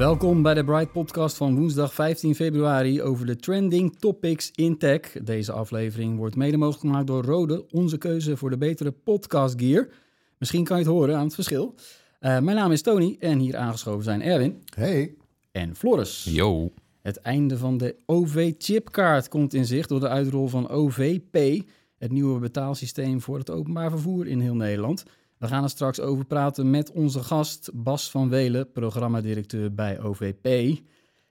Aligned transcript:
Welkom 0.00 0.42
bij 0.42 0.54
de 0.54 0.64
Bright 0.64 0.92
Podcast 0.92 1.36
van 1.36 1.56
woensdag 1.56 1.94
15 1.94 2.34
februari 2.34 3.02
over 3.02 3.26
de 3.26 3.36
trending 3.36 3.98
topics 3.98 4.50
in 4.54 4.78
tech. 4.78 5.00
Deze 5.22 5.52
aflevering 5.52 6.16
wordt 6.16 6.36
mede 6.36 6.56
mogelijk 6.56 6.80
gemaakt 6.80 7.06
door 7.06 7.24
Rode, 7.24 7.66
onze 7.70 7.98
keuze 7.98 8.36
voor 8.36 8.50
de 8.50 8.58
betere 8.58 8.90
podcast 8.90 9.60
gear. 9.60 9.88
Misschien 10.38 10.64
kan 10.64 10.78
je 10.78 10.82
het 10.82 10.92
horen 10.92 11.16
aan 11.16 11.24
het 11.24 11.34
verschil. 11.34 11.74
Uh, 12.20 12.38
mijn 12.38 12.56
naam 12.56 12.72
is 12.72 12.82
Tony 12.82 13.16
en 13.18 13.38
hier 13.38 13.56
aangeschoven 13.56 14.04
zijn 14.04 14.22
Erwin. 14.22 14.62
Hey. 14.74 15.14
En 15.52 15.76
Floris. 15.76 16.26
Yo. 16.30 16.70
Het 17.02 17.16
einde 17.16 17.58
van 17.58 17.78
de 17.78 17.96
OV-chipkaart 18.06 19.28
komt 19.28 19.54
in 19.54 19.64
zicht 19.64 19.88
door 19.88 20.00
de 20.00 20.08
uitrol 20.08 20.48
van 20.48 20.68
OVP, 20.68 21.64
het 21.98 22.12
nieuwe 22.12 22.38
betaalsysteem 22.38 23.20
voor 23.20 23.38
het 23.38 23.50
openbaar 23.50 23.90
vervoer 23.90 24.26
in 24.26 24.40
heel 24.40 24.56
Nederland. 24.56 25.04
We 25.40 25.46
gaan 25.46 25.62
er 25.62 25.70
straks 25.70 26.00
over 26.00 26.24
praten 26.24 26.70
met 26.70 26.92
onze 26.92 27.22
gast 27.22 27.70
Bas 27.74 28.10
van 28.10 28.28
Welen, 28.28 28.72
programmadirecteur 28.72 29.74
bij 29.74 30.00
OVP. 30.00 30.78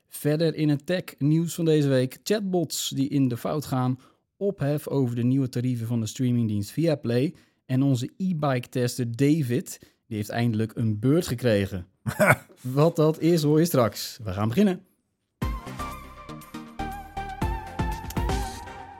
Verder 0.07 0.55
in 0.55 0.69
het 0.69 0.85
tech-nieuws 0.85 1.53
van 1.53 1.65
deze 1.65 1.87
week: 1.87 2.17
chatbots 2.23 2.89
die 2.89 3.09
in 3.09 3.27
de 3.27 3.37
fout 3.37 3.65
gaan, 3.65 3.99
ophef 4.37 4.87
over 4.87 5.15
de 5.15 5.23
nieuwe 5.23 5.49
tarieven 5.49 5.87
van 5.87 5.99
de 5.99 6.05
streamingdienst 6.05 6.71
Viaplay 6.71 7.33
en 7.65 7.83
onze 7.83 8.09
e-bike-tester 8.17 9.15
David, 9.15 9.79
die 10.07 10.17
heeft 10.17 10.29
eindelijk 10.29 10.71
een 10.75 10.99
beurt 10.99 11.27
gekregen. 11.27 11.87
Wat 12.61 12.95
dat 12.95 13.19
is, 13.19 13.43
hoor 13.43 13.59
je 13.59 13.65
straks. 13.65 14.19
We 14.23 14.31
gaan 14.31 14.47
beginnen. 14.47 14.81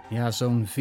Ja, 0.10 0.32
zo'n 0.32 0.68
14,5 0.68 0.74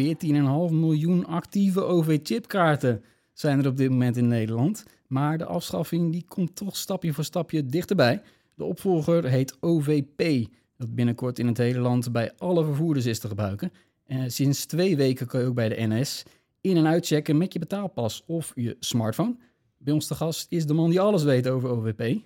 miljoen 0.71 1.25
actieve 1.25 1.83
OV-chipkaarten 1.83 3.03
zijn 3.39 3.59
er 3.59 3.67
op 3.67 3.77
dit 3.77 3.89
moment 3.89 4.17
in 4.17 4.27
Nederland. 4.27 4.85
Maar 5.07 5.37
de 5.37 5.45
afschaffing 5.45 6.11
die 6.11 6.25
komt 6.27 6.55
toch 6.55 6.77
stapje 6.77 7.13
voor 7.13 7.23
stapje 7.23 7.65
dichterbij. 7.65 8.21
De 8.55 8.63
opvolger 8.63 9.25
heet 9.25 9.57
OVP, 9.59 10.47
dat 10.77 10.95
binnenkort 10.95 11.39
in 11.39 11.47
het 11.47 11.57
hele 11.57 11.79
land 11.79 12.11
bij 12.11 12.31
alle 12.37 12.65
vervoerders 12.65 13.05
is 13.05 13.19
te 13.19 13.27
gebruiken. 13.27 13.71
En 14.05 14.23
eh, 14.23 14.29
sinds 14.29 14.65
twee 14.65 14.97
weken 14.97 15.27
kan 15.27 15.41
je 15.41 15.47
ook 15.47 15.53
bij 15.53 15.69
de 15.69 15.87
NS 15.87 16.23
in- 16.61 16.77
en 16.77 16.87
uitchecken 16.87 17.37
met 17.37 17.53
je 17.53 17.59
betaalpas 17.59 18.23
of 18.25 18.51
je 18.55 18.77
smartphone. 18.79 19.35
Bij 19.77 19.93
ons 19.93 20.07
te 20.07 20.15
gast 20.15 20.51
is 20.51 20.65
de 20.65 20.73
man 20.73 20.89
die 20.89 20.99
alles 20.99 21.23
weet 21.23 21.47
over 21.47 21.69
OVP. 21.69 22.21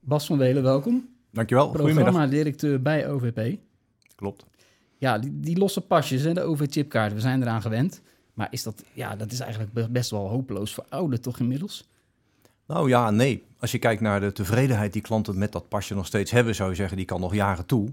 Bas 0.00 0.26
van 0.26 0.38
Welen, 0.38 0.62
welkom. 0.62 1.08
Dankjewel. 1.30 1.70
Programma-directeur 1.70 2.82
bij 2.82 3.10
OVP. 3.10 3.58
Klopt. 4.14 4.44
Ja, 4.98 5.18
die, 5.18 5.40
die 5.40 5.58
losse 5.58 5.80
pasjes 5.80 6.24
en 6.24 6.34
de 6.34 6.42
OV-chipkaarten, 6.42 7.16
we 7.16 7.22
zijn 7.22 7.42
eraan 7.42 7.62
gewend. 7.62 8.02
Maar 8.34 8.48
is 8.50 8.62
dat, 8.62 8.84
ja, 8.92 9.16
dat 9.16 9.32
is 9.32 9.40
eigenlijk 9.40 9.92
best 9.92 10.10
wel 10.10 10.28
hopeloos 10.28 10.74
verouderd, 10.74 11.22
toch 11.22 11.38
inmiddels? 11.38 11.88
Nou 12.66 12.88
ja, 12.88 13.10
nee. 13.10 13.44
Als 13.58 13.72
je 13.72 13.78
kijkt 13.78 14.00
naar 14.00 14.20
de 14.20 14.32
tevredenheid 14.32 14.92
die 14.92 15.02
klanten 15.02 15.38
met 15.38 15.52
dat 15.52 15.68
pasje 15.68 15.94
nog 15.94 16.06
steeds 16.06 16.30
hebben, 16.30 16.54
zou 16.54 16.70
je 16.70 16.76
zeggen, 16.76 16.96
die 16.96 17.06
kan 17.06 17.20
nog 17.20 17.34
jaren 17.34 17.66
toe. 17.66 17.92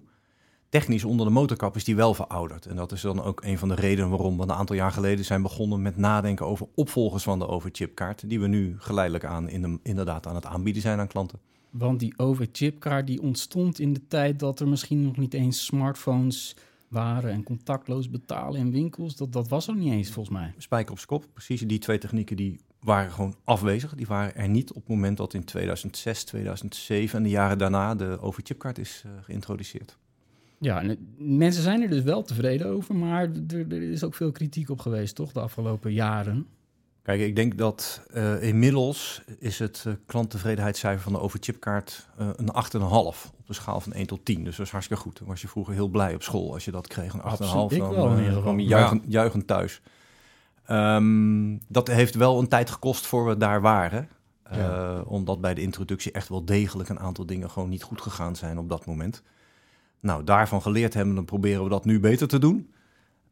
Technisch 0.70 1.04
onder 1.04 1.26
de 1.26 1.32
motorkap 1.32 1.76
is 1.76 1.84
die 1.84 1.96
wel 1.96 2.14
verouderd. 2.14 2.66
En 2.66 2.76
dat 2.76 2.92
is 2.92 3.02
dan 3.02 3.24
ook 3.24 3.44
een 3.44 3.58
van 3.58 3.68
de 3.68 3.76
redenen 3.76 4.10
waarom 4.10 4.38
we 4.38 4.44
een 4.44 4.52
aantal 4.52 4.76
jaar 4.76 4.92
geleden 4.92 5.26
zijn 5.26 5.42
begonnen 5.42 5.82
met 5.82 5.98
nadenken 5.98 6.46
over 6.46 6.68
opvolgers 6.76 7.24
van 7.24 7.40
de 7.40 7.48
overchipkaart. 7.48 8.30
Die 8.30 8.40
we 8.40 8.48
nu 8.48 8.76
geleidelijk 8.78 9.26
aan 9.26 9.50
in 9.50 9.62
de, 9.62 9.80
inderdaad 9.84 10.28
aan 10.28 10.36
het 10.36 10.46
aanbieden 10.46 10.82
zijn 10.82 11.00
aan 11.00 11.08
klanten. 11.08 11.40
Want 11.70 12.00
die 12.00 12.14
overchipkaart 12.18 13.08
die 13.08 13.22
ontstond 13.22 13.80
in 13.80 13.94
de 13.94 14.08
tijd 14.08 14.40
dat 14.40 14.60
er 14.60 14.68
misschien 14.68 15.04
nog 15.04 15.18
niet 15.18 15.34
eens 15.34 15.66
smartphones 15.66 16.56
waren 16.90 17.32
en 17.32 17.44
contactloos 17.44 18.10
betalen 18.10 18.60
in 18.60 18.72
winkels. 18.72 19.16
Dat, 19.16 19.34
dat 19.34 19.48
was 19.48 19.68
er 19.68 19.76
niet 19.76 19.92
eens 19.92 20.12
volgens 20.12 20.38
mij. 20.38 20.54
Spijker 20.58 20.92
op 20.92 21.06
kop, 21.06 21.26
precies. 21.34 21.62
Die 21.62 21.80
twee 21.80 21.98
technieken 21.98 22.36
die 22.36 22.60
waren 22.80 23.12
gewoon 23.12 23.36
afwezig. 23.44 23.96
Die 23.96 24.08
waren 24.08 24.36
er 24.36 24.50
niet 24.50 24.70
op 24.70 24.82
het 24.82 24.88
moment 24.88 25.18
dat 25.18 25.34
in 25.34 25.44
2006, 25.44 26.24
2007 26.24 27.18
en 27.18 27.24
de 27.24 27.30
jaren 27.30 27.58
daarna 27.58 27.96
de 27.96 28.20
overchipkaart 28.22 28.78
is 28.78 29.04
uh, 29.06 29.12
geïntroduceerd. 29.22 29.98
Ja, 30.60 30.82
en 30.82 31.16
mensen 31.18 31.64
zijn 31.64 31.82
er 31.82 31.90
dus 31.90 32.04
wel 32.04 32.24
tevreden 32.24 32.68
over, 32.68 32.96
maar 32.96 33.30
er, 33.48 33.74
er, 33.74 33.82
is 33.82 34.04
ook 34.04 34.16
veel 34.16 34.32
kritiek 34.32 34.70
op 34.70 34.80
geweest, 34.80 35.16
toch, 35.16 35.32
de 35.32 35.40
afgelopen 35.40 35.94
jaren? 35.94 36.48
Kijk, 37.10 37.22
ik 37.22 37.36
denk 37.36 37.58
dat 37.58 38.02
uh, 38.14 38.44
inmiddels 38.44 39.22
is 39.40 39.60
het 39.60 39.84
uh, 39.88 39.94
klanttevredenheidscijfer 40.06 41.02
van 41.02 41.14
de 41.14 41.20
overchipkaart 41.20 42.08
uh, 42.20 42.28
een 42.36 42.50
8,5 42.82 42.82
op 42.82 43.48
een 43.48 43.56
schaal 43.56 43.82
van 43.82 43.94
1 43.94 44.08
tot 44.08 44.26
10. 44.26 44.44
Dus 44.44 44.56
dat 44.56 44.66
is 44.66 44.72
hartstikke 44.72 45.04
goed. 45.04 45.18
Dan 45.18 45.28
was 45.28 45.42
je 45.42 45.48
vroeger 45.48 45.74
heel 45.74 45.88
blij 45.88 46.14
op 46.14 46.24
school 46.24 46.54
als 46.54 46.66
je 46.66 46.72
dat 46.72 46.88
kreeg. 46.88 47.14
Een 47.14 47.22
8,5, 47.22 47.78
dan 47.78 48.42
kwam 48.42 48.60
je 48.60 49.02
juichend, 49.08 49.48
thuis. 49.48 49.82
Um, 50.70 51.60
dat 51.68 51.88
heeft 51.88 52.16
wel 52.16 52.40
een 52.40 52.48
tijd 52.48 52.70
gekost 52.70 53.06
voor 53.06 53.26
we 53.28 53.38
daar 53.38 53.62
waren. 53.62 54.10
Ja. 54.52 55.02
Omdat 55.02 55.42
bij 55.42 55.54
de 55.54 55.62
introductie 55.62 56.12
echt 56.12 56.30
wel 56.30 56.46
degelijk 56.46 56.90
een 56.90 57.00
aantal 57.00 57.26
dingen 57.26 57.50
gewoon 57.50 57.70
niet 57.70 57.84
goed 57.84 58.02
gegaan 58.02 58.36
zijn 58.36 58.58
op 58.58 58.70
dat 58.70 58.86
moment. 58.86 59.24
Nou, 60.00 60.24
daarvan 60.24 60.62
geleerd 60.62 60.94
hebben, 60.94 61.16
dan 61.16 61.26
proberen 61.26 61.64
we 61.64 61.70
dat 61.70 61.86
nu 61.86 62.00
beter 62.00 62.28
te 62.28 62.40
doen. 62.40 62.74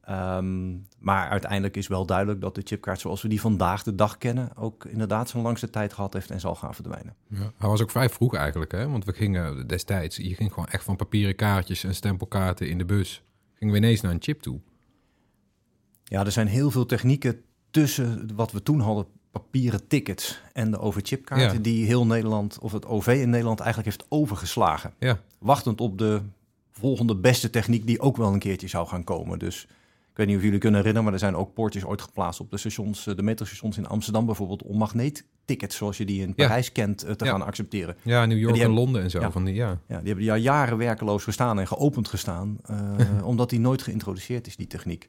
Um, 0.09 0.87
maar 0.99 1.29
uiteindelijk 1.29 1.77
is 1.77 1.87
wel 1.87 2.05
duidelijk 2.05 2.41
dat 2.41 2.55
de 2.55 2.61
chipkaart 2.63 2.99
zoals 2.99 3.21
we 3.21 3.27
die 3.27 3.41
vandaag 3.41 3.83
de 3.83 3.95
dag 3.95 4.17
kennen... 4.17 4.57
ook 4.57 4.85
inderdaad 4.85 5.29
zo'n 5.29 5.41
langste 5.41 5.69
tijd 5.69 5.93
gehad 5.93 6.13
heeft 6.13 6.31
en 6.31 6.39
zal 6.39 6.55
gaan 6.55 6.73
verdwijnen. 6.73 7.15
Ja, 7.29 7.51
hij 7.57 7.69
was 7.69 7.81
ook 7.81 7.91
vrij 7.91 8.09
vroeg 8.09 8.35
eigenlijk, 8.35 8.71
hè? 8.71 8.89
Want 8.89 9.05
we 9.05 9.13
gingen 9.13 9.67
destijds... 9.67 10.15
je 10.15 10.35
ging 10.35 10.53
gewoon 10.53 10.69
echt 10.69 10.83
van 10.83 10.95
papieren 10.95 11.35
kaartjes 11.35 11.83
en 11.83 11.95
stempelkaarten 11.95 12.69
in 12.69 12.77
de 12.77 12.85
bus... 12.85 13.23
gingen 13.53 13.73
we 13.73 13.79
ineens 13.79 14.01
naar 14.01 14.11
een 14.11 14.21
chip 14.21 14.41
toe. 14.41 14.59
Ja, 16.03 16.25
er 16.25 16.31
zijn 16.31 16.47
heel 16.47 16.71
veel 16.71 16.85
technieken 16.85 17.41
tussen 17.71 18.35
wat 18.35 18.51
we 18.51 18.63
toen 18.63 18.79
hadden... 18.79 19.05
papieren 19.31 19.87
tickets 19.87 20.41
en 20.53 20.71
de 20.71 20.79
overchipkaarten... 20.79 21.57
Ja. 21.57 21.63
die 21.63 21.85
heel 21.85 22.05
Nederland, 22.05 22.59
of 22.59 22.71
het 22.71 22.85
OV 22.85 23.07
in 23.07 23.29
Nederland 23.29 23.59
eigenlijk 23.59 23.89
heeft 23.89 24.11
overgeslagen. 24.11 24.93
Ja. 24.99 25.19
Wachtend 25.39 25.81
op 25.81 25.97
de 25.97 26.21
volgende 26.71 27.15
beste 27.15 27.49
techniek 27.49 27.87
die 27.87 27.99
ook 27.99 28.17
wel 28.17 28.33
een 28.33 28.39
keertje 28.39 28.67
zou 28.67 28.87
gaan 28.87 29.03
komen. 29.03 29.39
Dus... 29.39 29.67
Ik 30.17 30.23
weet 30.23 30.31
niet 30.31 30.41
of 30.41 30.47
jullie 30.47 30.59
kunnen 30.59 30.79
herinneren, 30.79 31.11
maar 31.11 31.19
er 31.19 31.25
zijn 31.25 31.35
ook 31.35 31.53
poortjes 31.53 31.85
ooit 31.85 32.01
geplaatst 32.01 32.39
op 32.39 32.51
de 32.51 32.57
stations, 32.57 33.03
de 33.03 33.23
metrostations 33.23 33.77
in 33.77 33.87
Amsterdam 33.87 34.25
bijvoorbeeld, 34.25 34.63
om 34.63 34.77
magneettickets 34.77 35.75
zoals 35.75 35.97
je 35.97 36.05
die 36.05 36.21
in 36.21 36.35
Parijs 36.35 36.65
ja. 36.65 36.71
kent 36.73 36.97
te 36.97 37.25
ja. 37.25 37.31
gaan 37.31 37.41
accepteren. 37.41 37.97
Ja, 38.03 38.25
New 38.25 38.37
York 38.37 38.57
en, 38.57 38.69
Londen 38.69 39.01
en 39.01 39.09
zo. 39.09 39.19
Ja. 39.19 39.31
Van 39.31 39.45
die, 39.45 39.55
ja. 39.55 39.79
ja, 39.87 39.97
die 39.97 40.07
hebben 40.07 40.23
ja 40.25 40.37
jaren 40.37 40.77
werkeloos 40.77 41.23
gestaan 41.23 41.59
en 41.59 41.67
geopend 41.67 42.07
gestaan, 42.07 42.57
uh, 42.71 43.25
omdat 43.31 43.49
die 43.49 43.59
nooit 43.59 43.81
geïntroduceerd 43.81 44.47
is, 44.47 44.55
die 44.55 44.67
techniek. 44.67 45.07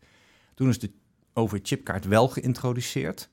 Toen 0.54 0.68
is 0.68 0.78
de 0.78 0.90
over-chipkaart 1.32 2.04
wel 2.04 2.28
geïntroduceerd. 2.28 3.30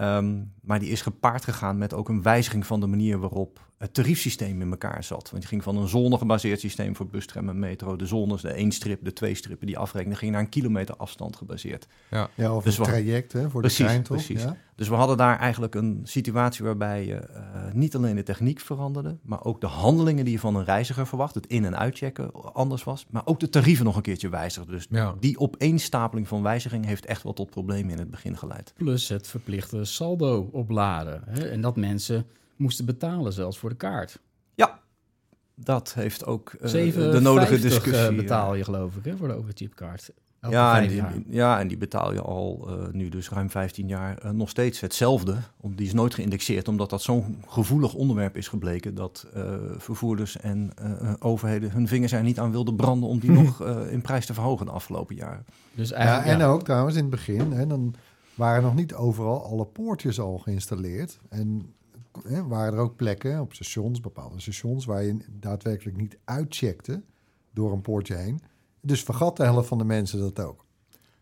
Um, 0.00 0.52
maar 0.60 0.78
die 0.78 0.90
is 0.90 1.02
gepaard 1.02 1.44
gegaan 1.44 1.78
met 1.78 1.94
ook 1.94 2.08
een 2.08 2.22
wijziging 2.22 2.66
van 2.66 2.80
de 2.80 2.86
manier 2.86 3.18
waarop 3.18 3.60
het 3.78 3.94
tariefsysteem 3.94 4.60
in 4.60 4.70
elkaar 4.70 5.04
zat. 5.04 5.30
Want 5.30 5.42
je 5.42 5.48
ging 5.48 5.62
van 5.62 5.76
een 5.76 5.88
zone-gebaseerd 5.88 6.60
systeem 6.60 6.96
voor 6.96 7.06
bus, 7.06 7.26
tram 7.26 7.48
en 7.48 7.58
metro. 7.58 7.96
De 7.96 8.06
zones, 8.06 8.42
de 8.42 8.50
één 8.50 8.72
strip, 8.72 9.04
de 9.04 9.12
twee 9.12 9.34
strippen, 9.34 9.66
die 9.66 9.78
afrekenen, 9.78 10.16
ging 10.16 10.32
naar 10.32 10.40
een 10.40 10.48
kilometer 10.48 10.96
afstand 10.96 11.36
gebaseerd. 11.36 11.86
Ja, 12.10 12.28
ja 12.34 12.54
of 12.54 12.64
dus 12.64 12.78
een 12.78 12.84
traject 12.84 13.32
hè, 13.32 13.50
voor 13.50 13.60
precies, 13.60 13.78
de 13.78 13.84
trein, 13.84 14.02
toch? 14.02 14.16
Precies. 14.16 14.42
Ja? 14.42 14.56
Dus 14.74 14.88
we 14.88 14.94
hadden 14.94 15.16
daar 15.16 15.38
eigenlijk 15.38 15.74
een 15.74 16.00
situatie 16.04 16.64
waarbij 16.64 17.06
je 17.06 17.28
uh, 17.30 17.72
niet 17.72 17.96
alleen 17.96 18.16
de 18.16 18.22
techniek 18.22 18.60
veranderde, 18.60 19.16
maar 19.22 19.44
ook 19.44 19.60
de 19.60 19.66
handelingen 19.66 20.24
die 20.24 20.32
je 20.34 20.40
van 20.40 20.56
een 20.56 20.64
reiziger 20.64 21.06
verwacht, 21.06 21.34
het 21.34 21.46
in- 21.46 21.64
en 21.64 21.78
uitchecken, 21.78 22.32
anders 22.54 22.84
was. 22.84 23.06
Maar 23.10 23.22
ook 23.24 23.40
de 23.40 23.48
tarieven 23.48 23.84
nog 23.84 23.96
een 23.96 24.02
keertje 24.02 24.28
wijzigden. 24.28 24.74
Dus 24.74 24.86
ja. 24.90 25.14
die 25.20 25.38
opeenstapeling 25.38 26.28
van 26.28 26.42
wijziging 26.42 26.86
heeft 26.86 27.06
echt 27.06 27.22
wel 27.22 27.32
tot 27.32 27.50
problemen 27.50 27.90
in 27.92 27.98
het 27.98 28.10
begin 28.10 28.38
geleid. 28.38 28.72
Plus 28.76 29.08
het 29.08 29.28
verplichte 29.28 29.84
saldo 29.84 30.48
opladen. 30.52 31.22
Hè? 31.26 31.48
En 31.48 31.60
dat 31.60 31.76
mensen 31.76 32.26
moesten 32.58 32.84
betalen 32.84 33.32
zelfs 33.32 33.58
voor 33.58 33.70
de 33.70 33.76
kaart. 33.76 34.20
Ja, 34.54 34.80
dat 35.54 35.94
heeft 35.94 36.26
ook 36.26 36.52
uh, 36.60 36.70
de 36.70 37.20
nodige 37.20 37.58
discussie. 37.58 38.14
betaal 38.14 38.54
je 38.54 38.64
geloof 38.64 38.96
ik 38.96 39.04
hè, 39.04 39.16
voor 39.16 39.28
de 39.28 39.34
overchipkaart. 39.34 40.10
ja, 40.40 40.80
en 40.80 40.88
die, 40.88 41.02
ja, 41.28 41.60
en 41.60 41.68
die 41.68 41.76
betaal 41.76 42.12
je 42.12 42.20
al 42.20 42.68
uh, 42.68 42.86
nu 42.92 43.08
dus 43.08 43.28
ruim 43.28 43.50
15 43.50 43.88
jaar 43.88 44.24
uh, 44.24 44.30
nog 44.30 44.48
steeds 44.48 44.80
hetzelfde. 44.80 45.36
Om, 45.60 45.76
die 45.76 45.86
is 45.86 45.92
nooit 45.92 46.14
geïndexeerd, 46.14 46.68
omdat 46.68 46.90
dat 46.90 47.02
zo'n 47.02 47.42
gevoelig 47.46 47.94
onderwerp 47.94 48.36
is 48.36 48.48
gebleken... 48.48 48.94
dat 48.94 49.26
uh, 49.36 49.54
vervoerders 49.76 50.36
en 50.36 50.72
overheden 51.18 51.70
hun 51.70 51.88
vingers 51.88 52.12
er 52.12 52.22
niet 52.22 52.38
aan 52.38 52.50
wilden 52.50 52.76
branden... 52.76 53.08
om 53.08 53.18
die 53.18 53.30
nog 53.42 53.64
in 53.90 54.02
prijs 54.02 54.26
te 54.26 54.34
verhogen 54.34 54.66
de 54.66 54.72
afgelopen 54.72 55.16
jaren. 55.16 55.44
Dus 55.74 55.92
eigenlijk, 55.92 56.26
ja, 56.26 56.32
en 56.32 56.42
ook 56.42 56.62
trouwens 56.62 56.96
in 56.96 57.02
het 57.02 57.10
begin, 57.10 57.52
hè, 57.52 57.66
dan 57.66 57.94
waren 58.34 58.62
nog 58.62 58.74
niet 58.74 58.94
overal 58.94 59.44
alle 59.44 59.64
poortjes 59.64 60.20
al 60.20 60.38
geïnstalleerd. 60.38 61.18
En 61.28 61.74
hè, 62.22 62.46
waren 62.46 62.72
er 62.72 62.80
ook 62.80 62.96
plekken 62.96 63.40
op 63.40 63.54
stations, 63.54 64.00
bepaalde 64.00 64.40
stations... 64.40 64.84
waar 64.84 65.02
je 65.02 65.16
daadwerkelijk 65.30 65.96
niet 65.96 66.18
uitcheckte 66.24 67.02
door 67.52 67.72
een 67.72 67.80
poortje 67.80 68.14
heen... 68.14 68.40
Dus 68.80 69.02
vergat 69.02 69.36
de 69.36 69.42
helft 69.42 69.68
van 69.68 69.78
de 69.78 69.84
mensen 69.84 70.18
dat 70.18 70.40
ook. 70.40 70.64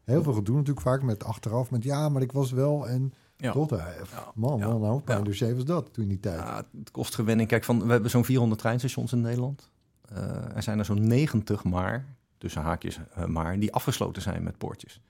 Heel 0.04 0.22
veel 0.22 0.32
gedoe 0.32 0.56
natuurlijk 0.56 0.86
vaak 0.86 1.02
met 1.02 1.24
achteraf 1.24 1.70
met 1.70 1.82
ja, 1.82 2.08
maar 2.08 2.22
ik 2.22 2.32
was 2.32 2.50
wel 2.50 2.88
en 2.88 3.12
ja. 3.36 3.52
tot 3.52 3.72
uh, 3.72 3.86
man, 4.34 4.58
ja. 4.58 4.66
een 4.66 4.82
hoofdpijn. 4.82 5.18
Ja. 5.18 5.24
Dus 5.24 5.40
was 5.40 5.64
dat 5.64 5.92
toen 5.92 6.02
in 6.02 6.08
die 6.08 6.20
tijd. 6.20 6.38
Ja, 6.38 6.62
het 6.78 6.90
kost 6.90 7.14
gewenning. 7.14 7.48
Kijk, 7.48 7.64
van, 7.64 7.86
we 7.86 7.92
hebben 7.92 8.10
zo'n 8.10 8.24
400 8.24 8.60
treinstations 8.60 9.12
in 9.12 9.20
Nederland. 9.20 9.70
Uh, 10.12 10.18
er 10.56 10.62
zijn 10.62 10.78
er 10.78 10.84
zo'n 10.84 11.06
90 11.06 11.64
maar, 11.64 12.16
tussen 12.38 12.62
haakjes 12.62 13.00
uh, 13.18 13.24
maar, 13.24 13.58
die 13.58 13.72
afgesloten 13.72 14.22
zijn 14.22 14.42
met 14.42 14.58
poortjes. 14.58 15.00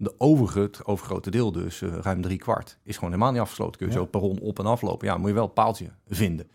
De 0.00 0.14
overige, 0.18 0.60
het 0.60 0.84
overgrote 0.84 1.30
deel 1.30 1.52
dus, 1.52 1.80
ruim 1.80 2.22
drie 2.22 2.38
kwart, 2.38 2.78
is 2.82 2.94
gewoon 2.94 3.10
helemaal 3.10 3.32
niet 3.32 3.40
afgesloten. 3.40 3.78
Kun 3.78 3.86
je 3.86 3.92
zo 3.92 4.04
perron 4.04 4.38
op 4.38 4.58
en 4.58 4.66
aflopen. 4.66 5.06
Ja, 5.06 5.16
moet 5.16 5.28
je 5.28 5.34
wel 5.34 5.44
een 5.44 5.52
paaltje 5.52 5.90
vinden. 6.08 6.48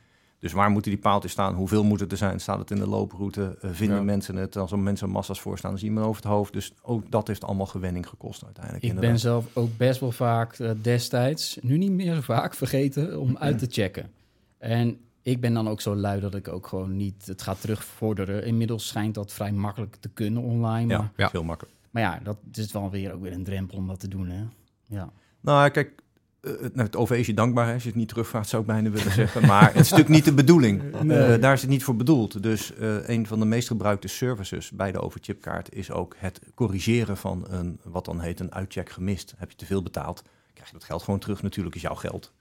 Dus 0.44 0.52
waar 0.52 0.70
moeten 0.70 0.92
die 0.92 1.00
paaltjes 1.00 1.32
staan? 1.32 1.54
Hoeveel 1.54 1.84
moeten 1.84 2.10
er 2.10 2.18
zijn? 2.18 2.40
Staat 2.40 2.60
het 2.60 2.72
in 2.72 2.78
de 2.78 2.88
looproute? 2.88 3.58
Uh, 3.62 3.72
vinden 3.74 4.06
mensen 4.06 4.36
het? 4.36 4.58
Als 4.58 4.72
er 4.72 4.80
mensen 4.80 5.10
massa's 5.10 5.42
voor 5.42 5.58
staan, 5.58 5.72
dan 5.72 5.80
zien 5.80 5.96
we 5.96 6.02
over 6.02 6.22
het 6.22 6.32
hoofd. 6.32 6.54
Dus 6.54 6.74
ook 6.82 7.12
dat 7.12 7.28
heeft 7.28 7.44
allemaal 7.44 7.66
gewenning 7.66 8.08
gekost 8.08 8.44
uiteindelijk. 8.46 8.84
Ik 8.84 9.00
ben 9.00 9.20
zelf 9.20 9.46
ook 9.54 9.78
best 9.78 10.00
wel 10.00 10.12
vaak 10.12 10.60
uh, 10.60 10.72
destijds, 10.82 11.58
nu 11.62 11.78
niet 11.78 11.92
meer 11.92 12.16
zo 12.16 12.22
vaak, 12.22 12.54
vergeten 12.54 13.20
om 13.20 13.38
uit 13.48 13.60
te 13.60 13.68
checken. 13.70 14.12
En 14.58 14.98
ik 15.22 15.42
ben 15.42 15.54
dan 15.54 15.70
ook 15.70 15.82
zo 15.82 15.96
lui 15.96 16.20
dat 16.20 16.36
ik 16.36 16.48
ook 16.48 16.68
gewoon 16.68 16.98
niet 16.98 17.26
het 17.26 17.42
ga 17.42 17.54
terugvorderen. 17.54 18.46
Inmiddels 18.46 18.88
schijnt 18.88 19.16
dat 19.16 19.34
vrij 19.34 19.52
makkelijk 19.52 19.96
te 19.96 20.10
kunnen 20.10 20.44
online. 20.44 20.98
Maar, 20.98 21.12
ja, 21.16 21.30
veel 21.30 21.44
makkelijker. 21.44 21.73
Maar 21.94 22.04
ja, 22.04 22.20
dat 22.24 22.38
is 22.52 22.72
wel 22.72 22.90
weer 22.90 23.14
ook 23.14 23.22
weer 23.22 23.32
een 23.32 23.44
drempel 23.44 23.78
om 23.78 23.88
dat 23.88 24.00
te 24.00 24.08
doen. 24.08 24.30
Hè? 24.30 24.44
Ja. 24.86 25.12
Nou, 25.40 25.70
kijk, 25.70 26.02
uh, 26.42 26.52
nou, 26.60 26.72
het 26.74 26.96
OV 26.96 27.12
is 27.12 27.28
je 27.28 27.34
dankbaar, 27.34 27.74
als 27.74 27.84
je 27.84 27.90
het 27.90 27.98
niet 27.98 28.08
terugvraagt, 28.08 28.50
zou 28.50 28.62
ik 28.62 28.68
bijna 28.68 28.90
willen 28.90 29.12
zeggen. 29.22 29.46
Maar 29.46 29.66
het 29.66 29.76
is 29.76 29.90
natuurlijk 29.90 30.10
niet 30.10 30.26
de 30.26 30.34
bedoeling. 30.34 30.82
Nee. 31.04 31.36
Uh, 31.36 31.42
daar 31.42 31.54
is 31.54 31.62
het 31.62 31.70
niet 31.70 31.84
voor 31.84 31.96
bedoeld. 31.96 32.44
Dus 32.44 32.74
uh, 32.80 33.10
een 33.10 33.28
van 33.28 33.40
de 33.40 33.46
meest 33.46 33.68
gebruikte 33.68 34.08
services 34.08 34.72
bij 34.72 34.92
de 34.92 35.02
overchipkaart 35.02 35.76
is 35.76 35.92
ook 35.92 36.16
het 36.18 36.40
corrigeren 36.56 37.18
van 37.18 37.46
een, 37.50 37.80
wat 37.84 38.06
dan 38.06 38.20
heet 38.20 38.40
een 38.40 38.54
uitcheck 38.54 38.90
gemist. 38.90 39.34
Heb 39.38 39.50
je 39.50 39.58
te 39.58 39.66
veel 39.66 39.84
betaald, 39.84 40.24
krijg 40.54 40.68
je 40.70 40.74
dat 40.74 40.84
geld 40.84 41.04
gewoon 41.04 41.20
terug. 41.20 41.42
Natuurlijk 41.42 41.76
is 41.76 41.82
jouw 41.82 41.96
geld. 41.96 42.32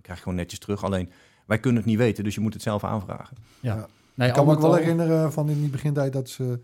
krijg 0.00 0.18
je 0.18 0.24
gewoon 0.24 0.34
netjes 0.34 0.58
terug. 0.58 0.84
Alleen, 0.84 1.10
wij 1.46 1.58
kunnen 1.58 1.80
het 1.80 1.90
niet 1.90 1.98
weten, 1.98 2.24
dus 2.24 2.34
je 2.34 2.40
moet 2.40 2.54
het 2.54 2.62
zelf 2.62 2.84
aanvragen. 2.84 3.36
Ja. 3.60 3.86
Nee, 4.14 4.28
ik 4.28 4.34
kan 4.34 4.46
me 4.46 4.52
ook 4.52 4.60
wel 4.60 4.74
herinneren 4.74 5.32
van 5.32 5.48
in 5.48 5.60
die 5.60 5.70
begintijd 5.70 6.12
dat 6.12 6.28
ze, 6.28 6.60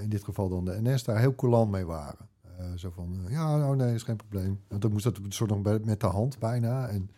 in 0.00 0.08
dit 0.08 0.24
geval 0.24 0.48
dan 0.48 0.64
de 0.64 0.78
NS, 0.82 1.04
daar 1.04 1.18
heel 1.18 1.34
coulant 1.34 1.70
mee 1.70 1.86
waren. 1.86 2.28
Uh, 2.60 2.66
zo 2.76 2.90
van, 2.90 3.20
uh, 3.24 3.30
ja, 3.30 3.56
nou 3.56 3.76
nee, 3.76 3.94
is 3.94 4.02
geen 4.02 4.16
probleem. 4.16 4.60
Want 4.68 4.82
dan 4.82 4.92
moest 4.92 5.04
dat 5.04 5.16
een 5.16 5.32
soort 5.32 5.50
nog 5.50 5.84
met 5.84 6.00
de 6.00 6.06
hand 6.06 6.38
bijna. 6.38 6.88
En 6.88 7.10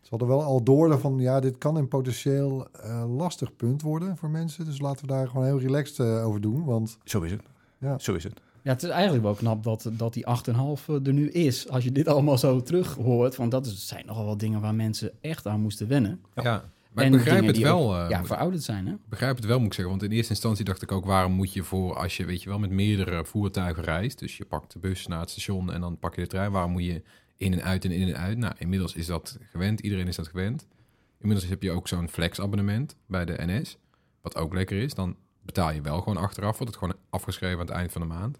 ze 0.00 0.08
hadden 0.10 0.28
wel 0.28 0.42
al 0.42 0.62
door 0.62 0.98
van, 0.98 1.18
ja, 1.18 1.40
dit 1.40 1.58
kan 1.58 1.76
een 1.76 1.88
potentieel 1.88 2.66
uh, 2.84 3.16
lastig 3.16 3.56
punt 3.56 3.82
worden 3.82 4.16
voor 4.16 4.30
mensen. 4.30 4.64
Dus 4.64 4.80
laten 4.80 5.06
we 5.06 5.12
daar 5.12 5.28
gewoon 5.28 5.44
heel 5.44 5.58
relaxed 5.58 6.00
over 6.00 6.40
doen. 6.40 6.64
Want, 6.64 6.98
zo 7.04 7.22
is 7.22 7.30
het. 7.30 7.42
Ja. 7.78 7.98
Zo 7.98 8.14
is 8.14 8.24
het. 8.24 8.40
Ja, 8.62 8.72
het 8.72 8.82
is 8.82 8.88
eigenlijk 8.88 9.22
wel 9.22 9.34
knap 9.34 9.62
dat, 9.62 9.90
dat 9.92 10.12
die 10.12 10.26
8,5 10.26 10.54
er 10.86 11.12
nu 11.12 11.30
is. 11.30 11.68
Als 11.68 11.84
je 11.84 11.92
dit 11.92 12.08
allemaal 12.08 12.38
zo 12.38 12.62
terug 12.62 12.94
hoort. 12.94 13.36
Want 13.36 13.50
dat 13.50 13.66
zijn 13.66 14.06
nogal 14.06 14.24
wel 14.24 14.36
dingen 14.36 14.60
waar 14.60 14.74
mensen 14.74 15.12
echt 15.20 15.46
aan 15.46 15.60
moesten 15.60 15.88
wennen. 15.88 16.20
ja. 16.34 16.64
Maar 16.92 17.04
ik 17.04 17.10
begrijp 17.10 17.46
het 17.46 17.58
wel. 17.58 18.02
Ook, 18.02 18.10
ja, 18.10 18.24
verouderd 18.24 18.62
zijn. 18.62 18.86
Hè? 18.86 18.94
begrijp 19.08 19.36
het 19.36 19.44
wel, 19.44 19.58
moet 19.58 19.66
ik 19.66 19.72
zeggen. 19.72 19.90
Want 19.98 20.10
in 20.10 20.16
eerste 20.16 20.32
instantie 20.32 20.64
dacht 20.64 20.82
ik 20.82 20.92
ook, 20.92 21.04
waarom 21.04 21.32
moet 21.32 21.52
je 21.52 21.62
voor 21.62 21.96
als 21.96 22.16
je, 22.16 22.24
weet 22.24 22.42
je 22.42 22.48
wel, 22.48 22.58
met 22.58 22.70
meerdere 22.70 23.24
voertuigen 23.24 23.82
reist. 23.82 24.18
Dus 24.18 24.36
je 24.36 24.44
pakt 24.44 24.72
de 24.72 24.78
bus 24.78 25.06
naar 25.06 25.20
het 25.20 25.30
station 25.30 25.72
en 25.72 25.80
dan 25.80 25.98
pak 25.98 26.14
je 26.14 26.20
de 26.20 26.26
trein. 26.26 26.50
Waarom 26.50 26.70
moet 26.72 26.84
je 26.84 27.02
in 27.36 27.52
en 27.52 27.62
uit 27.62 27.84
en 27.84 27.90
in 27.90 28.08
en 28.08 28.16
uit? 28.16 28.38
Nou, 28.38 28.54
inmiddels 28.58 28.94
is 28.94 29.06
dat 29.06 29.38
gewend. 29.50 29.80
Iedereen 29.80 30.08
is 30.08 30.16
dat 30.16 30.28
gewend. 30.28 30.66
Inmiddels 31.20 31.48
heb 31.48 31.62
je 31.62 31.70
ook 31.70 31.88
zo'n 31.88 32.08
flex-abonnement 32.08 32.96
bij 33.06 33.24
de 33.24 33.34
NS. 33.38 33.78
Wat 34.20 34.36
ook 34.36 34.54
lekker 34.54 34.82
is. 34.82 34.94
Dan 34.94 35.16
betaal 35.42 35.72
je 35.72 35.80
wel 35.80 35.98
gewoon 36.00 36.22
achteraf. 36.22 36.58
Wordt 36.58 36.74
het 36.74 36.82
gewoon 36.82 37.00
afgeschreven 37.10 37.58
aan 37.58 37.66
het 37.66 37.74
eind 37.74 37.92
van 37.92 38.00
de 38.00 38.06
maand. 38.06 38.38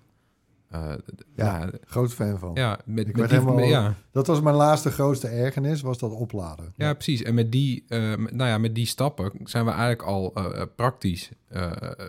Uh, 0.75 0.93
ja, 1.35 1.61
ja, 1.61 1.70
groot 1.85 2.15
fan 2.15 2.38
van. 2.38 2.50
Ja, 2.55 2.79
met, 2.85 3.09
ik 3.09 3.17
met 3.17 3.29
die, 3.29 3.38
helemaal, 3.38 3.65
ja. 3.65 3.94
Dat 4.11 4.26
was 4.26 4.41
mijn 4.41 4.56
laatste 4.56 4.91
grootste 4.91 5.29
ergernis, 5.29 5.81
was 5.81 5.99
dat 5.99 6.12
opladen. 6.12 6.73
Ja, 6.76 6.94
precies. 6.94 7.23
En 7.23 7.35
met 7.35 7.53
die, 7.53 7.85
uh, 7.88 8.17
met, 8.17 8.35
nou 8.35 8.50
ja, 8.50 8.59
met 8.59 8.75
die 8.75 8.87
stappen 8.87 9.32
zijn 9.44 9.65
we 9.65 9.70
eigenlijk 9.70 10.03
al 10.03 10.32
uh, 10.38 10.62
praktisch 10.76 11.31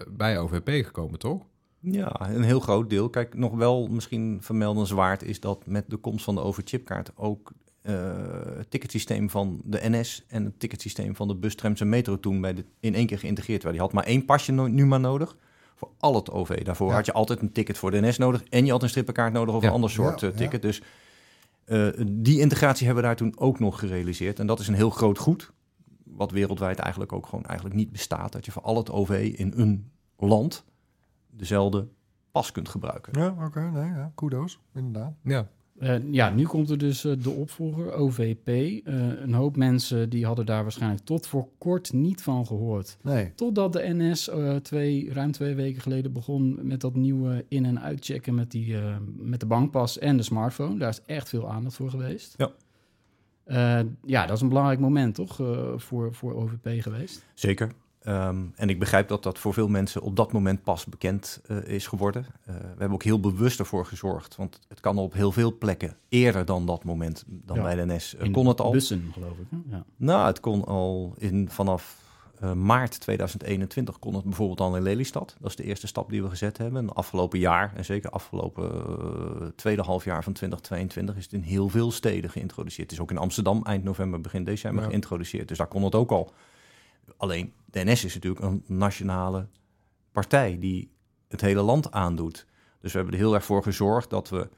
bij 0.07 0.39
OVP 0.39 0.69
gekomen, 0.85 1.19
toch? 1.19 1.45
Ja, 1.79 2.29
een 2.29 2.43
heel 2.43 2.59
groot 2.59 2.89
deel. 2.89 3.09
Kijk, 3.09 3.35
nog 3.35 3.55
wel 3.55 3.87
misschien 3.87 4.37
vermeldenswaard 4.41 5.23
is 5.23 5.39
dat 5.39 5.65
met 5.65 5.85
de 5.87 5.97
komst 5.97 6.23
van 6.23 6.35
de 6.35 6.41
overchipkaart 6.41 7.11
ook 7.15 7.51
het 7.81 8.71
ticketsysteem 8.71 9.29
van 9.29 9.61
de 9.63 9.79
NS 9.89 10.25
en 10.27 10.45
het 10.45 10.59
ticketsysteem 10.59 11.15
van 11.15 11.27
de 11.27 11.35
bus, 11.35 11.55
trams 11.55 11.81
en 11.81 11.89
metro 11.89 12.19
toen 12.19 12.41
bij 12.41 12.53
de, 12.53 12.65
in 12.79 12.95
één 12.95 13.05
keer 13.05 13.19
geïntegreerd 13.19 13.63
werden. 13.63 13.81
Die 13.81 13.89
had 13.89 13.99
maar 13.99 14.11
één 14.13 14.25
pasje 14.25 14.51
no 14.51 14.67
nu 14.67 14.85
maar 14.85 14.99
nodig 14.99 15.35
voor 15.79 15.91
al 15.97 16.15
het 16.15 16.31
OV. 16.31 16.63
Daarvoor 16.63 16.91
had 16.91 17.05
je 17.05 17.13
altijd 17.13 17.41
een 17.41 17.51
ticket 17.51 17.77
voor 17.77 17.91
de 17.91 18.01
NS 18.01 18.17
nodig 18.17 18.43
en 18.43 18.65
je 18.65 18.71
had 18.71 18.83
een 18.83 18.89
strippenkaart 18.89 19.33
nodig 19.33 19.55
of 19.55 19.63
een 19.63 19.69
ander 19.69 19.89
soort 19.89 20.21
uh, 20.21 20.29
ticket. 20.29 20.61
Dus 20.61 20.81
uh, 21.65 21.87
die 22.07 22.39
integratie 22.39 22.85
hebben 22.85 23.03
we 23.03 23.09
daar 23.09 23.17
toen 23.17 23.39
ook 23.39 23.59
nog 23.59 23.79
gerealiseerd. 23.79 24.39
En 24.39 24.47
dat 24.47 24.59
is 24.59 24.67
een 24.67 24.73
heel 24.73 24.89
groot 24.89 25.17
goed, 25.17 25.51
wat 26.03 26.31
wereldwijd 26.31 26.79
eigenlijk 26.79 27.13
ook 27.13 27.25
gewoon 27.25 27.45
eigenlijk 27.45 27.75
niet 27.75 27.91
bestaat. 27.91 28.31
Dat 28.31 28.45
je 28.45 28.51
voor 28.51 28.61
al 28.61 28.77
het 28.77 28.91
OV 28.91 29.33
in 29.35 29.53
een 29.55 29.91
land 30.17 30.65
dezelfde 31.29 31.87
pas 32.31 32.51
kunt 32.51 32.69
gebruiken. 32.69 33.21
Ja, 33.21 33.29
oké, 33.29 33.43
okay, 33.45 33.69
nee, 33.69 33.89
ja, 33.89 34.11
kudos, 34.15 34.59
inderdaad. 34.73 35.13
Ja, 35.23 35.47
uh, 35.79 35.95
ja, 36.11 36.29
nu 36.29 36.43
komt 36.43 36.69
er 36.69 36.77
dus 36.77 37.05
uh, 37.05 37.13
de 37.21 37.29
opvolger, 37.29 37.93
OVP. 37.93 38.47
Uh, 38.47 38.77
eh, 38.85 39.21
een 39.21 39.33
hoop 39.33 39.55
mensen 39.55 40.09
die 40.09 40.25
hadden 40.25 40.45
daar 40.45 40.63
waarschijnlijk 40.63 41.05
tot 41.05 41.27
voor 41.27 41.47
kort 41.57 41.93
niet 41.93 42.21
van 42.21 42.45
gehoord. 42.45 42.97
Nee. 43.01 43.31
Totdat 43.35 43.73
de 43.73 43.93
NS 43.93 44.31
twee, 44.61 45.13
ruim 45.13 45.31
twee 45.31 45.55
weken 45.55 45.81
geleden 45.81 46.13
begon 46.13 46.67
met 46.67 46.81
dat 46.81 46.95
nieuwe 46.95 47.45
in- 47.47 47.65
en 47.65 47.81
uitchecken 47.81 48.35
met, 48.35 48.51
die, 48.51 48.75
met 49.17 49.39
de 49.39 49.45
bankpas 49.45 49.99
en 49.99 50.17
de 50.17 50.23
smartphone. 50.23 50.77
Daar 50.77 50.89
is 50.89 51.01
echt 51.05 51.29
veel 51.29 51.49
aandacht 51.49 51.75
voor 51.75 51.89
geweest. 51.89 52.35
Ja. 52.37 52.51
ja, 54.05 54.25
dat 54.25 54.35
is 54.35 54.41
een 54.41 54.47
belangrijk 54.47 54.79
moment 54.79 55.15
toch 55.15 55.35
voor, 55.75 56.13
voor 56.13 56.33
OVP 56.33 56.81
geweest? 56.81 57.25
Zeker. 57.33 57.71
Um, 58.07 58.53
en 58.55 58.69
ik 58.69 58.79
begrijp 58.79 59.07
dat 59.07 59.23
dat 59.23 59.39
voor 59.39 59.53
veel 59.53 59.67
mensen 59.67 60.01
op 60.01 60.15
dat 60.15 60.31
moment 60.31 60.63
pas 60.63 60.85
bekend 60.85 61.41
uh, 61.47 61.67
is 61.67 61.87
geworden. 61.87 62.25
Uh, 62.25 62.55
we 62.55 62.61
hebben 62.67 62.91
ook 62.91 63.03
heel 63.03 63.19
bewust 63.19 63.59
ervoor 63.59 63.85
gezorgd, 63.85 64.35
want 64.35 64.59
het 64.67 64.79
kan 64.79 64.97
op 64.97 65.13
heel 65.13 65.31
veel 65.31 65.57
plekken 65.57 65.95
eerder 66.09 66.45
dan 66.45 66.65
dat 66.65 66.83
moment, 66.83 67.23
dan 67.27 67.55
ja. 67.57 67.63
bij 67.63 67.75
de 67.75 67.85
NS. 67.85 68.15
Uh, 68.21 68.33
kon 68.33 68.47
het 68.47 68.61
al. 68.61 68.71
bussen, 68.71 69.09
geloof 69.13 69.37
ik. 69.37 69.45
Hè? 69.49 69.75
Ja. 69.75 69.83
Nou, 69.95 70.25
het 70.25 70.39
kon 70.39 70.65
al 70.65 71.13
in, 71.17 71.49
vanaf 71.49 71.97
maart 72.55 72.99
2021 72.99 73.99
kon 73.99 74.15
het 74.15 74.23
bijvoorbeeld 74.23 74.61
al 74.61 74.75
in 74.75 74.83
Lelystad. 74.83 75.35
Dat 75.39 75.49
is 75.49 75.55
de 75.55 75.63
eerste 75.63 75.87
stap 75.87 76.09
die 76.09 76.23
we 76.23 76.29
gezet 76.29 76.57
hebben. 76.57 76.81
En 76.81 76.93
afgelopen 76.93 77.39
jaar, 77.39 77.73
en 77.75 77.85
zeker 77.85 78.09
afgelopen 78.09 79.53
tweede 79.55 79.81
halfjaar 79.81 80.23
van 80.23 80.33
2022, 80.33 81.15
is 81.15 81.23
het 81.23 81.33
in 81.33 81.41
heel 81.41 81.69
veel 81.69 81.91
steden 81.91 82.29
geïntroduceerd. 82.29 82.89
Het 82.89 82.91
is 82.91 82.99
ook 82.99 83.11
in 83.11 83.17
Amsterdam 83.17 83.63
eind 83.63 83.83
november, 83.83 84.21
begin 84.21 84.43
december 84.43 84.83
ja. 84.83 84.89
geïntroduceerd. 84.89 85.47
Dus 85.47 85.57
daar 85.57 85.67
kon 85.67 85.83
het 85.83 85.95
ook 85.95 86.11
al. 86.11 86.33
Alleen 87.17 87.53
de 87.65 87.83
NS 87.83 88.03
is 88.03 88.13
natuurlijk 88.13 88.43
een 88.43 88.63
nationale 88.67 89.47
partij 90.11 90.57
die 90.59 90.91
het 91.27 91.41
hele 91.41 91.61
land 91.61 91.91
aandoet. 91.91 92.45
Dus 92.81 92.91
we 92.91 92.97
hebben 92.97 93.15
er 93.15 93.21
heel 93.21 93.33
erg 93.33 93.45
voor 93.45 93.63
gezorgd 93.63 94.09
dat 94.09 94.29
we 94.29 94.49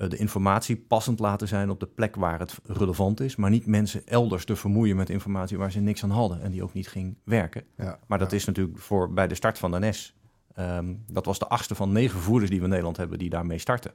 uh, 0.00 0.08
de 0.08 0.16
informatie 0.16 0.76
passend 0.76 1.18
laten 1.18 1.48
zijn 1.48 1.70
op 1.70 1.80
de 1.80 1.86
plek 1.86 2.16
waar 2.16 2.38
het 2.38 2.58
relevant 2.66 3.20
is, 3.20 3.36
maar 3.36 3.50
niet 3.50 3.66
mensen 3.66 4.06
elders 4.06 4.44
te 4.44 4.56
vermoeien 4.56 4.96
met 4.96 5.10
informatie 5.10 5.58
waar 5.58 5.72
ze 5.72 5.80
niks 5.80 6.02
aan 6.02 6.10
hadden 6.10 6.42
en 6.42 6.50
die 6.50 6.62
ook 6.62 6.72
niet 6.72 6.88
ging 6.88 7.16
werken. 7.24 7.64
Ja, 7.76 7.98
maar 8.06 8.18
dat 8.18 8.30
ja. 8.30 8.36
is 8.36 8.44
natuurlijk 8.44 8.78
voor 8.78 9.12
bij 9.12 9.28
de 9.28 9.34
start 9.34 9.58
van 9.58 9.70
de 9.70 9.78
NS. 9.78 10.14
Um, 10.58 11.04
dat 11.06 11.24
was 11.24 11.38
de 11.38 11.48
achtste 11.48 11.74
van 11.74 11.92
negen 11.92 12.10
vervoerders 12.10 12.50
die 12.50 12.58
we 12.58 12.64
in 12.64 12.70
Nederland 12.70 12.96
hebben 12.96 13.18
die 13.18 13.30
daarmee 13.30 13.58
starten. 13.58 13.92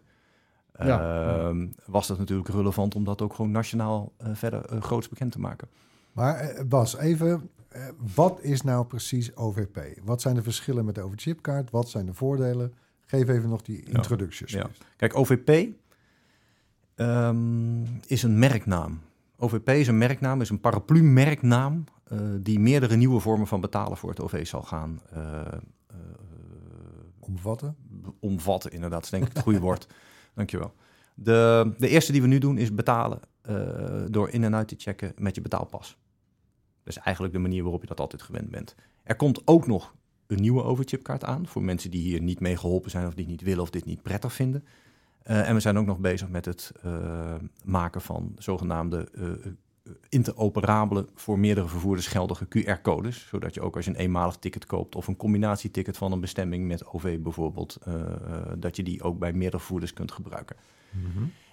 Ja. 0.79 1.47
Um, 1.47 1.73
was 1.85 2.07
dat 2.07 2.17
natuurlijk 2.17 2.49
relevant 2.49 2.95
om 2.95 3.03
dat 3.03 3.21
ook 3.21 3.33
gewoon 3.33 3.51
nationaal 3.51 4.13
uh, 4.21 4.27
verder 4.33 4.73
uh, 4.73 4.81
groots 4.81 5.09
bekend 5.09 5.31
te 5.31 5.39
maken. 5.39 5.67
Maar 6.15 6.53
uh, 6.53 6.61
Bas, 6.63 6.97
even 6.97 7.49
uh, 7.75 7.87
wat 8.15 8.41
is 8.41 8.61
nou 8.61 8.85
precies 8.85 9.35
OVP? 9.35 9.79
Wat 10.03 10.21
zijn 10.21 10.35
de 10.35 10.43
verschillen 10.43 10.85
met 10.85 10.95
de 10.95 11.01
overchipkaart? 11.01 11.71
Wat 11.71 11.89
zijn 11.89 12.05
de 12.05 12.13
voordelen? 12.13 12.73
Geef 13.05 13.27
even 13.27 13.49
nog 13.49 13.61
die 13.61 13.83
introducties. 13.83 14.51
Ja. 14.51 14.69
Kijk, 14.97 15.15
OVP 15.17 15.67
um, 16.95 17.99
is 18.07 18.23
een 18.23 18.39
merknaam. 18.39 19.01
OVP 19.37 19.69
is 19.69 19.87
een 19.87 19.97
merknaam, 19.97 20.41
is 20.41 20.49
een 20.49 20.59
paraplu-merknaam 20.59 21.83
uh, 22.11 22.19
die 22.39 22.59
meerdere 22.59 22.95
nieuwe 22.95 23.19
vormen 23.19 23.47
van 23.47 23.61
betalen 23.61 23.97
voor 23.97 24.09
het 24.09 24.21
OV 24.21 24.47
zal 24.47 24.61
gaan 24.61 25.01
uh, 25.15 25.41
omvatten. 27.19 27.75
omvatten, 28.19 28.71
inderdaad, 28.71 29.03
is 29.03 29.09
denk 29.09 29.25
ik 29.25 29.33
het 29.33 29.43
goede 29.43 29.59
woord. 29.59 29.87
Dankjewel. 30.35 30.73
De, 31.13 31.73
de 31.77 31.87
eerste 31.87 32.11
die 32.11 32.21
we 32.21 32.27
nu 32.27 32.37
doen 32.37 32.57
is 32.57 32.73
betalen 32.73 33.19
eh, 33.41 34.03
door 34.09 34.29
in 34.29 34.43
en 34.43 34.55
uit 34.55 34.67
te 34.67 34.75
checken 34.77 35.13
met 35.17 35.35
je 35.35 35.41
betaalpas. 35.41 35.97
Dat 36.85 36.97
is 36.97 37.03
eigenlijk 37.03 37.33
de 37.35 37.41
manier 37.41 37.61
waarop 37.61 37.81
je 37.81 37.87
dat 37.87 37.99
altijd 37.99 38.21
gewend 38.21 38.49
bent. 38.49 38.75
Er 39.03 39.15
komt 39.15 39.47
ook 39.47 39.67
nog 39.67 39.93
een 40.27 40.41
nieuwe 40.41 40.63
overchipkaart 40.63 41.23
aan 41.23 41.47
voor 41.47 41.63
mensen 41.63 41.91
die 41.91 42.01
hier 42.01 42.21
niet 42.21 42.39
mee 42.39 42.57
geholpen 42.57 42.91
zijn 42.91 43.07
of 43.07 43.13
die 43.13 43.27
niet 43.27 43.41
willen 43.41 43.61
of 43.61 43.69
dit 43.69 43.85
niet 43.85 44.01
prettig 44.01 44.33
vinden. 44.33 44.63
Eh, 45.23 45.49
en 45.49 45.53
we 45.53 45.59
zijn 45.59 45.77
ook 45.77 45.85
nog 45.85 45.99
bezig 45.99 46.29
met 46.29 46.45
het 46.45 46.71
eh, 46.83 47.35
maken 47.63 48.01
van 48.01 48.35
zogenaamde 48.37 49.09
eh, 49.13 49.91
interoperabele 50.09 51.07
voor 51.15 51.39
meerdere 51.39 51.67
vervoerders 51.67 52.07
geldige 52.07 52.45
QR-codes. 52.45 53.27
Zodat 53.27 53.53
je 53.53 53.61
ook 53.61 53.75
als 53.75 53.85
je 53.85 53.91
een 53.91 53.97
eenmalig 53.97 54.35
ticket 54.35 54.65
koopt 54.65 54.95
of 54.95 55.07
een 55.07 55.17
combinatieticket 55.17 55.97
van 55.97 56.11
een 56.11 56.19
bestemming 56.19 56.67
met 56.67 56.85
OV 56.85 57.19
bijvoorbeeld, 57.19 57.77
dat 58.57 58.75
je 58.75 58.83
die 58.83 59.03
ook 59.03 59.19
bij 59.19 59.33
meerdere 59.33 59.57
vervoerders 59.57 59.93
kunt 59.93 60.11
gebruiken. 60.11 60.55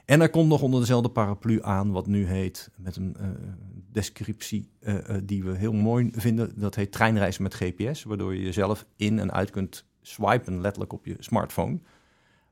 En 0.04 0.20
er 0.20 0.30
komt 0.30 0.48
nog 0.48 0.62
onder 0.62 0.80
dezelfde 0.80 1.08
paraplu 1.08 1.62
aan 1.62 1.90
wat 1.90 2.06
nu 2.06 2.26
heet, 2.26 2.70
met 2.76 2.96
een 2.96 3.16
descriptie 3.92 4.70
eh, 4.80 5.08
eh, 5.08 5.22
die 5.24 5.44
we 5.44 5.56
heel 5.56 5.72
mooi 5.72 6.10
vinden, 6.12 6.52
dat 6.58 6.74
heet 6.74 6.92
treinreizen 6.92 7.42
met 7.42 7.54
GPS, 7.54 8.02
waardoor 8.02 8.34
je 8.34 8.42
jezelf 8.42 8.86
in 8.96 9.18
en 9.18 9.32
uit 9.32 9.50
kunt 9.50 9.86
swipen, 10.00 10.60
letterlijk 10.60 10.92
op 10.92 11.06
je 11.06 11.16
smartphone, 11.18 11.80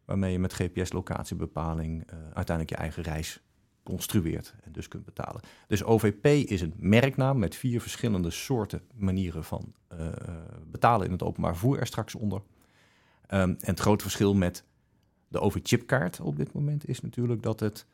waarmee 0.05 0.33
je 0.33 0.39
met 0.39 0.53
GPS-locatiebepaling 0.53 2.03
eh, 2.07 2.19
uiteindelijk 2.19 2.71
je 2.71 2.77
eigen 2.77 3.03
reis 3.03 3.43
construeert 3.83 4.55
en 4.61 4.73
dus 4.73 4.89
kunt 4.89 5.05
betalen. 5.05 5.41
Dus 5.67 5.85
OVP 5.85 6.27
is 6.27 6.61
een 6.61 6.75
merknaam 6.77 7.39
met 7.39 7.55
vier 7.55 7.81
verschillende 7.81 8.31
soorten 8.31 8.83
manieren 8.95 9.45
van 9.45 9.75
betalen 10.67 11.07
in 11.07 11.13
het 11.13 11.23
openbaar 11.23 11.53
vervoer 11.53 11.79
er 11.79 11.87
straks 11.87 12.15
onder. 12.15 12.43
Ehm, 13.27 13.49
en 13.49 13.57
het 13.59 13.81
grote 13.81 14.03
verschil 14.03 14.35
met 14.35 14.65
de 15.29 15.41
overchipkaart 15.41 16.21
op 16.21 16.37
dit 16.37 16.53
moment 16.53 16.89
is 16.89 17.01
natuurlijk 17.01 17.43
dat 17.43 17.61
het 17.61 17.87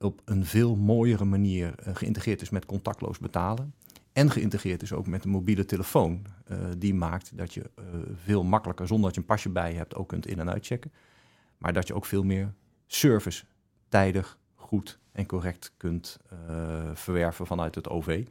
op 0.00 0.20
een 0.24 0.44
veel 0.46 0.76
mooiere 0.76 1.24
manier 1.24 1.74
eh, 1.78 1.94
geïntegreerd 1.94 2.42
is 2.42 2.50
met 2.50 2.66
contactloos 2.66 3.18
betalen. 3.18 3.74
En 4.12 4.30
geïntegreerd 4.30 4.82
is 4.82 4.92
ook 4.92 5.06
met 5.06 5.24
een 5.24 5.30
mobiele 5.30 5.64
telefoon. 5.64 6.22
eh, 6.44 6.58
die 6.78 6.94
maakt 6.94 7.36
dat 7.38 7.54
je 7.54 7.60
eh, 7.74 7.84
veel 8.24 8.42
makkelijker, 8.44 8.86
zonder 8.86 9.04
dat 9.06 9.14
je 9.14 9.20
een 9.20 9.26
pasje 9.26 9.48
bij 9.48 9.70
je 9.72 9.76
hebt, 9.76 9.94
ook 9.94 10.08
kunt 10.08 10.26
in- 10.26 10.38
en 10.38 10.50
uitchecken. 10.50 10.92
Maar 11.58 11.72
dat 11.72 11.86
je 11.86 11.94
ook 11.94 12.04
veel 12.04 12.22
meer 12.24 12.52
service 12.86 13.44
tijdig, 13.88 14.38
goed 14.54 14.98
en 15.12 15.26
correct 15.26 15.72
kunt 15.76 16.18
verwerven 16.94 17.46
vanuit 17.46 17.74
het 17.74 17.88
OV. 17.88 18.24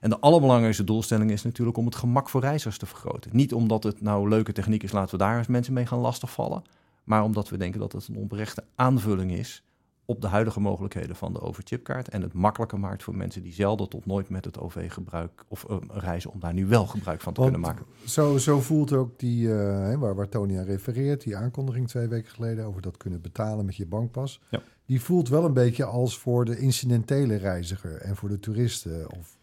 En 0.00 0.10
de 0.10 0.18
allerbelangrijkste 0.18 0.84
doelstelling 0.84 1.30
is 1.30 1.42
natuurlijk 1.42 1.76
om 1.76 1.84
het 1.84 1.96
gemak 1.96 2.28
voor 2.28 2.40
reizigers 2.40 2.78
te 2.78 2.86
vergroten. 2.86 3.30
Niet 3.34 3.52
omdat 3.54 3.82
het 3.82 4.00
nou 4.00 4.28
leuke 4.28 4.52
techniek 4.52 4.82
is, 4.82 4.92
laten 4.92 5.10
we 5.10 5.24
daar 5.24 5.38
eens 5.38 5.46
mensen 5.46 5.72
mee 5.72 5.86
gaan 5.86 5.98
lastigvallen. 5.98 6.62
Maar 7.04 7.22
omdat 7.22 7.48
we 7.48 7.56
denken 7.56 7.80
dat 7.80 7.92
het 7.92 8.08
een 8.08 8.16
oprechte 8.16 8.64
aanvulling 8.74 9.32
is 9.32 9.62
op 10.10 10.20
de 10.20 10.26
huidige 10.26 10.60
mogelijkheden 10.60 11.16
van 11.16 11.32
de 11.32 11.40
overchipkaart. 11.40 12.08
En 12.08 12.22
het 12.22 12.32
makkelijker 12.32 12.78
maakt 12.80 13.02
voor 13.02 13.16
mensen 13.16 13.42
die 13.42 13.52
zelden 13.52 13.88
tot 13.88 14.06
nooit 14.06 14.28
met 14.28 14.44
het 14.44 14.58
OV 14.58 14.92
gebruik 14.92 15.44
of 15.48 15.64
eh, 15.64 15.76
reizen, 15.88 16.32
om 16.32 16.40
daar 16.40 16.52
nu 16.52 16.66
wel 16.66 16.86
gebruik 16.86 17.20
van 17.20 17.32
te 17.32 17.40
Want 17.40 17.52
kunnen 17.52 17.70
maken. 17.70 17.86
Zo, 18.04 18.38
zo 18.38 18.60
voelt 18.60 18.92
ook 18.92 19.18
die, 19.18 19.48
hè, 19.48 19.98
waar, 19.98 20.14
waar 20.14 20.28
Tony 20.28 20.58
aan 20.58 20.64
refereert, 20.64 21.22
die 21.22 21.36
aankondiging 21.36 21.88
twee 21.88 22.08
weken 22.08 22.30
geleden 22.30 22.64
over 22.64 22.82
dat 22.82 22.96
kunnen 22.96 23.20
betalen 23.20 23.64
met 23.64 23.76
je 23.76 23.86
bankpas. 23.86 24.40
Ja. 24.50 24.62
Die 24.86 25.00
voelt 25.00 25.28
wel 25.28 25.44
een 25.44 25.52
beetje 25.52 25.84
als 25.84 26.18
voor 26.18 26.44
de 26.44 26.58
incidentele 26.58 27.34
reiziger 27.36 27.96
en 27.96 28.16
voor 28.16 28.28
de 28.28 28.38
toeristen. 28.38 29.12
Of, 29.18 29.38